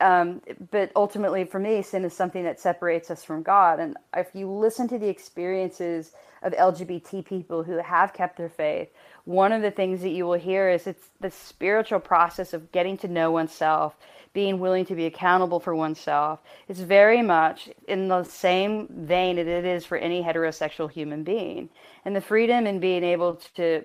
[0.00, 3.80] Um, but ultimately, for me, sin is something that separates us from God.
[3.80, 6.12] And if you listen to the experiences
[6.42, 8.90] of LGBT people who have kept their faith,
[9.24, 12.96] one of the things that you will hear is it's the spiritual process of getting
[12.98, 13.96] to know oneself,
[14.32, 16.38] being willing to be accountable for oneself.
[16.68, 21.70] It's very much in the same vein that it is for any heterosexual human being.
[22.04, 23.84] And the freedom in being able to,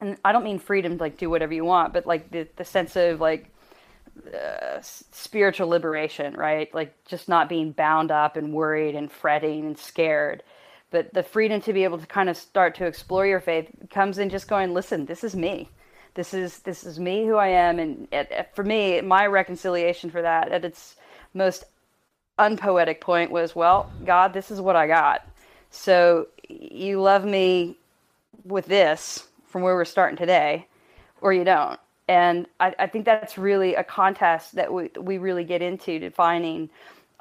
[0.00, 2.64] and I don't mean freedom to like do whatever you want, but like the, the
[2.64, 3.48] sense of like
[4.34, 6.72] uh, spiritual liberation, right?
[6.74, 10.42] Like just not being bound up and worried and fretting and scared.
[10.90, 14.18] But the freedom to be able to kind of start to explore your faith comes
[14.18, 15.68] in just going, listen, this is me.
[16.14, 20.10] This is this is me who I am, and it, it- for me, my reconciliation
[20.10, 20.96] for that at its
[21.34, 21.64] most
[22.38, 25.26] unpoetic point was, well, God, this is what I got.
[25.70, 27.76] So you love me
[28.44, 30.66] with this from where we're starting today,
[31.20, 31.80] or you don't.
[32.08, 36.70] And I, I think that's really a contest that we, we really get into defining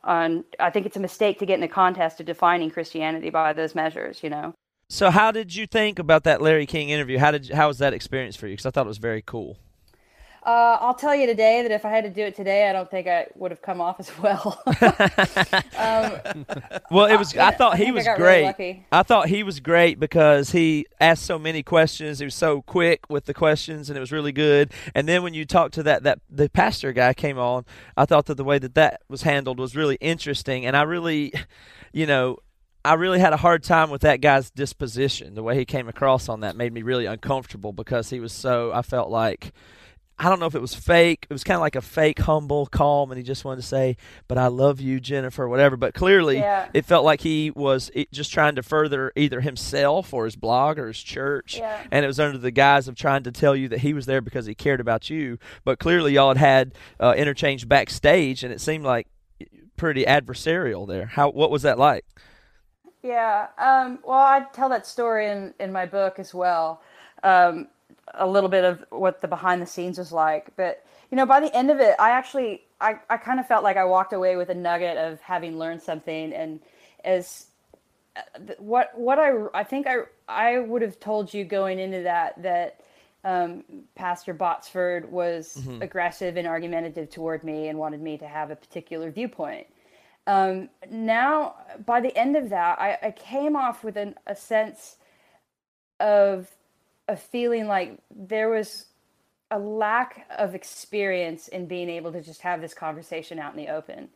[0.04, 3.54] on I think it's a mistake to get in a contest of defining Christianity by
[3.54, 4.54] those measures, you know.
[4.90, 7.20] So, how did you think about that Larry King interview?
[7.20, 8.54] How did how was that experience for you?
[8.54, 9.58] Because I thought it was very cool.
[10.44, 12.90] Uh, I'll tell you today that if I had to do it today, I don't
[12.90, 14.60] think I would have come off as well.
[15.78, 16.46] um,
[16.90, 17.36] Well, it was.
[17.38, 18.44] I I thought he I was really great.
[18.46, 18.86] lucky.
[18.92, 22.20] I thought he was great because he asked so many questions.
[22.20, 24.72] He was so quick with the questions, and it was really good.
[24.96, 27.66] And then when you talked to that that the pastor guy came on,
[27.96, 30.66] I thought that the way that that was handled was really interesting.
[30.66, 31.34] And I really,
[31.94, 32.38] you know.
[32.84, 35.36] I really had a hard time with that guy's disposition.
[35.36, 38.72] The way he came across on that made me really uncomfortable because he was so.
[38.74, 39.54] I felt like
[40.24, 41.26] I don't know if it was fake.
[41.30, 43.98] It was kind of like a fake, humble, calm, and he just wanted to say,
[44.28, 45.76] "But I love you, Jennifer," whatever.
[45.78, 46.68] But clearly, Yeah.
[46.76, 50.88] it felt like he was just trying to further either himself or his blog or
[50.88, 51.76] his church, Yeah.
[51.90, 54.22] and it was under the guise of trying to tell you that he was there
[54.22, 55.40] because he cared about you.
[55.66, 59.08] But clearly, y'all had had uh, interchange backstage, and it seemed like
[59.76, 61.08] pretty adversarial there.
[61.08, 61.32] How?
[61.32, 62.06] What was that like?
[63.02, 63.48] Yeah.
[63.58, 66.82] Um, well, I tell that story in, in my book as well.
[67.24, 67.68] Um,
[68.14, 70.56] a little bit of what the behind the scenes was like.
[70.56, 73.64] But, you know, by the end of it, I actually, I, I kind of felt
[73.64, 76.34] like I walked away with a nugget of having learned something.
[76.34, 76.60] And
[77.04, 77.48] as
[78.58, 82.82] what, what I, I think I, I would have told you going into that, that
[83.24, 83.64] um,
[83.96, 89.12] Pastor Botsford was aggressive and argumentative toward me and wanted me to have a particular
[89.12, 89.68] viewpoint
[90.28, 91.56] um, now
[91.86, 94.98] by the end of that i, I came off with an, a sense
[96.00, 96.50] of
[97.08, 98.86] a feeling like there was
[99.52, 103.70] a lack of experience in being able to just have this conversation out in the
[103.70, 104.10] open.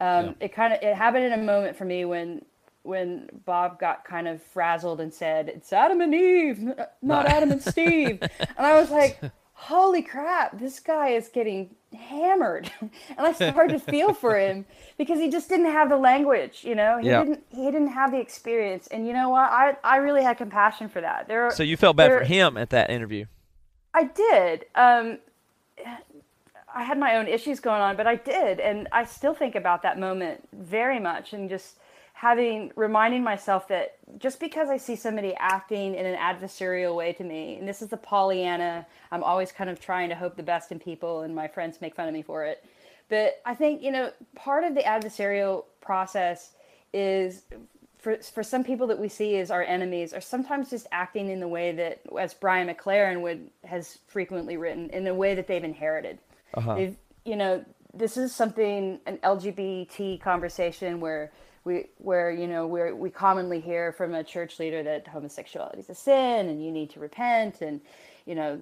[0.00, 2.44] Um, it kind of it happened in a moment for me when
[2.82, 6.68] when bob got kind of frazzled and said it's adam and eve
[7.00, 8.18] not adam and steve.
[8.40, 9.20] And i was like
[9.52, 14.64] holy crap this guy is getting hammered and i started to feel for him
[14.98, 17.24] because he just didn't have the language you know he Yeah.
[17.24, 20.88] didn't he didn't have the experience and you know what i i really had compassion
[20.88, 23.26] for that there So you felt bad for him at that interview.
[23.94, 24.64] I did.
[24.74, 25.18] Um,
[26.74, 29.82] I had my own issues going on, but I did, and I still think about
[29.82, 31.76] that moment very much, and just
[32.22, 37.24] having reminding myself that just because I see somebody acting in an adversarial way to
[37.24, 40.70] me, and this is the Pollyanna, I'm always kind of trying to hope the best
[40.70, 42.64] in people, and my friends make fun of me for it.
[43.08, 46.52] But I think you know part of the adversarial process
[46.92, 47.42] is
[47.98, 51.40] for for some people that we see as our enemies are sometimes just acting in
[51.40, 55.64] the way that, as Brian McLaren would has frequently written, in the way that they've
[55.64, 56.20] inherited.
[56.54, 56.76] Uh-huh.
[56.76, 61.32] They've, you know, this is something an LGBT conversation where
[61.64, 65.90] we where you know where we commonly hear from a church leader that homosexuality is
[65.90, 67.80] a sin and you need to repent and
[68.26, 68.60] you know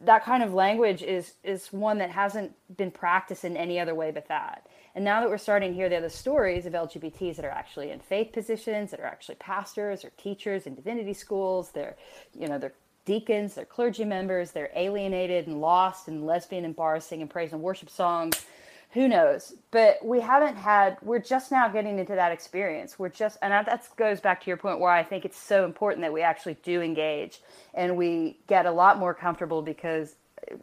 [0.00, 4.10] that kind of language is is one that hasn't been practiced in any other way
[4.10, 4.66] but that.
[4.94, 7.90] And now that we're starting to hear the other stories of lgbts that are actually
[7.90, 11.96] in faith positions that are actually pastors or teachers in divinity schools they're
[12.38, 17.00] you know they're deacons they're clergy members they're alienated and lost and lesbian and bar
[17.00, 18.44] singing praise and worship songs
[18.92, 23.38] who knows but we haven't had we're just now getting into that experience we're just
[23.42, 26.22] and that goes back to your point where i think it's so important that we
[26.22, 27.40] actually do engage
[27.74, 30.16] and we get a lot more comfortable because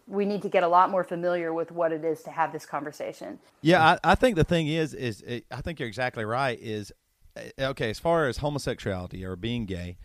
[0.07, 2.65] we need to get a lot more familiar with what it is to have this
[2.65, 6.59] conversation Yeah, I, I think the thing is, is it, I think you're exactly right.
[6.59, 6.91] Is
[7.35, 9.97] uh, okay as far as homosexuality or being gay,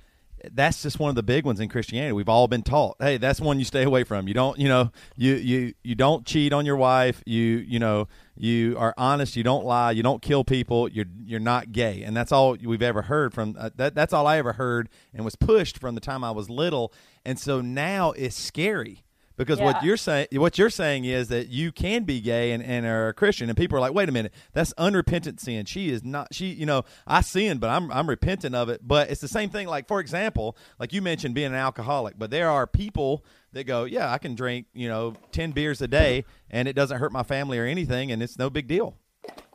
[0.53, 2.13] that's just one of the big ones in Christianity.
[2.13, 4.29] We've all been taught, hey, that's one you stay away from.
[4.29, 7.23] You don't, you know, you you you don't cheat on your wife.
[7.27, 9.37] You you know, you are honest.
[9.37, 9.93] You don't lie.
[9.93, 10.89] You don't kill people.
[10.89, 13.57] You're you're not gay, and that's all we've ever heard from.
[13.59, 16.51] Uh, that that's all I ever heard and was pushed from the time I was
[16.51, 16.93] little.
[17.25, 19.05] And so now it's scary
[19.37, 22.87] because what you're saying what you're saying is that you can be gay and, and
[22.87, 25.65] are a Christian and people are like wait a minute that's unrepentant sin.
[25.65, 28.87] She is not she you know I sin but I'm I'm repentant of it.
[28.87, 32.31] But it's the same thing like for example like you mentioned being an alcoholic but
[32.31, 36.25] there are people that go yeah I can drink you know 10 beers a day
[36.51, 38.97] and it doesn't hurt my family or anything and it's no big deal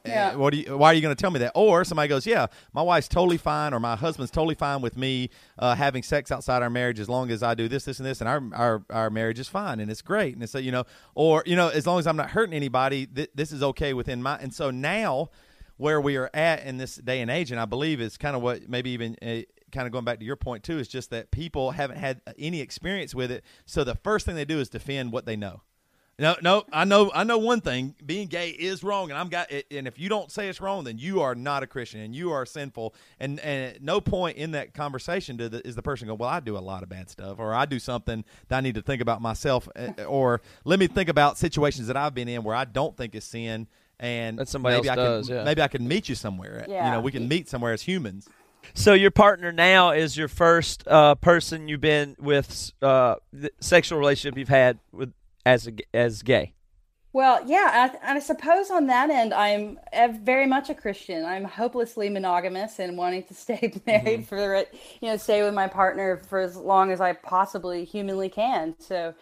[0.08, 0.36] Yeah.
[0.36, 1.52] what do you, why are you going to tell me that?
[1.56, 5.30] Or somebody goes, yeah, my wife's totally fine, or my husband's totally fine with me
[5.60, 8.22] uh, having sex outside our marriage as long as I do this, this, and this,
[8.22, 10.34] and our our, our marriage is fine and it's great.
[10.34, 10.86] And it's so you know,
[11.16, 14.22] or you know, as long as I'm not hurting anybody, th- this is okay within
[14.22, 14.38] my.
[14.38, 15.30] And so now,
[15.78, 18.42] where we are at in this day and age, and I believe is kind of
[18.42, 19.16] what maybe even.
[19.22, 22.22] Uh, Kind of going back to your point too is just that people haven't had
[22.40, 25.62] any experience with it, so the first thing they do is defend what they know.
[26.20, 29.52] No, no, I know, I know one thing: being gay is wrong, and I'm got.
[29.70, 32.32] And if you don't say it's wrong, then you are not a Christian, and you
[32.32, 32.96] are sinful.
[33.20, 36.30] And and at no point in that conversation do the, is the person go, "Well,
[36.30, 38.82] I do a lot of bad stuff, or I do something that I need to
[38.82, 42.56] think about myself, uh, or let me think about situations that I've been in where
[42.56, 43.68] I don't think is sin."
[44.00, 45.44] And That somebody maybe else I can, does, yeah.
[45.44, 46.66] Maybe I can meet you somewhere.
[46.68, 46.86] Yeah.
[46.86, 48.28] You know, we can meet somewhere as humans.
[48.74, 53.98] So your partner now is your first uh, person you've been with uh, the sexual
[53.98, 55.14] relationship you've had with
[55.48, 56.54] as a, as gay.
[57.14, 59.80] Well, yeah, and I, I suppose on that end, I'm
[60.24, 61.26] very much a Christian.
[61.26, 64.68] I'm hopelessly monogamous and wanting to stay married for the,
[65.02, 68.76] you know, stay with my partner for as long as I possibly humanly can.
[68.80, 69.16] So,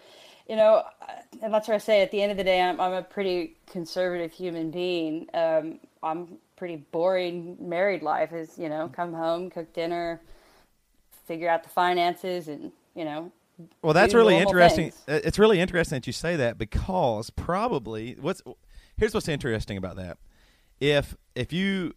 [0.50, 1.12] you know, uh,
[1.44, 2.02] and that's what I say.
[2.02, 5.28] At the end of the day, I'm, I'm a pretty conservative human being.
[5.34, 8.34] Um, I'm pretty boring married life.
[8.34, 10.22] Is you know, come home, cook dinner,
[11.28, 13.32] figure out the finances, and you know,
[13.82, 14.91] Well, that's really interesting.
[14.91, 15.03] things.
[15.07, 18.41] Uh, It's really interesting that you say that because probably what's
[18.98, 20.18] here's what's interesting about that.
[20.80, 21.94] If if you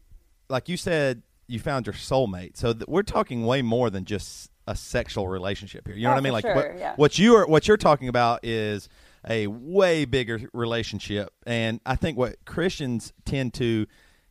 [0.49, 4.51] like you said you found your soulmate, so th- we're talking way more than just
[4.67, 5.97] a sexual relationship here.
[5.97, 6.33] You know Oh, what I mean?
[6.33, 6.93] Like sure, what yeah.
[6.97, 8.89] what you are what you're talking about is
[9.29, 13.87] a way bigger relationship, and I think what Christians tend to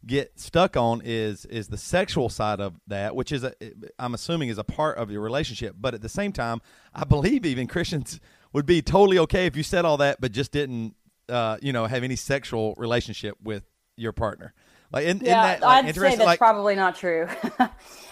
[0.06, 3.54] get stuck on is is the sexual side of that, which is a,
[4.00, 5.76] I'm assuming is a part of your relationship.
[5.80, 6.62] But at the same time,
[6.94, 8.20] I believe even Christians
[8.54, 10.96] would be totally okay if you said all that, but just didn't,
[11.30, 13.64] uh, you know, have any sexual relationship with
[13.96, 14.54] your partner.
[14.92, 17.28] Like, in, Yeah, that like, I'd say that's Like, probably not true.
[17.60, 17.68] uh,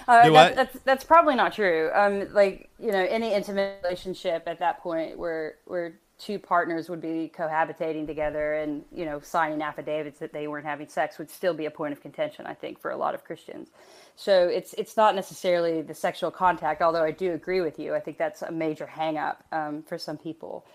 [0.07, 0.56] that-?
[0.56, 1.90] That's that's probably not true.
[1.94, 7.01] Um, like you know, any intimate relationship at that point where where two partners would
[7.01, 11.53] be cohabitating together and you know signing affidavits that they weren't having sex would still
[11.53, 12.45] be a point of contention.
[12.45, 13.69] I think for a lot of Christians.
[14.15, 17.93] So it's it's not necessarily the sexual contact, although I do agree with you.
[17.93, 20.65] I think that's a major hang up um, for some people.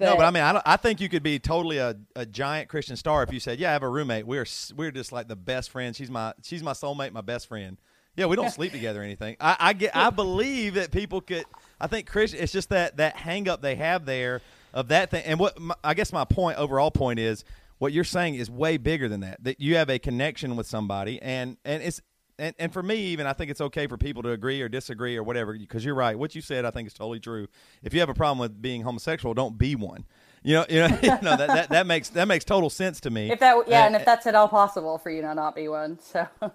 [0.00, 2.96] no, but I mean, I, I think you could be totally a, a giant Christian
[2.96, 4.26] star if you said, "Yeah, I have a roommate.
[4.26, 4.46] We're
[4.76, 5.96] we're just like the best friends.
[5.96, 7.76] She's my she's my soulmate, my best friend."
[8.16, 9.36] Yeah, we don't sleep together or anything.
[9.40, 9.94] I, I get.
[9.94, 11.44] I believe that people could.
[11.80, 12.40] I think Christian.
[12.40, 14.42] It's just that that hang up they have there
[14.72, 15.24] of that thing.
[15.24, 17.44] And what my, I guess my point, overall point, is
[17.78, 19.42] what you're saying is way bigger than that.
[19.44, 22.00] That you have a connection with somebody, and and it's
[22.38, 25.16] and, and for me even I think it's okay for people to agree or disagree
[25.16, 26.18] or whatever because you're right.
[26.18, 27.48] What you said I think is totally true.
[27.82, 30.04] If you have a problem with being homosexual, don't be one.
[30.42, 33.10] You know, you know, you know that, that that makes that makes total sense to
[33.10, 33.30] me.
[33.30, 35.68] if that yeah, and Uh, if that's at all possible for you to not be
[35.68, 36.26] one, so.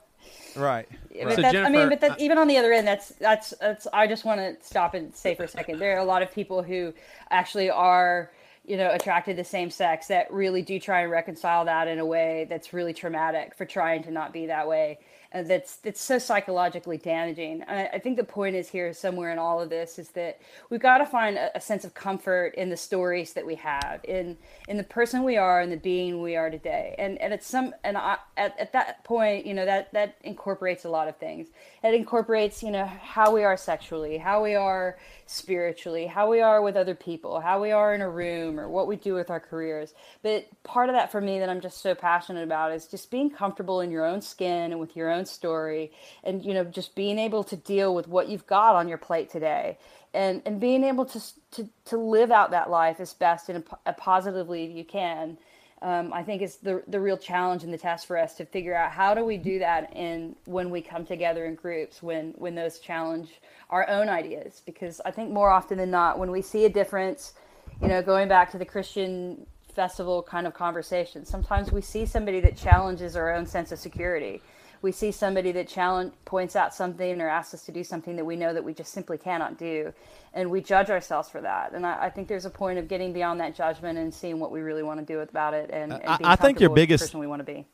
[0.55, 0.87] right.
[1.11, 1.35] Yeah, right.
[1.35, 3.87] So that's, I mean, but that, uh, even on the other end, that's that's that's.
[3.93, 5.79] I just want to stop and say for a second.
[5.79, 6.93] There are a lot of people who
[7.29, 8.31] actually are,
[8.65, 11.99] you know, attracted to the same sex that really do try and reconcile that in
[11.99, 14.99] a way that's really traumatic for trying to not be that way.
[15.33, 17.63] And that's that's so psychologically damaging.
[17.67, 20.39] I, I think the point is here somewhere in all of this is that
[20.69, 24.01] we've got to find a, a sense of comfort in the stories that we have,
[24.03, 24.37] in
[24.67, 26.93] in the person we are and the being we are today.
[26.99, 30.85] And and it's some and I, at at that point, you know, that that incorporates
[30.85, 31.47] a lot of things.
[31.83, 36.61] It incorporates, you know, how we are sexually, how we are spiritually, how we are
[36.61, 39.39] with other people, how we are in a room, or what we do with our
[39.39, 39.93] careers.
[40.21, 43.29] But part of that for me that I'm just so passionate about is just being
[43.29, 45.91] comfortable in your own skin and with your own story,
[46.23, 49.29] and you know, just being able to deal with what you've got on your plate
[49.29, 49.77] today.
[50.15, 51.19] And, and being able to,
[51.53, 55.39] to, to live out that life as best and as positively you can
[55.83, 58.73] um, I think is the the real challenge and the test for us to figure
[58.73, 62.55] out how do we do that in when we come together in groups when when
[62.55, 63.29] those challenge
[63.69, 67.33] our own ideas because I think more often than not when we see a difference,
[67.81, 69.45] you know, going back to the Christian
[69.75, 74.41] festival kind of conversation, sometimes we see somebody that challenges our own sense of security.
[74.83, 78.25] We see somebody that challenge points out something or asks us to do something that
[78.25, 79.93] we know that we just simply cannot do,
[80.33, 81.71] and we judge ourselves for that.
[81.71, 84.51] And I, I think there's a point of getting beyond that judgment and seeing what
[84.51, 86.73] we really want to do about it, and, and I- being I think your comfortable
[86.73, 87.65] with the biggest- person we want to be.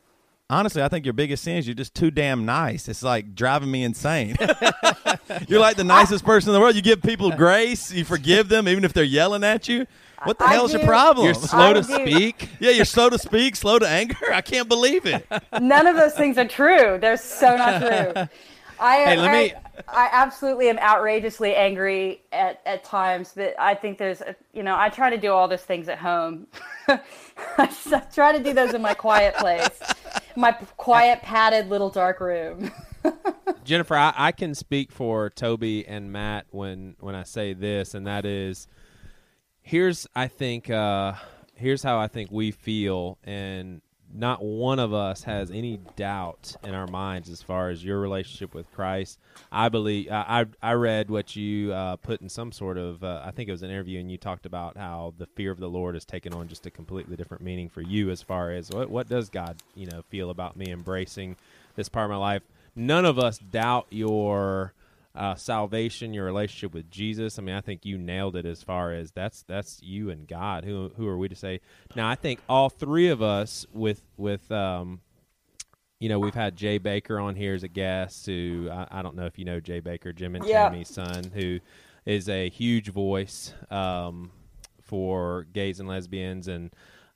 [0.51, 2.87] Honestly, I think your biggest sin is you're just too damn nice.
[2.87, 4.35] It's like driving me insane.
[5.47, 6.75] you're like the nicest person in the world.
[6.75, 7.91] You give people grace.
[7.91, 9.85] You forgive them even if they're yelling at you.
[10.23, 11.25] What the I hell's your problem?
[11.25, 11.93] You're slow I to do.
[11.93, 12.49] speak.
[12.59, 14.17] yeah, you're slow to speak, slow to anger.
[14.33, 15.25] I can't believe it.
[15.61, 16.97] None of those things are true.
[16.99, 18.13] They're so not true.
[18.81, 19.53] I, Hey, let I, me-
[19.87, 24.75] I absolutely am outrageously angry at, at times, but I think there's, a, you know,
[24.77, 26.47] I try to do all those things at home.
[27.57, 29.79] I try to do those in my quiet place.
[30.35, 32.71] my quiet, padded little dark room.
[33.63, 38.07] Jennifer, I, I can speak for Toby and Matt when when I say this, and
[38.07, 38.67] that is,
[39.61, 41.13] here's I think uh,
[41.55, 43.81] here's how I think we feel, and
[44.13, 48.53] not one of us has any doubt in our minds as far as your relationship
[48.53, 49.19] with Christ.
[49.51, 53.21] I believe I I, I read what you uh, put in some sort of uh,
[53.23, 55.69] I think it was an interview, and you talked about how the fear of the
[55.69, 58.89] Lord has taken on just a completely different meaning for you as far as what
[58.89, 61.35] what does God you know feel about me embracing
[61.75, 62.43] this part of my life.
[62.75, 64.73] None of us doubt your
[65.15, 67.39] uh, salvation, your relationship with Jesus.
[67.39, 70.65] I mean, I think you nailed it as far as that's that's you and God.
[70.65, 71.61] Who who are we to say?
[71.95, 75.01] Now, I think all three of us with with um,
[75.99, 78.25] you know, we've had Jay Bakker on here as a guest.
[78.27, 80.69] Who I, I don't know if you know Jay Bakker, Jim and Yeah.
[80.69, 81.59] Tammy's son, who
[82.05, 84.31] is a huge voice um,
[84.81, 86.71] for gays and lesbians, and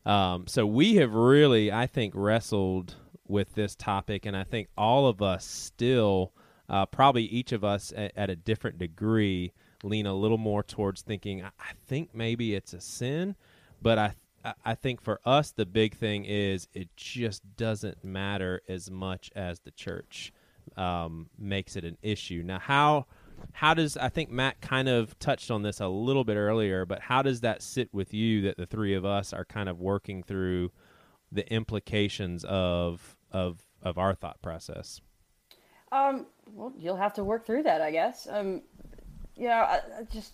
[0.06, 2.96] um, so we have really, I think, wrestled
[3.26, 6.34] with this topic, and I think all of us still,
[6.70, 9.54] uh, probably each of us at, at a different degree,
[9.84, 11.44] lean a little more towards thinking.
[11.44, 13.36] I, I think maybe it's a sin,
[13.82, 14.06] but I.
[14.06, 19.32] I- I think for us the big thing is it just doesn't matter as much
[19.38, 20.34] as the church
[20.76, 22.44] um, makes it an issue.
[22.46, 23.06] Now, how
[23.54, 27.00] how does I think Matt kind of touched on this a little bit earlier, but
[27.00, 30.24] how does that sit with you that the three of us are kind of working
[30.24, 30.72] through
[31.32, 35.00] the implications of of of our thought process?
[35.94, 38.28] Um, well, you'll have to work through that, I guess.
[38.30, 38.62] Um,
[39.36, 40.34] you know, I, I just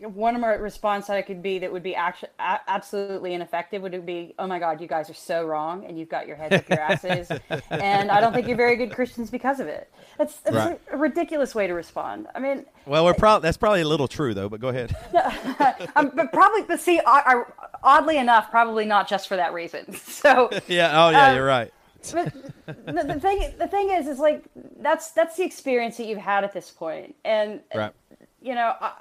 [0.00, 3.82] one of my response that I could be that would be actually a- absolutely ineffective
[3.82, 6.56] would be, "Oh my God, you guys are so wrong, and you've got your heads
[6.56, 7.30] up your asses,
[7.70, 10.80] and I don't think you're very good Christians because of it." That's, that's Right.
[10.90, 12.26] a, a ridiculous way to respond.
[12.34, 14.48] I mean, Well, we're probably that's probably a little true though.
[14.48, 14.96] But go ahead.
[15.94, 17.42] um, but probably, but see, I, I,
[17.84, 19.94] oddly enough, probably not just for that reason.
[20.22, 20.90] So, yeah.
[21.06, 21.72] Oh yeah, Um, you're right.
[22.12, 22.32] but
[22.66, 24.44] the, the thing the thing is is like
[24.80, 27.92] that's that's the experience that you've had at this point and Right.
[28.40, 28.92] you know I,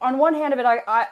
[0.00, 1.06] on one hand of it I, I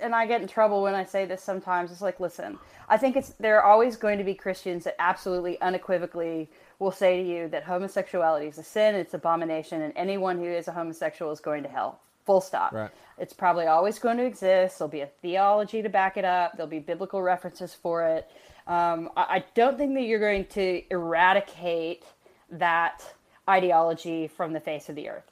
[0.00, 2.58] and i get in trouble when i say this sometimes it's like listen
[2.88, 6.48] i think it's there are always going to be christians that absolutely unequivocally
[6.78, 10.68] will say to you that homosexuality is a sin it's abomination and anyone who is
[10.68, 12.90] a homosexual is going to hell full stop Right.
[13.18, 14.78] it's probably always going to exist.
[14.78, 16.52] There'll be a theology to back it up.
[16.56, 18.28] There'll be biblical references for it.
[18.66, 22.04] Um, I, don't think that you're going to eradicate
[22.50, 23.02] that
[23.48, 25.30] ideology from the face of the earth.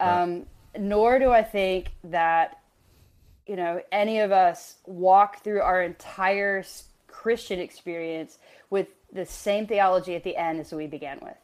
[0.00, 0.46] Um,
[0.78, 2.58] Nor do I think that
[3.46, 6.64] you know any of us walk through our entire
[7.08, 8.38] Christian experience
[8.70, 11.36] with the same theology at the end as we began with.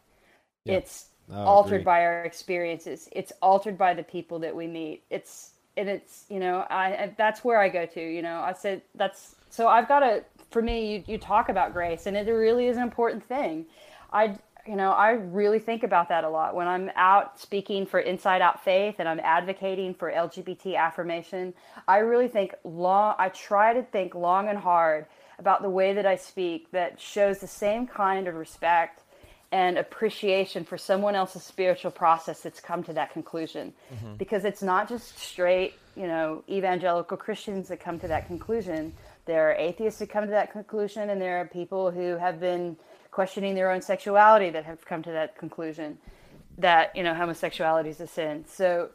[0.65, 1.85] It's I altered agree.
[1.85, 3.09] by our experiences.
[3.13, 5.03] It's altered by the people that we meet.
[5.11, 8.01] It's and it's you know I I- that's where I go to.
[8.01, 11.73] You know I said that's so I've got to for me you, you talk about
[11.73, 13.67] grace and it really is an important thing.
[14.13, 18.01] I you know I really think about that a lot when I'm out speaking for
[18.01, 21.55] Inside Out Faith and I'm advocating for LGBT affirmation.
[21.87, 23.15] I really think long.
[23.19, 25.07] I try to think long and hard
[25.39, 29.03] about the way that I speak that shows the same kind of respect
[29.51, 34.15] and appreciation for someone else's spiritual process that's come to that conclusion mm-hmm.
[34.17, 38.93] because it's not just straight you know evangelical christians that come to that conclusion
[39.29, 42.77] there are atheists who come to that conclusion and there are people who have been
[43.13, 45.99] questioning their own sexuality that have come to that conclusion
[46.57, 48.89] that you know homosexuality is a sin so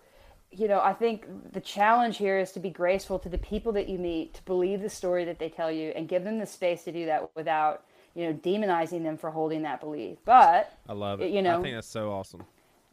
[0.51, 3.88] you know i think the challenge here is to be graceful to the people that
[3.88, 6.84] you meet to believe the story that they tell you and give them the space
[6.84, 7.84] to do that without
[8.15, 11.31] you know demonizing them for holding that belief but I love it.
[11.31, 12.43] You know- I think that's so awesome.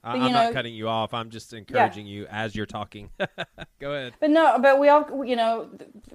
[0.03, 1.13] I, But, I'm you not cutting you off.
[1.13, 3.11] I'm just encouraging you as you're talking.
[3.81, 4.15] Go ahead.
[4.19, 5.69] But no, but we all, you know,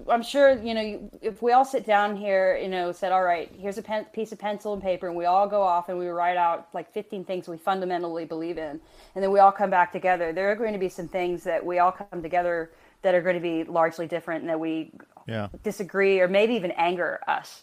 [0.08, 3.50] I'm sure, you know, if we all sit down here, you know, said, all right,
[3.56, 6.08] here's a pen, piece of pencil and paper, and we all go off and we
[6.08, 8.80] write out like 15 things we fundamentally believe in,
[9.14, 10.32] and then we all come back together.
[10.32, 12.72] There are going to be some things that we all come together
[13.02, 14.90] that are going to be largely different and that we
[15.28, 15.48] Yeah.
[15.62, 17.62] disagree or maybe even anger us.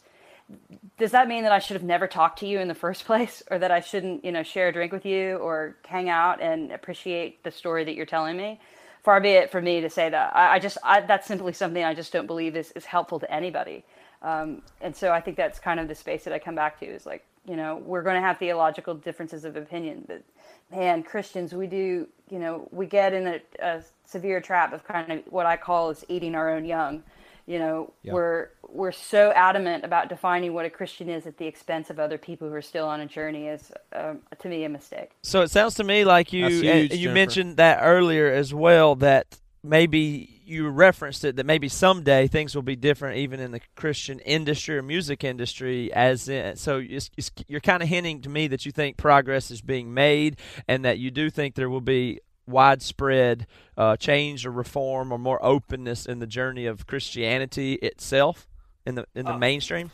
[0.97, 3.41] Does that mean that I should have never talked to you in the first place
[3.49, 6.71] or that I shouldn't, you know, share a drink with you or hang out and
[6.71, 8.59] appreciate the story that you're telling me?
[9.03, 10.35] Far be it for me to say that.
[10.35, 13.31] I, I just, I, that's simply something I just don't believe is, is helpful to
[13.33, 13.83] anybody.
[14.21, 16.85] Um, and so I think that's kind of the space that I come back to
[16.85, 20.23] is like, you know, we're going to have theological differences of opinion, but
[20.71, 25.11] man, Christians, we do, you know, we get in a, a severe trap of kind
[25.11, 27.03] of what I call is eating our own young.
[27.45, 28.13] You know, Yeah.
[28.13, 32.17] we're we're so adamant about defining what a Christian is at the expense of other
[32.17, 35.11] people who are still on a journey is, um, to me, a mistake.
[35.21, 37.13] So it sounds to me like you huge, you Jennifer.
[37.13, 42.61] mentioned that earlier as well that maybe you referenced it that maybe someday things will
[42.63, 47.31] be different even in the Christian industry or music industry as in so it's, it's,
[47.47, 50.35] you're kind of hinting to me that you think progress is being made
[50.67, 53.47] and that you do think there will be widespread
[53.77, 58.47] uh, change or reform or more openness in the journey of Christianity itself
[58.85, 59.91] in the in the mainstream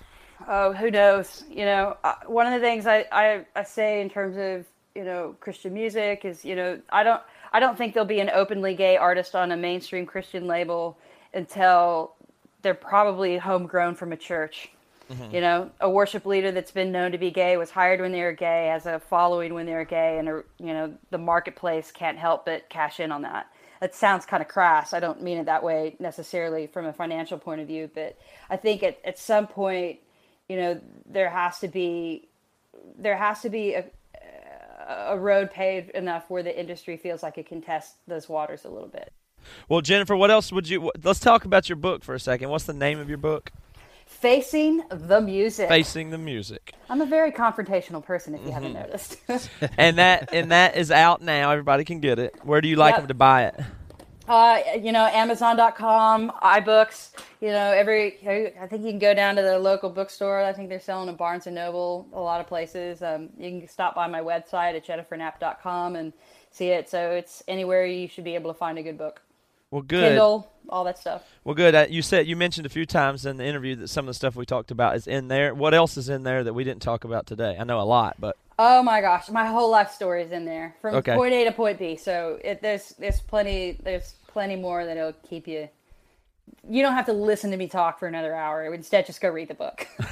[0.47, 1.43] Oh, who knows?
[1.49, 4.65] You know, uh, one of the things I, I, I say in terms of
[4.95, 7.21] you know Christian music is you know I don't
[7.51, 10.97] I don't think there'll be an openly gay artist on a mainstream Christian label
[11.33, 12.13] until
[12.61, 14.71] they're probably homegrown from a church.
[15.09, 15.35] Mm-hmm.
[15.35, 18.21] You know, a worship leader that's been known to be gay was hired when they
[18.21, 21.91] were gay, has a following when they were gay, and a, you know the marketplace
[21.91, 23.47] can't help but cash in on that.
[23.81, 24.93] That sounds kind of crass.
[24.93, 28.19] I don't mean it that way necessarily from a financial point of view, but
[28.49, 29.99] I think at, at some point,
[30.47, 32.27] you know, there has to be
[32.97, 33.85] there has to be a,
[34.87, 38.69] a road paved enough where the industry feels like it can test those waters a
[38.69, 39.11] little bit.
[39.67, 42.65] well Jennifer what else would you let's talk about your book for a second what's
[42.65, 43.51] the name of your book
[44.09, 45.69] Facing the music.
[45.69, 49.17] Facing the Music I'm a very confrontational person, if you haven't noticed.
[49.77, 52.93] and that and that is out now everybody can get it where do you like
[52.93, 53.01] Yep.
[53.01, 53.55] them to buy it
[54.29, 57.13] uh, you know, Amazon.com, iBooks.
[57.41, 58.19] You know, every
[58.61, 60.41] I think you can go down to the local bookstore.
[60.41, 63.01] I think they're selling at Barnes and Noble, a lot of places.
[63.01, 66.13] Um, you can stop by my website at jenniferknapp.com and
[66.51, 66.89] see it.
[66.89, 69.23] So it's anywhere you should be able to find a good book.
[69.71, 71.23] well good Kindle, all that stuff.
[71.43, 71.75] Well, good.
[71.75, 74.13] Uh, you said you mentioned a few times in the interview that some of the
[74.13, 75.53] stuff we talked about is in there.
[75.53, 77.57] What else is in there that we didn't talk about today?
[77.59, 80.75] I know a lot, but Oh my gosh, my whole life story is in there
[80.81, 81.15] from Okay.
[81.15, 81.95] point A to point B.
[81.95, 85.69] So it, there's there's plenty there's plenty more that'll keep you.
[86.67, 88.73] You don't have to listen to me talk for another hour.
[88.73, 89.87] Instead, just go read the book.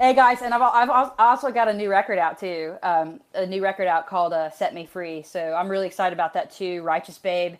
[0.00, 2.76] hey guys, and I've I've also got a new record out too.
[2.82, 6.34] Um, a new record out called uh, "Set Me Free." So I'm really excited about
[6.34, 6.82] that too.
[6.82, 7.54] Righteous Babe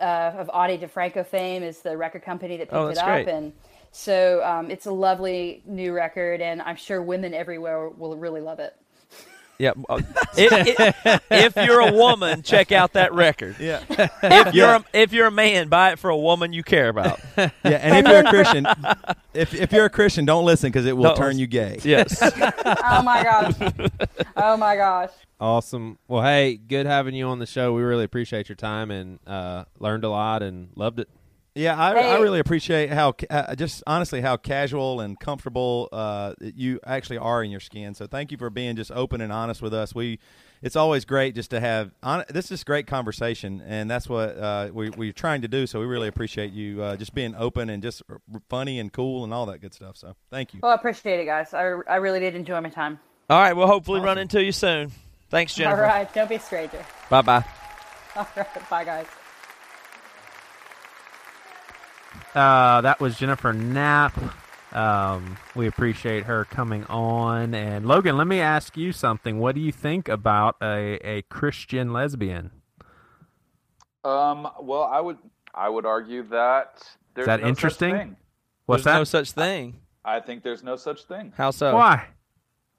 [0.00, 3.28] uh, of Ani DiFranco fame is the record company that picked Oh, it up, great.
[3.28, 3.52] and
[3.92, 8.58] so um, it's a lovely new record, and I'm sure women everywhere will really love
[8.58, 8.74] it.
[9.58, 9.72] Yeah.
[10.36, 13.56] if, if, if you're a woman, check out that record.
[13.58, 14.82] Yeah, If you're Yeah.
[14.94, 17.20] a, if you're a man, buy it for a woman you care about.
[17.36, 17.50] yeah.
[17.64, 18.66] And if you're a Christian,
[19.32, 21.40] if if you're a Christian, don't listen because it will Don't turn listen.
[21.40, 21.78] you gay.
[21.82, 22.20] Yes.
[22.86, 23.54] Oh my gosh!
[24.36, 25.10] oh my gosh!
[25.40, 25.98] Awesome.
[26.08, 27.72] Well, hey, good having you on the show.
[27.74, 31.08] We really appreciate your time and uh, learned a lot and loved it.
[31.56, 36.80] Yeah, I, I really appreciate how uh, just honestly how casual and comfortable uh, you
[36.84, 37.94] actually are in your skin.
[37.94, 39.94] So thank you for being just open and honest with us.
[39.94, 40.18] We
[40.62, 44.70] it's always great just to have hon- this is great conversation, and that's what uh,
[44.72, 45.68] we we're trying to do.
[45.68, 49.22] So we really appreciate you uh, just being open and just r- funny and cool
[49.22, 49.96] and all that good stuff.
[49.96, 50.60] So thank you.
[50.62, 51.54] Well, I appreciate it, guys.
[51.54, 52.98] I, I really did enjoy my time.
[53.30, 53.52] All right.
[53.52, 54.90] We'll hopefully run into you soon.
[55.30, 55.82] Thanks, Jennifer.
[55.82, 56.84] All right, don't be a stranger.
[57.10, 57.44] Bye bye.
[58.16, 59.06] All right, bye, guys.
[62.34, 64.16] Uh, that was Jennifer Knapp.
[64.74, 67.54] Um, we appreciate her coming on.
[67.54, 69.38] And Logan, let me ask you something.
[69.38, 72.50] What do you think about a, a Christian lesbian?
[74.02, 75.18] Um, well, I would
[75.54, 76.82] I would argue that
[77.14, 77.94] there's that no such interesting?
[77.94, 78.16] thing.
[78.66, 78.98] What's There's that?
[78.98, 79.80] no such thing.
[80.04, 81.74] I think there's no such thing How so?
[81.74, 82.06] Why?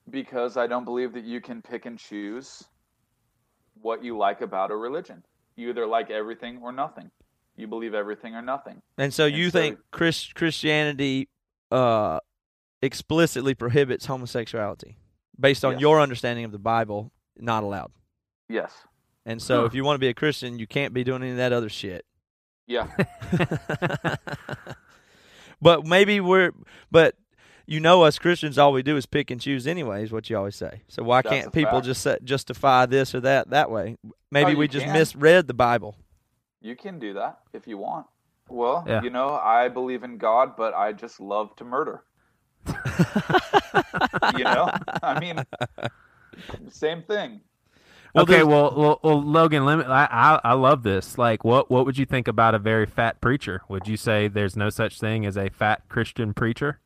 [0.09, 2.63] because I don't believe that you can pick and choose
[3.81, 5.23] what you like about a religion.
[5.55, 7.09] You either like everything or nothing.
[7.57, 8.81] You believe everything or nothing.
[8.97, 11.29] And so And you so- think Chris, Christianity
[11.71, 12.19] uh,
[12.81, 14.97] explicitly prohibits homosexuality
[15.39, 15.81] based on Yes.
[15.81, 17.11] your understanding of the Bible?
[17.37, 17.91] Not allowed.
[18.49, 18.71] Yes.
[19.25, 19.65] And so, Huh.
[19.65, 21.69] if you want to be a Christian, you can't be doing any of that other
[21.69, 22.05] shit.
[22.67, 22.87] Yeah.
[25.61, 26.51] but maybe we're,
[26.91, 27.15] but
[27.67, 30.03] you know, us Christians, all we do is pick and choose, anyway.
[30.03, 30.83] Is what you always say.
[30.87, 31.85] So why That's can't people fact.
[31.85, 33.97] just justify this or that that way?
[34.31, 34.93] Maybe you we just can.
[34.93, 35.95] misread the Bible.
[36.65, 38.07] You can do that if you want.
[38.49, 39.03] Well, Yeah.
[39.03, 42.03] you know, I believe in God, but I just love to murder.
[44.35, 44.71] you know?
[45.03, 45.43] I mean,
[46.69, 47.41] same thing.
[48.15, 51.19] Well, okay, well, well, well, Logan, let me, I, I, I love this.
[51.19, 53.61] Like, what, what would you think about a very fat preacher?
[53.69, 56.79] Would you say there's no such thing as a fat Christian preacher?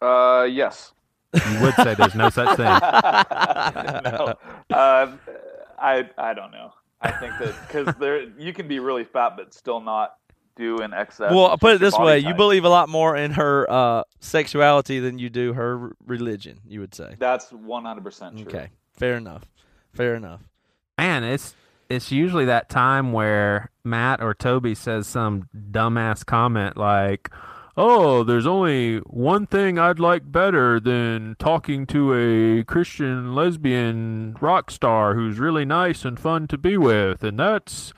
[0.00, 0.92] Uh, yes.
[1.34, 2.66] You would say there's no such thing.
[4.04, 4.34] no.
[4.70, 5.18] Um,
[5.80, 6.74] I I don't know.
[7.02, 10.14] I think that because there you can be really fat but still not
[10.56, 11.32] do an excess.
[11.32, 14.04] Well, I'll put it this body way: you believe a lot more in her uh,
[14.20, 16.60] sexuality than you do her religion.
[16.66, 17.16] You would say.
[17.18, 18.46] that's one hundred percent true.
[18.46, 19.44] Okay, fair enough.
[19.92, 20.42] Fair enough.
[20.98, 21.54] Man, it's
[21.88, 27.30] it's usually that time where Matt or Toby says some dumbass comment like,
[27.76, 34.70] "Oh, there's only one thing I'd like better than talking to a Christian lesbian rock
[34.70, 37.92] star who's really nice and fun to be with, and that's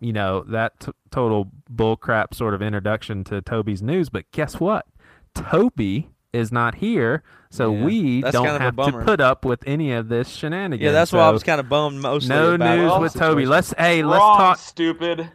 [0.00, 4.08] you know that t- total bullcrap sort of introduction to Toby's news.
[4.08, 4.86] But guess what?
[5.34, 9.62] Toby is not here, so Yeah, we don't kind of have to put up with
[9.66, 10.84] any of this shenanigans.
[10.84, 12.28] Yeah, that's why I was kind of bummed mostly.
[12.28, 13.46] no about news the with Toby.
[13.46, 14.58] Let's hey, let's Wrong, talk.
[14.58, 15.30] stupid.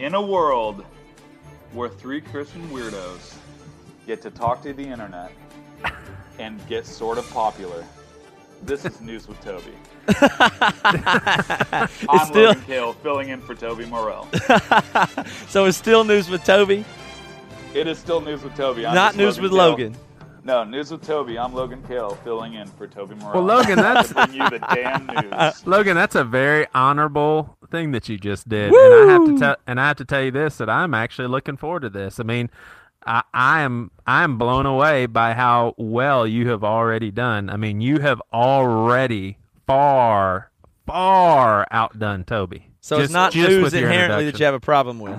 [0.00, 0.82] In a world
[1.74, 3.34] where three Christian weirdos
[4.06, 5.30] get to talk to the internet
[6.38, 7.84] and get sort of popular,
[8.62, 9.74] this is News with Toby.
[12.08, 14.26] I'm still- Logan Kale, filling in for Toby Morrell.
[15.48, 16.82] so it's still news with Toby,
[17.74, 18.86] It is still News with Toby.
[18.86, 19.58] I'm not just news with Kale.
[19.58, 19.96] Logan.
[20.44, 21.38] No, News with Toby.
[21.38, 23.44] I'm Logan Kale, filling in for Toby Morrell.
[23.44, 25.66] Well, Logan, that's bring you the damn news.
[25.66, 25.94] Logan.
[25.94, 29.80] That's a very honorable thing that you just did, and I have to tell and
[29.80, 32.18] I have to tell you this that I'm actually looking forward to this.
[32.20, 32.50] I mean,
[33.06, 37.48] I, I am I am blown away by how well you have already done.
[37.50, 40.50] I mean, you have already far
[40.86, 42.66] far outdone Toby.
[42.80, 45.18] So Just- it's not just news inherently that you have a problem with.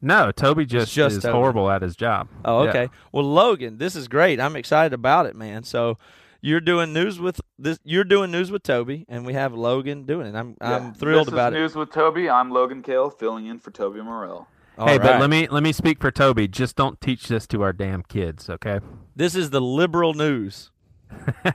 [0.00, 1.32] No, Toby just, just is Toby.
[1.32, 2.28] horrible at his job.
[2.44, 2.70] Oh, Yeah.
[2.70, 2.88] okay.
[3.10, 4.38] Well, Logan, this is great.
[4.38, 5.64] I'm excited about it, man.
[5.64, 5.98] So
[6.40, 7.78] you're doing news with this.
[7.84, 10.34] You're doing news with Toby, and we have Logan doing it.
[10.34, 11.60] I'm I'm thrilled this about is it.
[11.60, 12.28] News with Toby.
[12.30, 14.46] I'm Logan Kale, filling in for Toby Morrell.
[14.78, 16.46] All hey, but let me let me speak for Toby.
[16.46, 18.78] Just don't teach this to our damn kids, okay?
[19.16, 20.70] This is the liberal news.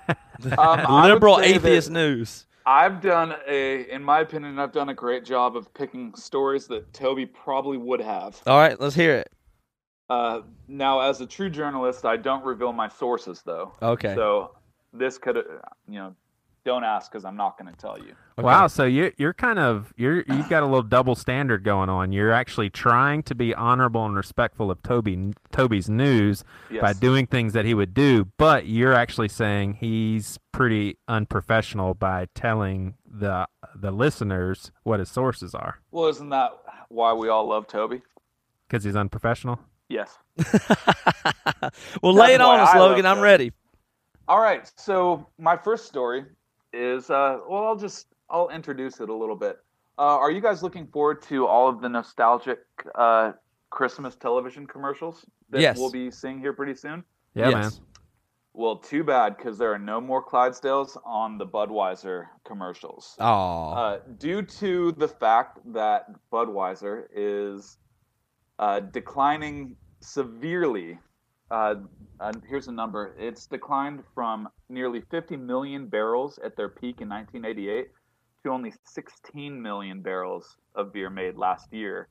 [0.57, 2.47] Um, liberal atheist news.
[2.65, 6.91] I've done a, in my opinion, I've done a great job of picking stories that
[6.91, 8.41] Toby probably would have.
[8.45, 9.31] All right, let's hear it.
[10.09, 13.73] Uh, now, as a true journalist, I don't reveal my sources, though.
[13.81, 14.15] Okay.
[14.15, 14.51] So
[14.93, 15.41] this could, uh,
[15.87, 16.15] you know,
[16.65, 18.13] don't ask because I'm not going to tell you.
[18.37, 18.45] Okay.
[18.45, 22.13] Wow, so you you're kind of you're you've got a little double standard going on.
[22.13, 26.45] You're actually trying to be honorable and respectful of Toby Toby's news
[26.79, 32.27] by doing things that he would do, but you're actually saying he's pretty unprofessional by
[32.33, 33.45] telling the
[33.75, 36.51] the listeners what his sources are Well, isn't that
[36.87, 38.01] why we all love Toby?
[38.69, 39.59] because he's unprofessional.
[39.89, 40.17] Yes.
[42.01, 43.05] well, lay it on why us, I love Logan.
[43.05, 43.23] I'm Toby.
[43.23, 43.51] ready.
[44.27, 44.71] All right.
[44.77, 46.25] So my first story
[46.71, 49.57] is uh, well, I'll just I'll introduce it a little bit.
[49.99, 52.59] Uh, are you guys looking forward to all of the nostalgic
[52.95, 53.33] uh,
[53.69, 55.77] Christmas television commercials that Yes.
[55.77, 57.03] we'll be seeing here pretty soon?
[57.35, 57.77] Yeah, yes.
[57.79, 57.87] man.
[58.55, 63.15] Well, too bad because there are no more Clydesdales on the Budweiser commercials.
[63.19, 67.77] Oh, Uh, due to the fact that Budweiser is
[68.59, 70.99] uh, declining severely.
[71.53, 71.75] Uh,
[72.19, 73.15] uh, here's a number.
[73.19, 77.89] It's declined from nearly 50 million barrels at their peak in 1988
[78.43, 82.07] to only 16 million barrels of beer made last year.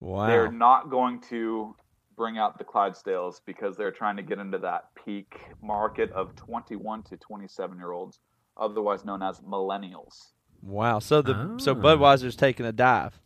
[0.00, 0.26] wow.
[0.26, 1.74] They're not going to
[2.16, 7.02] bring out the Clydesdales because they're trying to get into that peak market of 21
[7.04, 8.20] to 27 year olds,
[8.56, 10.32] otherwise known as millennials.
[10.62, 11.00] Wow.
[11.00, 11.74] So the so Ah.
[11.74, 13.18] Budweiser's taking a dive.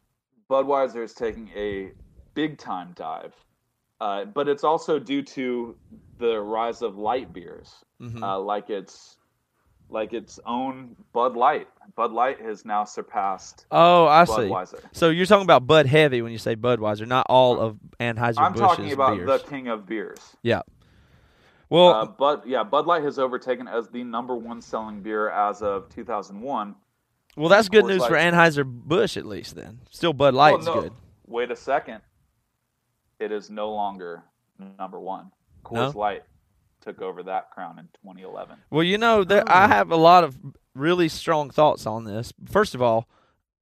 [0.48, 1.92] Budweiser is taking a
[2.34, 3.34] big time dive,
[4.00, 5.76] uh, but it's also due to
[6.18, 8.22] the rise of light beers, Mhm.
[8.22, 9.16] uh, like its
[9.88, 11.68] like its own Bud Light.
[11.94, 14.52] Bud Light has now surpassed Oh, I see.
[14.90, 18.54] So you're talking about Bud Heavy when you say Budweiser, not all of Anheuser I'm
[18.54, 19.28] talking about beers.
[19.42, 20.18] the king of beers.
[20.42, 20.62] Yeah.
[21.70, 25.62] Well, Uh, but yeah, Bud Light has overtaken as the number one selling beer as
[25.62, 26.74] of 2001.
[27.36, 29.54] well, that's good Coors news for Anheuser Busch at least.
[29.54, 30.92] Then still Bud Light's Well, no, good.
[31.28, 32.00] Wait a second.
[33.18, 34.22] It is no longer
[34.78, 35.30] number one.
[35.64, 35.98] Coors No?
[35.98, 36.22] Light
[36.80, 38.56] took over that crown in 2011.
[38.70, 39.52] Well, you know, there, Oh.
[39.52, 40.38] I have a lot of
[40.74, 42.32] really strong thoughts on this.
[42.48, 43.08] First of all,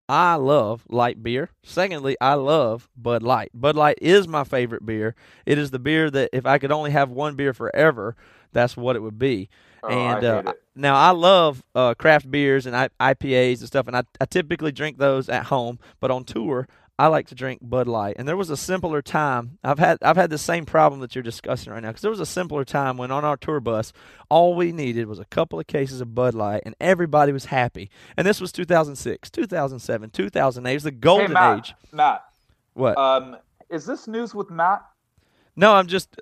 [0.08, 1.48] I love light beer.
[1.62, 3.50] Secondly, I love Bud Light.
[3.54, 5.14] Bud Light is my favorite beer.
[5.46, 8.14] It is the beer that if I could only have one beer forever,
[8.52, 9.48] that's what it would be.
[9.82, 10.62] Oh, and I uh, hate it.
[10.74, 14.72] now I love uh, craft beers and I- IPAs and stuff, and I, I typically
[14.72, 15.78] drink those at home.
[16.00, 18.14] But on tour, I like to drink Bud Light.
[18.18, 19.58] And there was a simpler time.
[19.64, 22.20] I've had I've had the same problem that you're discussing right now because there was
[22.20, 23.92] a simpler time when on our tour bus,
[24.28, 27.90] all we needed was a couple of cases of Bud Light, and everybody was happy.
[28.16, 30.70] And this was 2006, 2007, 2008.
[30.70, 31.74] It was the golden hey, Matt, age.
[31.92, 32.24] Matt,
[32.74, 32.96] What?
[32.96, 33.36] um,
[33.70, 34.84] is this news with Matt?
[35.56, 36.16] no, I'm just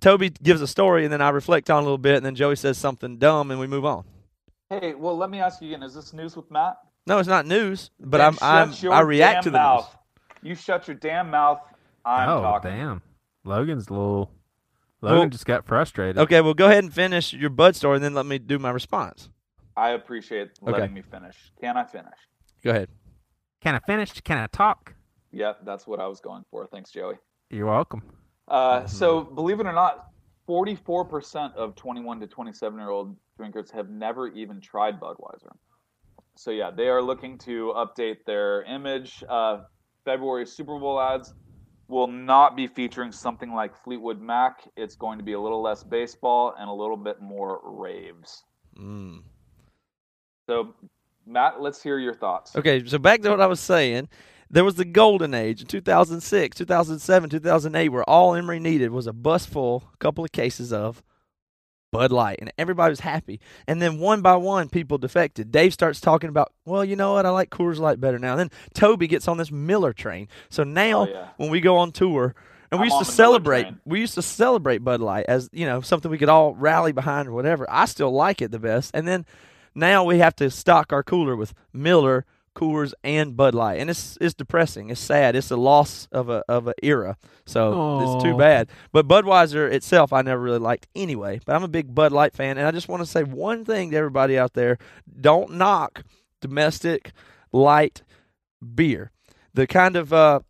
[0.00, 2.34] Toby gives a story, and then I reflect on it a little bit, and then
[2.34, 4.04] Joey says something dumb, and we move on.
[4.68, 5.82] Hey, well, let me ask you again.
[5.82, 6.76] Is this news with Matt?
[7.06, 9.86] No, it's not news, but Then I'm I'm I react to the mouth.
[9.88, 9.96] news.
[10.42, 11.60] You shut your damn mouth.
[12.04, 12.70] I'm oh talking.
[12.70, 13.02] damn,
[13.44, 14.30] Logan's a little.
[15.02, 16.18] Logan Well- just got frustrated.
[16.18, 18.70] Okay, well, go ahead and finish your Bud story, and then let me do my
[18.70, 19.28] response.
[19.76, 20.72] I appreciate Okay.
[20.72, 21.52] letting me finish.
[21.60, 22.18] Can I finish?
[22.62, 22.88] Go ahead.
[23.62, 24.12] Can I finish?
[24.20, 24.94] Can I talk?
[25.32, 26.66] Yep, that's what I was going for.
[26.66, 27.14] Thanks, Joey.
[27.50, 28.02] You're welcome.
[28.48, 28.86] Uh.
[28.86, 30.06] So, believe it or not,
[30.48, 35.52] 44% of 21 to 27 year old drinkers have never even tried Budweiser.
[36.36, 39.22] So yeah, they are looking to update their image.
[39.28, 39.62] Uh,
[40.04, 41.34] February Super Bowl ads
[41.88, 44.68] will not be featuring something like Fleetwood Mac.
[44.76, 48.44] It's going to be a little less baseball and a little bit more raves.
[48.78, 49.22] Mm.
[50.48, 50.74] So,
[51.26, 52.56] Matt, let's hear your thoughts.
[52.56, 54.08] Okay, so back to what I was saying.
[54.52, 59.12] There was the golden age in 2006, 2007, 2008, where all Emery needed was a
[59.12, 61.04] bus full, a couple of cases of
[61.92, 63.40] Bud Light, and everybody was happy.
[63.66, 65.50] And then one by one, people defected.
[65.50, 67.26] Dave starts talking about, well, you know what?
[67.26, 68.32] I like Coors Light better now.
[68.32, 70.28] And then Toby gets on this Miller train.
[70.48, 71.28] So now, Oh, yeah.
[71.36, 72.34] when we go on tour,
[72.70, 75.80] and we I'm used to celebrate, we used to celebrate Bud Light as you know
[75.80, 77.66] something we could all rally behind or whatever.
[77.68, 78.92] I still like it the best.
[78.94, 79.26] And then
[79.74, 82.24] now we have to stock our cooler with Miller,
[82.56, 84.90] Coors, and Bud Light, and it's it's depressing.
[84.90, 85.36] It's sad.
[85.36, 87.16] It's a loss of a of an era.
[87.46, 88.68] So it's too bad.
[88.92, 91.40] But Budweiser itself, I never really liked anyway.
[91.44, 93.90] But I'm a big Bud Light fan, and I just want to say one thing
[93.90, 94.78] to everybody out there:
[95.20, 96.02] don't knock
[96.40, 97.12] domestic
[97.52, 98.02] light
[98.74, 99.10] beer.
[99.54, 100.40] The kind of uh,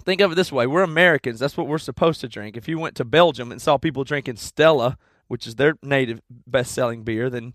[0.00, 1.40] think of it this way: we're Americans.
[1.40, 2.56] That's what we're supposed to drink.
[2.56, 4.98] If you went to Belgium and saw people drinking Stella,
[5.28, 7.54] which is their native best-selling beer, then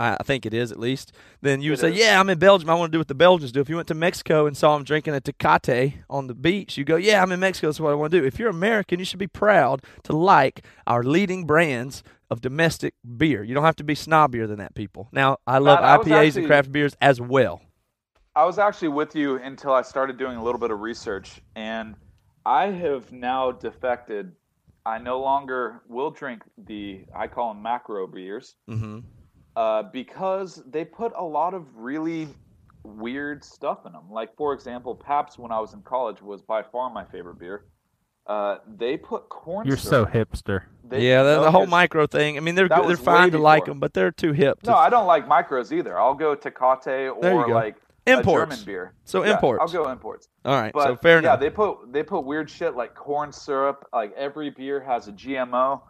[0.00, 1.12] I I think it is at least.
[1.42, 1.98] Then you would It say, is.
[1.98, 2.68] "Yeah, I'm in Belgium.
[2.70, 4.74] I want to do what the Belgians do." If you went to Mexico and saw
[4.74, 7.68] them drinking a Tecate on the beach, you go, "Yeah, I'm in Mexico.
[7.68, 10.64] That's what I want to do." If you're American, you should be proud to like
[10.86, 13.42] our leading brands of domestic beer.
[13.42, 15.08] You don't have to be snobbier than that, people.
[15.12, 17.60] Now, I love Matt, I IPAs actually- and craft beers as well.
[18.36, 21.96] I was actually with you until I started doing a little bit of research, and
[22.46, 24.32] I have now defected.
[24.86, 29.00] I no longer will drink the I call them macro beers Mm-hmm.
[29.56, 32.28] Uh, because they put a lot of really
[32.82, 34.10] weird stuff in them.
[34.10, 37.64] Like for example, Pabst when I was in college was by far my favorite beer.
[38.26, 39.66] Uh, they put corn.
[39.66, 40.62] You're so hipster.
[40.84, 42.36] They- yeah, the, the whole micro thing.
[42.36, 44.60] I mean, they're good, they're fine way to like them, but they're too hip.
[44.62, 45.98] To, No, I don't like micros either.
[45.98, 47.52] I'll go to Tecate or go.
[47.52, 48.28] like Imports.
[48.28, 48.94] a German beer.
[49.04, 49.60] So Yeah, imports.
[49.62, 50.28] I'll go imports.
[50.44, 51.32] All right, But so fair yeah, enough.
[51.32, 53.86] Yeah, they put they put weird shit like corn syrup.
[53.92, 55.80] Like every beer has a GMO.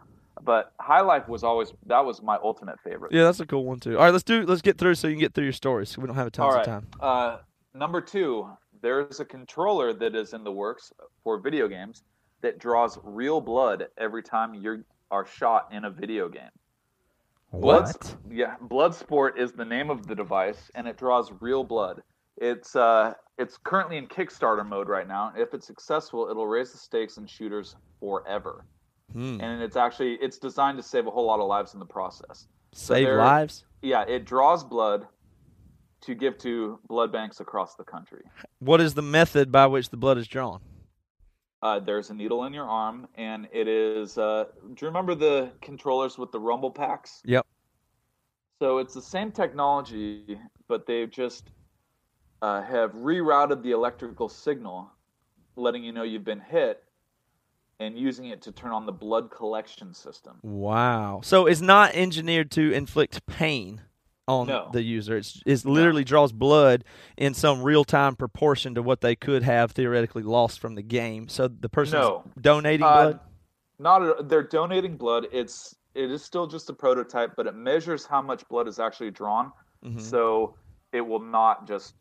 [0.43, 3.11] But High Life was always that was my ultimate favorite.
[3.11, 3.97] yeah, that's a cool one too.
[3.97, 4.45] All right, let's do.
[4.45, 5.97] Let's get through so you can get through your stories.
[5.97, 6.87] We don't have a tons All of time.
[6.99, 7.37] Uh,
[7.73, 8.49] number two,
[8.81, 10.91] there's a controller that is in the works
[11.23, 12.03] for video games
[12.41, 16.49] that draws real blood every time you are shot in a video game.
[17.51, 18.15] What?
[18.29, 22.01] Yeah, Bloodsport is the name of the device, and it draws real blood.
[22.37, 25.33] It's uh, it's currently in Kickstarter mode right now.
[25.37, 28.65] If it's successful, it'll raise the stakes in shooters forever.
[29.13, 29.39] Hmm.
[29.41, 32.47] And it's actually it's designed to save a whole lot of lives in the process.
[32.73, 33.65] Save they're- lives.
[33.81, 35.07] Yeah, it draws blood
[36.01, 38.21] to give to blood banks across the country.
[38.59, 40.61] What is the method by which the blood is drawn?
[41.63, 44.17] Uh, there's a needle in your arm, and it is.
[44.17, 47.21] Uh, do you remember the controllers with the rumble packs?
[47.25, 47.45] Yep.
[48.59, 51.51] So it's the same technology, but they've just
[52.41, 54.91] uh, have rerouted the electrical signal,
[55.55, 56.83] letting you know you've been hit,
[57.81, 60.37] and using it to turn on the blood collection system.
[60.43, 61.21] Wow.
[61.23, 63.81] So it's not engineered to inflict pain
[64.27, 64.69] on No.
[64.71, 65.17] the user.
[65.17, 66.83] It's it literally draws blood
[67.17, 71.27] in some real time proportion to what they could have theoretically lost from the game.
[71.27, 72.23] So the person No.
[72.39, 73.19] donating Uh, blood.
[73.79, 75.27] Not a, they're donating blood.
[75.31, 79.11] It's it is still just a prototype, but it measures how much blood is actually
[79.11, 79.51] drawn.
[79.83, 79.99] Mhm.
[79.99, 80.55] So
[80.93, 81.95] it will not just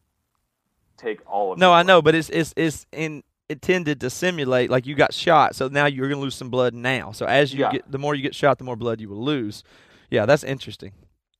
[0.99, 1.59] take all of.
[1.59, 5.55] No, I know, but it's it's it's in intended to simulate like you got shot.
[5.55, 7.13] So now you're gonna lose some blood now.
[7.13, 7.73] So as you Yeah.
[7.73, 9.65] get the more you get shot, the more blood you will lose.
[10.11, 10.93] Yeah, that's interesting.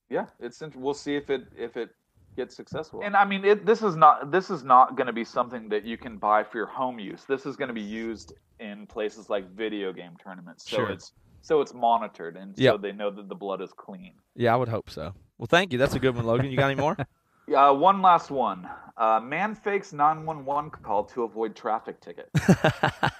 [0.09, 1.89] Yeah, it's int- we'll see if it if it
[2.35, 3.01] gets successful.
[3.03, 5.83] And I mean, it, this is not this is not going to be something that
[5.85, 7.23] you can buy for your home use.
[7.25, 10.69] This is going to be used in places like video game tournaments.
[10.69, 10.89] So Sure.
[10.89, 14.13] it's so it's monitored and so they know that the blood is clean.
[14.35, 15.13] Yeah, I would hope so.
[15.37, 15.79] Well, thank you.
[15.79, 16.51] That's a good one, Logan.
[16.51, 16.97] You got any more?
[17.53, 18.69] Uh, one last one.
[19.01, 22.29] Uh, man fakes 911 call to avoid traffic ticket.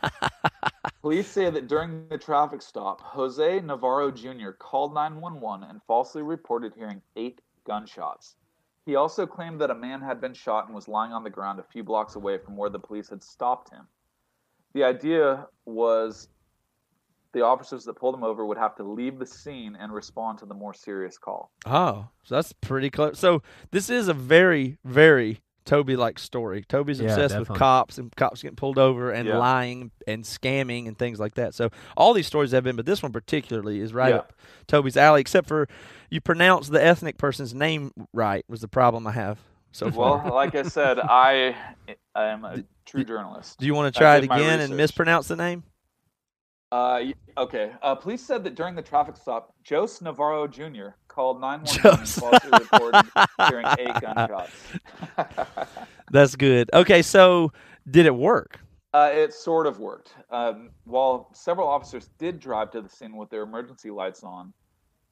[1.02, 4.52] Police say that during the traffic stop, Jose Navarro Jr.
[4.52, 8.36] called 911 and falsely reported hearing eight gunshots.
[8.86, 11.60] He also claimed that a man had been shot and was lying on the ground
[11.60, 13.88] a few blocks away from where the police had stopped him.
[14.76, 16.28] The idea was
[17.34, 20.46] the officers that pulled him over would have to leave the scene and respond to
[20.46, 21.52] the more serious call.
[21.66, 23.18] Oh, so that's pretty close.
[23.18, 23.42] So
[23.72, 26.64] this is a very, very Toby-like story.
[26.68, 29.38] Toby's Yeah, obsessed with cops and cops getting pulled over and Yeah.
[29.38, 31.54] lying and scamming and things like that.
[31.54, 34.18] So all these stories have been, but this one particularly is right Yeah.
[34.18, 34.34] up
[34.68, 35.22] Toby's alley.
[35.22, 35.68] Except for
[36.10, 39.40] you pronounce the ethnic person's name right was the problem I have
[39.72, 40.24] so far.
[40.24, 41.56] Well, like I said, I
[42.16, 43.60] I am a true journalist.
[43.60, 45.64] Do you want to try it again and mispronounce the name?
[46.72, 47.04] Uh,
[47.38, 47.74] okay.
[47.82, 50.90] Uh, police said that during the traffic stop, Jose Navarro Jr.
[51.12, 52.22] called 911 and Jose.
[52.22, 53.04] falsely reported
[53.50, 54.52] hearing eight gunshots.
[56.12, 56.70] That's good.
[56.74, 57.52] Okay, so
[57.90, 58.60] did it work?
[58.94, 60.14] Uh, it sort of worked.
[60.30, 64.54] Um, while several officers did drive to the scene with their emergency lights on,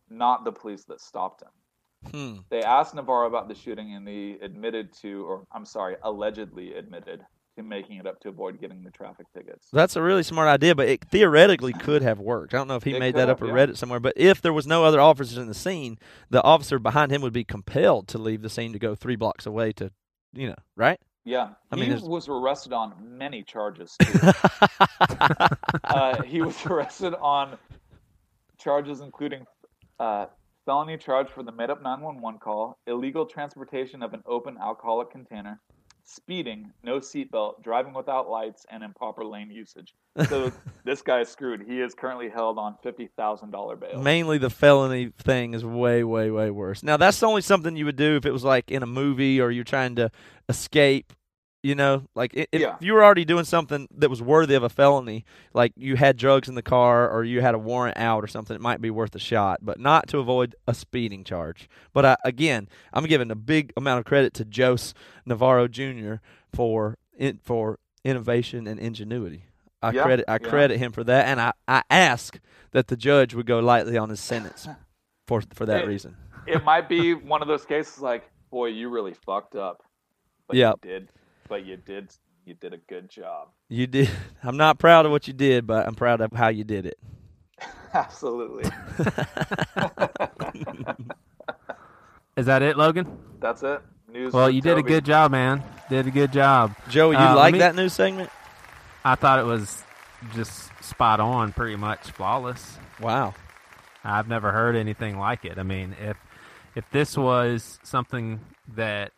[0.09, 2.11] not the police that stopped him.
[2.11, 2.41] Hmm.
[2.49, 7.25] They asked Navarro about the shooting, and he admitted to, or I'm sorry, allegedly admitted
[7.57, 9.67] to making it up to avoid getting the traffic tickets.
[9.73, 12.53] That's a really smart idea, but it theoretically could have worked.
[12.53, 13.53] I don't know if he It made that up or yeah.
[13.53, 15.97] read it somewhere, but if there was no other officers in the scene,
[16.29, 19.45] the officer behind him would be compelled to leave the scene to go three blocks
[19.45, 19.91] away to,
[20.33, 20.99] you know, right?
[21.25, 23.95] Yeah, I he mean, it's- was arrested on many charges.
[25.83, 27.57] Uh, he was arrested on
[28.57, 29.45] charges including
[29.99, 30.25] uh,
[30.65, 35.59] felony charge for the made-up 911 call, illegal transportation of an open alcoholic container,
[36.09, 39.93] speeding, no seatbelt, driving without lights, and improper lane usage.
[40.27, 40.51] So
[40.83, 41.63] this guy is screwed.
[41.67, 44.01] He is currently held on fifty thousand dollar bail.
[44.01, 46.83] Mainly the felony thing is way, way, way worse.
[46.83, 49.51] Now that's only something you would do if it was like in a movie or
[49.51, 50.11] you're trying to
[50.47, 51.13] escape.
[51.61, 52.77] You know, like if Yeah.
[52.79, 56.47] you were already doing something that was worthy of a felony, like you had drugs
[56.47, 59.13] in the car or you had a warrant out or something, it might be worth
[59.13, 61.67] a shot, but not to avoid a speeding charge.
[61.91, 64.93] But I, again, I'm giving a big amount of credit to Jose
[65.25, 66.15] Navarro Jr.
[66.53, 69.43] for in, for innovation and ingenuity.
[69.81, 70.49] I Yeah, credit I yeah.
[70.49, 72.39] credit him for that, and I, I ask
[72.71, 74.65] that the judge would go lightly on his sentence
[75.27, 76.15] for for that It- reason.
[76.47, 79.83] it might be one of those cases like, boy, you really fucked up.
[80.47, 81.09] But you did.
[81.49, 82.11] But you did.
[82.45, 83.49] You did a good job.
[83.67, 84.09] You did.
[84.43, 86.97] I'm not proud of what you did, but I'm proud of how you did it.
[87.93, 88.63] Absolutely.
[92.37, 93.17] Is that it, Logan?
[93.39, 93.81] That's it.
[94.11, 94.33] News.
[94.33, 95.63] Well, with you did a good job, man.
[95.89, 96.73] Did a good job.
[96.89, 98.29] Joey, you Uh, like me- that new segment?
[99.03, 99.83] I thought it was
[100.33, 102.77] just spot on, pretty much flawless.
[103.01, 103.33] Wow.
[104.03, 105.57] I've never heard anything like it.
[105.57, 106.17] I mean, if
[106.75, 108.39] if this was something
[108.75, 109.11] that,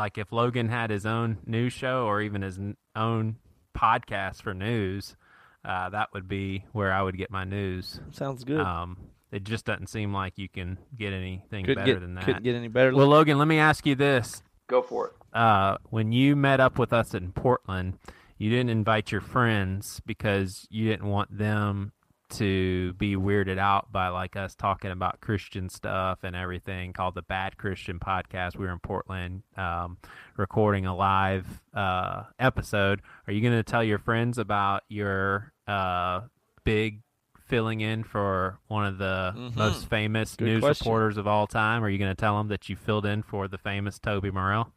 [0.00, 2.58] like, if Logan had his own news show or even his
[2.96, 3.36] own
[3.76, 5.14] podcast for news,
[5.62, 8.00] uh, that would be where I would get my news.
[8.10, 8.60] Sounds good.
[8.60, 8.96] Um,
[9.30, 12.24] it just doesn't seem like you can get anything couldn't better get than that.
[12.24, 12.94] couldn't get any better.
[12.94, 15.12] well, Logan, let me ask you this: Go for it.
[15.36, 17.98] uh, when you met up with us in Portland,
[18.38, 21.92] you didn't invite your friends because you didn't want them
[22.30, 27.22] to be weirded out by like us talking about Christian stuff and everything called the
[27.22, 28.56] Bad Christian Podcast.
[28.56, 29.98] We were in Portland um,
[30.36, 33.02] recording a live uh, episode.
[33.26, 36.22] Are you going to tell your friends about your uh,
[36.64, 37.02] big
[37.46, 39.56] filling in for one of the Mhm.
[39.56, 40.84] most famous Good news question.
[40.84, 41.82] reporters of all time?
[41.82, 44.72] Are you going to tell them that you filled in for the famous Toby Morrell?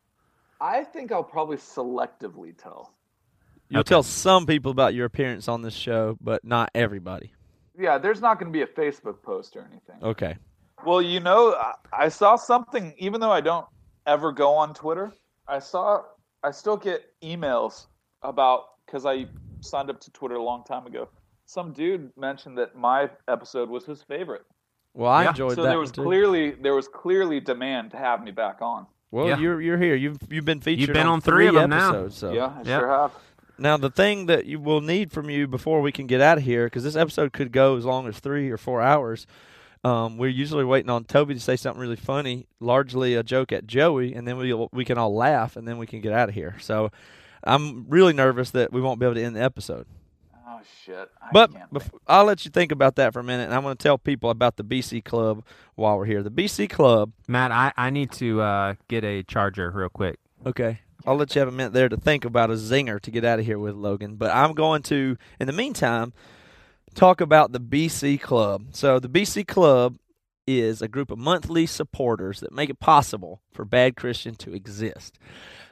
[0.60, 2.94] I think I'll probably selectively tell.
[3.70, 3.90] You'll okay.
[3.90, 7.34] tell some people about your appearance on this show, but not everybody.
[7.78, 10.02] Yeah, there's not going to be a Facebook post or anything.
[10.04, 10.36] Okay.
[10.86, 11.74] Well, you know, I,
[12.06, 12.94] I saw something.
[12.98, 13.66] Even though I don't
[14.06, 15.12] ever go on Twitter,
[15.48, 16.02] I saw.
[16.44, 17.88] I still get emails
[18.22, 19.26] about because I
[19.62, 21.08] signed up to Twitter a long time ago.
[21.46, 24.44] Some dude mentioned that my episode was his favorite.
[24.94, 25.30] Well, I Yeah.
[25.30, 25.70] enjoyed so that.
[25.70, 26.04] there was one, too.
[26.04, 28.86] clearly there was clearly demand to have me back on.
[29.12, 29.38] Well, Yeah.
[29.40, 29.96] you're you're here.
[29.96, 31.90] You've you've been featured You've been on, on three of them now.
[31.90, 32.18] episodes.
[32.18, 32.66] So Yeah, I Yep.
[32.66, 33.12] sure have.
[33.58, 36.44] Now, the thing that you will need from you before we can get out of
[36.44, 39.28] here, because this episode could go as long as three or four hours,
[39.84, 43.68] um, we're usually waiting on Toby to say something really funny, largely a joke at
[43.68, 46.36] Joey, and then we we can all laugh, and then we can get out of
[46.36, 46.56] here.
[46.62, 46.90] So,
[47.44, 49.86] I'm really nervous that we won't be able to end the episode.
[50.48, 51.10] Oh shit!
[51.22, 53.64] I But can't bef- I'll let you think about that for a minute, and I'm
[53.64, 55.44] going to tell people about the BC Club
[55.76, 56.24] while we're here.
[56.24, 57.12] The BC Club.
[57.28, 60.20] Matt, I, I need to uh, get a charger real quick.
[60.46, 60.80] Okay.
[61.06, 63.40] I'll let you have a minute there to think about a zinger to get out
[63.40, 64.16] of here with, Logan.
[64.16, 66.14] But I'm going to, in the meantime,
[66.94, 68.68] talk about the BC Club.
[68.72, 69.98] So, the BC Club
[70.46, 75.18] is a group of monthly supporters that make it possible for Bad Christian to exist.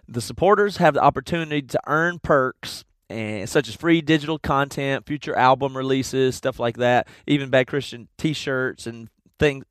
[0.08, 5.36] The supporters have the opportunity to earn perks and such as free digital content, future
[5.36, 9.10] album releases, stuff like that, even Bad Christian t-shirts and
[9.40, 9.66] things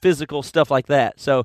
[0.00, 1.20] physical stuff like that.
[1.20, 1.44] So,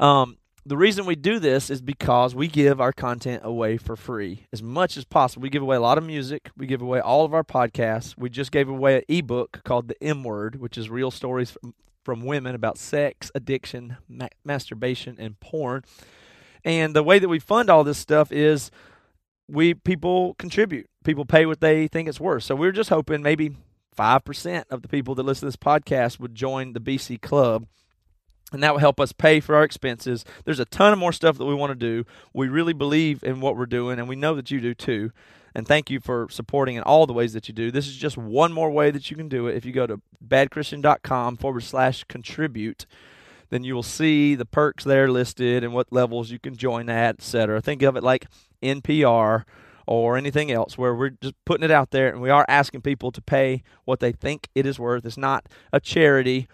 [0.00, 4.46] um, the reason we do this is because we give our content away for free
[4.52, 5.42] as much as possible.
[5.42, 6.50] We give away a lot of music.
[6.56, 8.14] We give away all of our podcasts.
[8.18, 11.74] We just gave away an ebook called The M Word, which is real stories from,
[12.04, 15.84] from women about sex, addiction, ma- masturbation, and porn.
[16.64, 18.72] And the way that we fund all this stuff is
[19.46, 20.88] we people contribute.
[21.04, 22.42] People pay what they think it's worth.
[22.42, 23.56] So we're just hoping maybe
[23.94, 27.66] five percent of the people that listen to this podcast would join the BC Club
[28.52, 30.24] and that will help us pay for our expenses.
[30.44, 32.04] There's a ton of more stuff that we want to do.
[32.32, 35.12] We really believe in what we're doing, and we know that you do too.
[35.54, 37.70] And thank you for supporting in all the ways that you do.
[37.70, 39.56] This is just one more way that you can do it.
[39.56, 42.84] If you go to badchristian.com forward slash contribute,
[43.48, 47.16] then you will see the perks there listed and what levels you can join at,
[47.18, 47.62] etc.
[47.62, 48.26] Think of it like
[48.62, 49.44] NPR
[49.86, 53.10] or anything else where we're just putting it out there and we are asking people
[53.12, 55.06] to pay what they think it is worth.
[55.06, 56.48] It's not a charity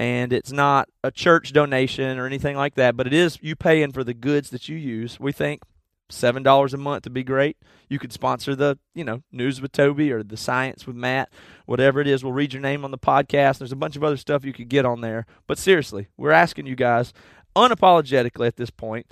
[0.00, 3.92] and it's not a church donation or anything like that, but it is you paying
[3.92, 5.20] for the goods that you use.
[5.20, 5.60] We think
[6.08, 7.58] seven dollars a month would be great.
[7.90, 11.30] You could sponsor the, you know, news with Toby or the science with Matt,
[11.66, 12.24] whatever it is.
[12.24, 13.58] We'll read your name on the podcast.
[13.58, 15.26] There's a bunch of other stuff you could get on there.
[15.46, 17.12] But seriously, we're asking you guys
[17.54, 19.06] unapologetically at this point.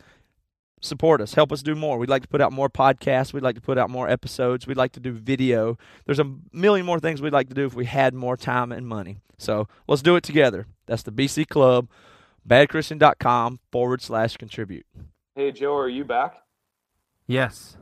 [0.81, 1.98] Support us, help us do more.
[1.98, 3.35] We'd like to put out more podcasts.
[3.35, 4.66] We'd like to put out more episodes.
[4.66, 5.77] We'd like to do video.
[6.06, 8.89] There's a million more things we'd like to do if we had more time and
[8.89, 9.19] money.
[9.36, 10.66] So let's do it together.
[10.89, 11.89] That's the BC Club,
[12.48, 14.86] badchristian.com forward slash contribute.
[15.36, 16.39] Hey, Joe, are you back?
[17.28, 17.77] Yes.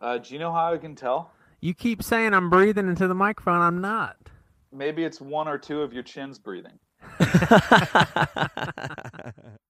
[0.00, 1.30] Uh, do you know how I can tell?
[1.60, 3.60] You keep saying I'm breathing into the microphone.
[3.60, 4.16] I'm not.
[4.72, 6.78] Maybe it's one or two of your chins breathing.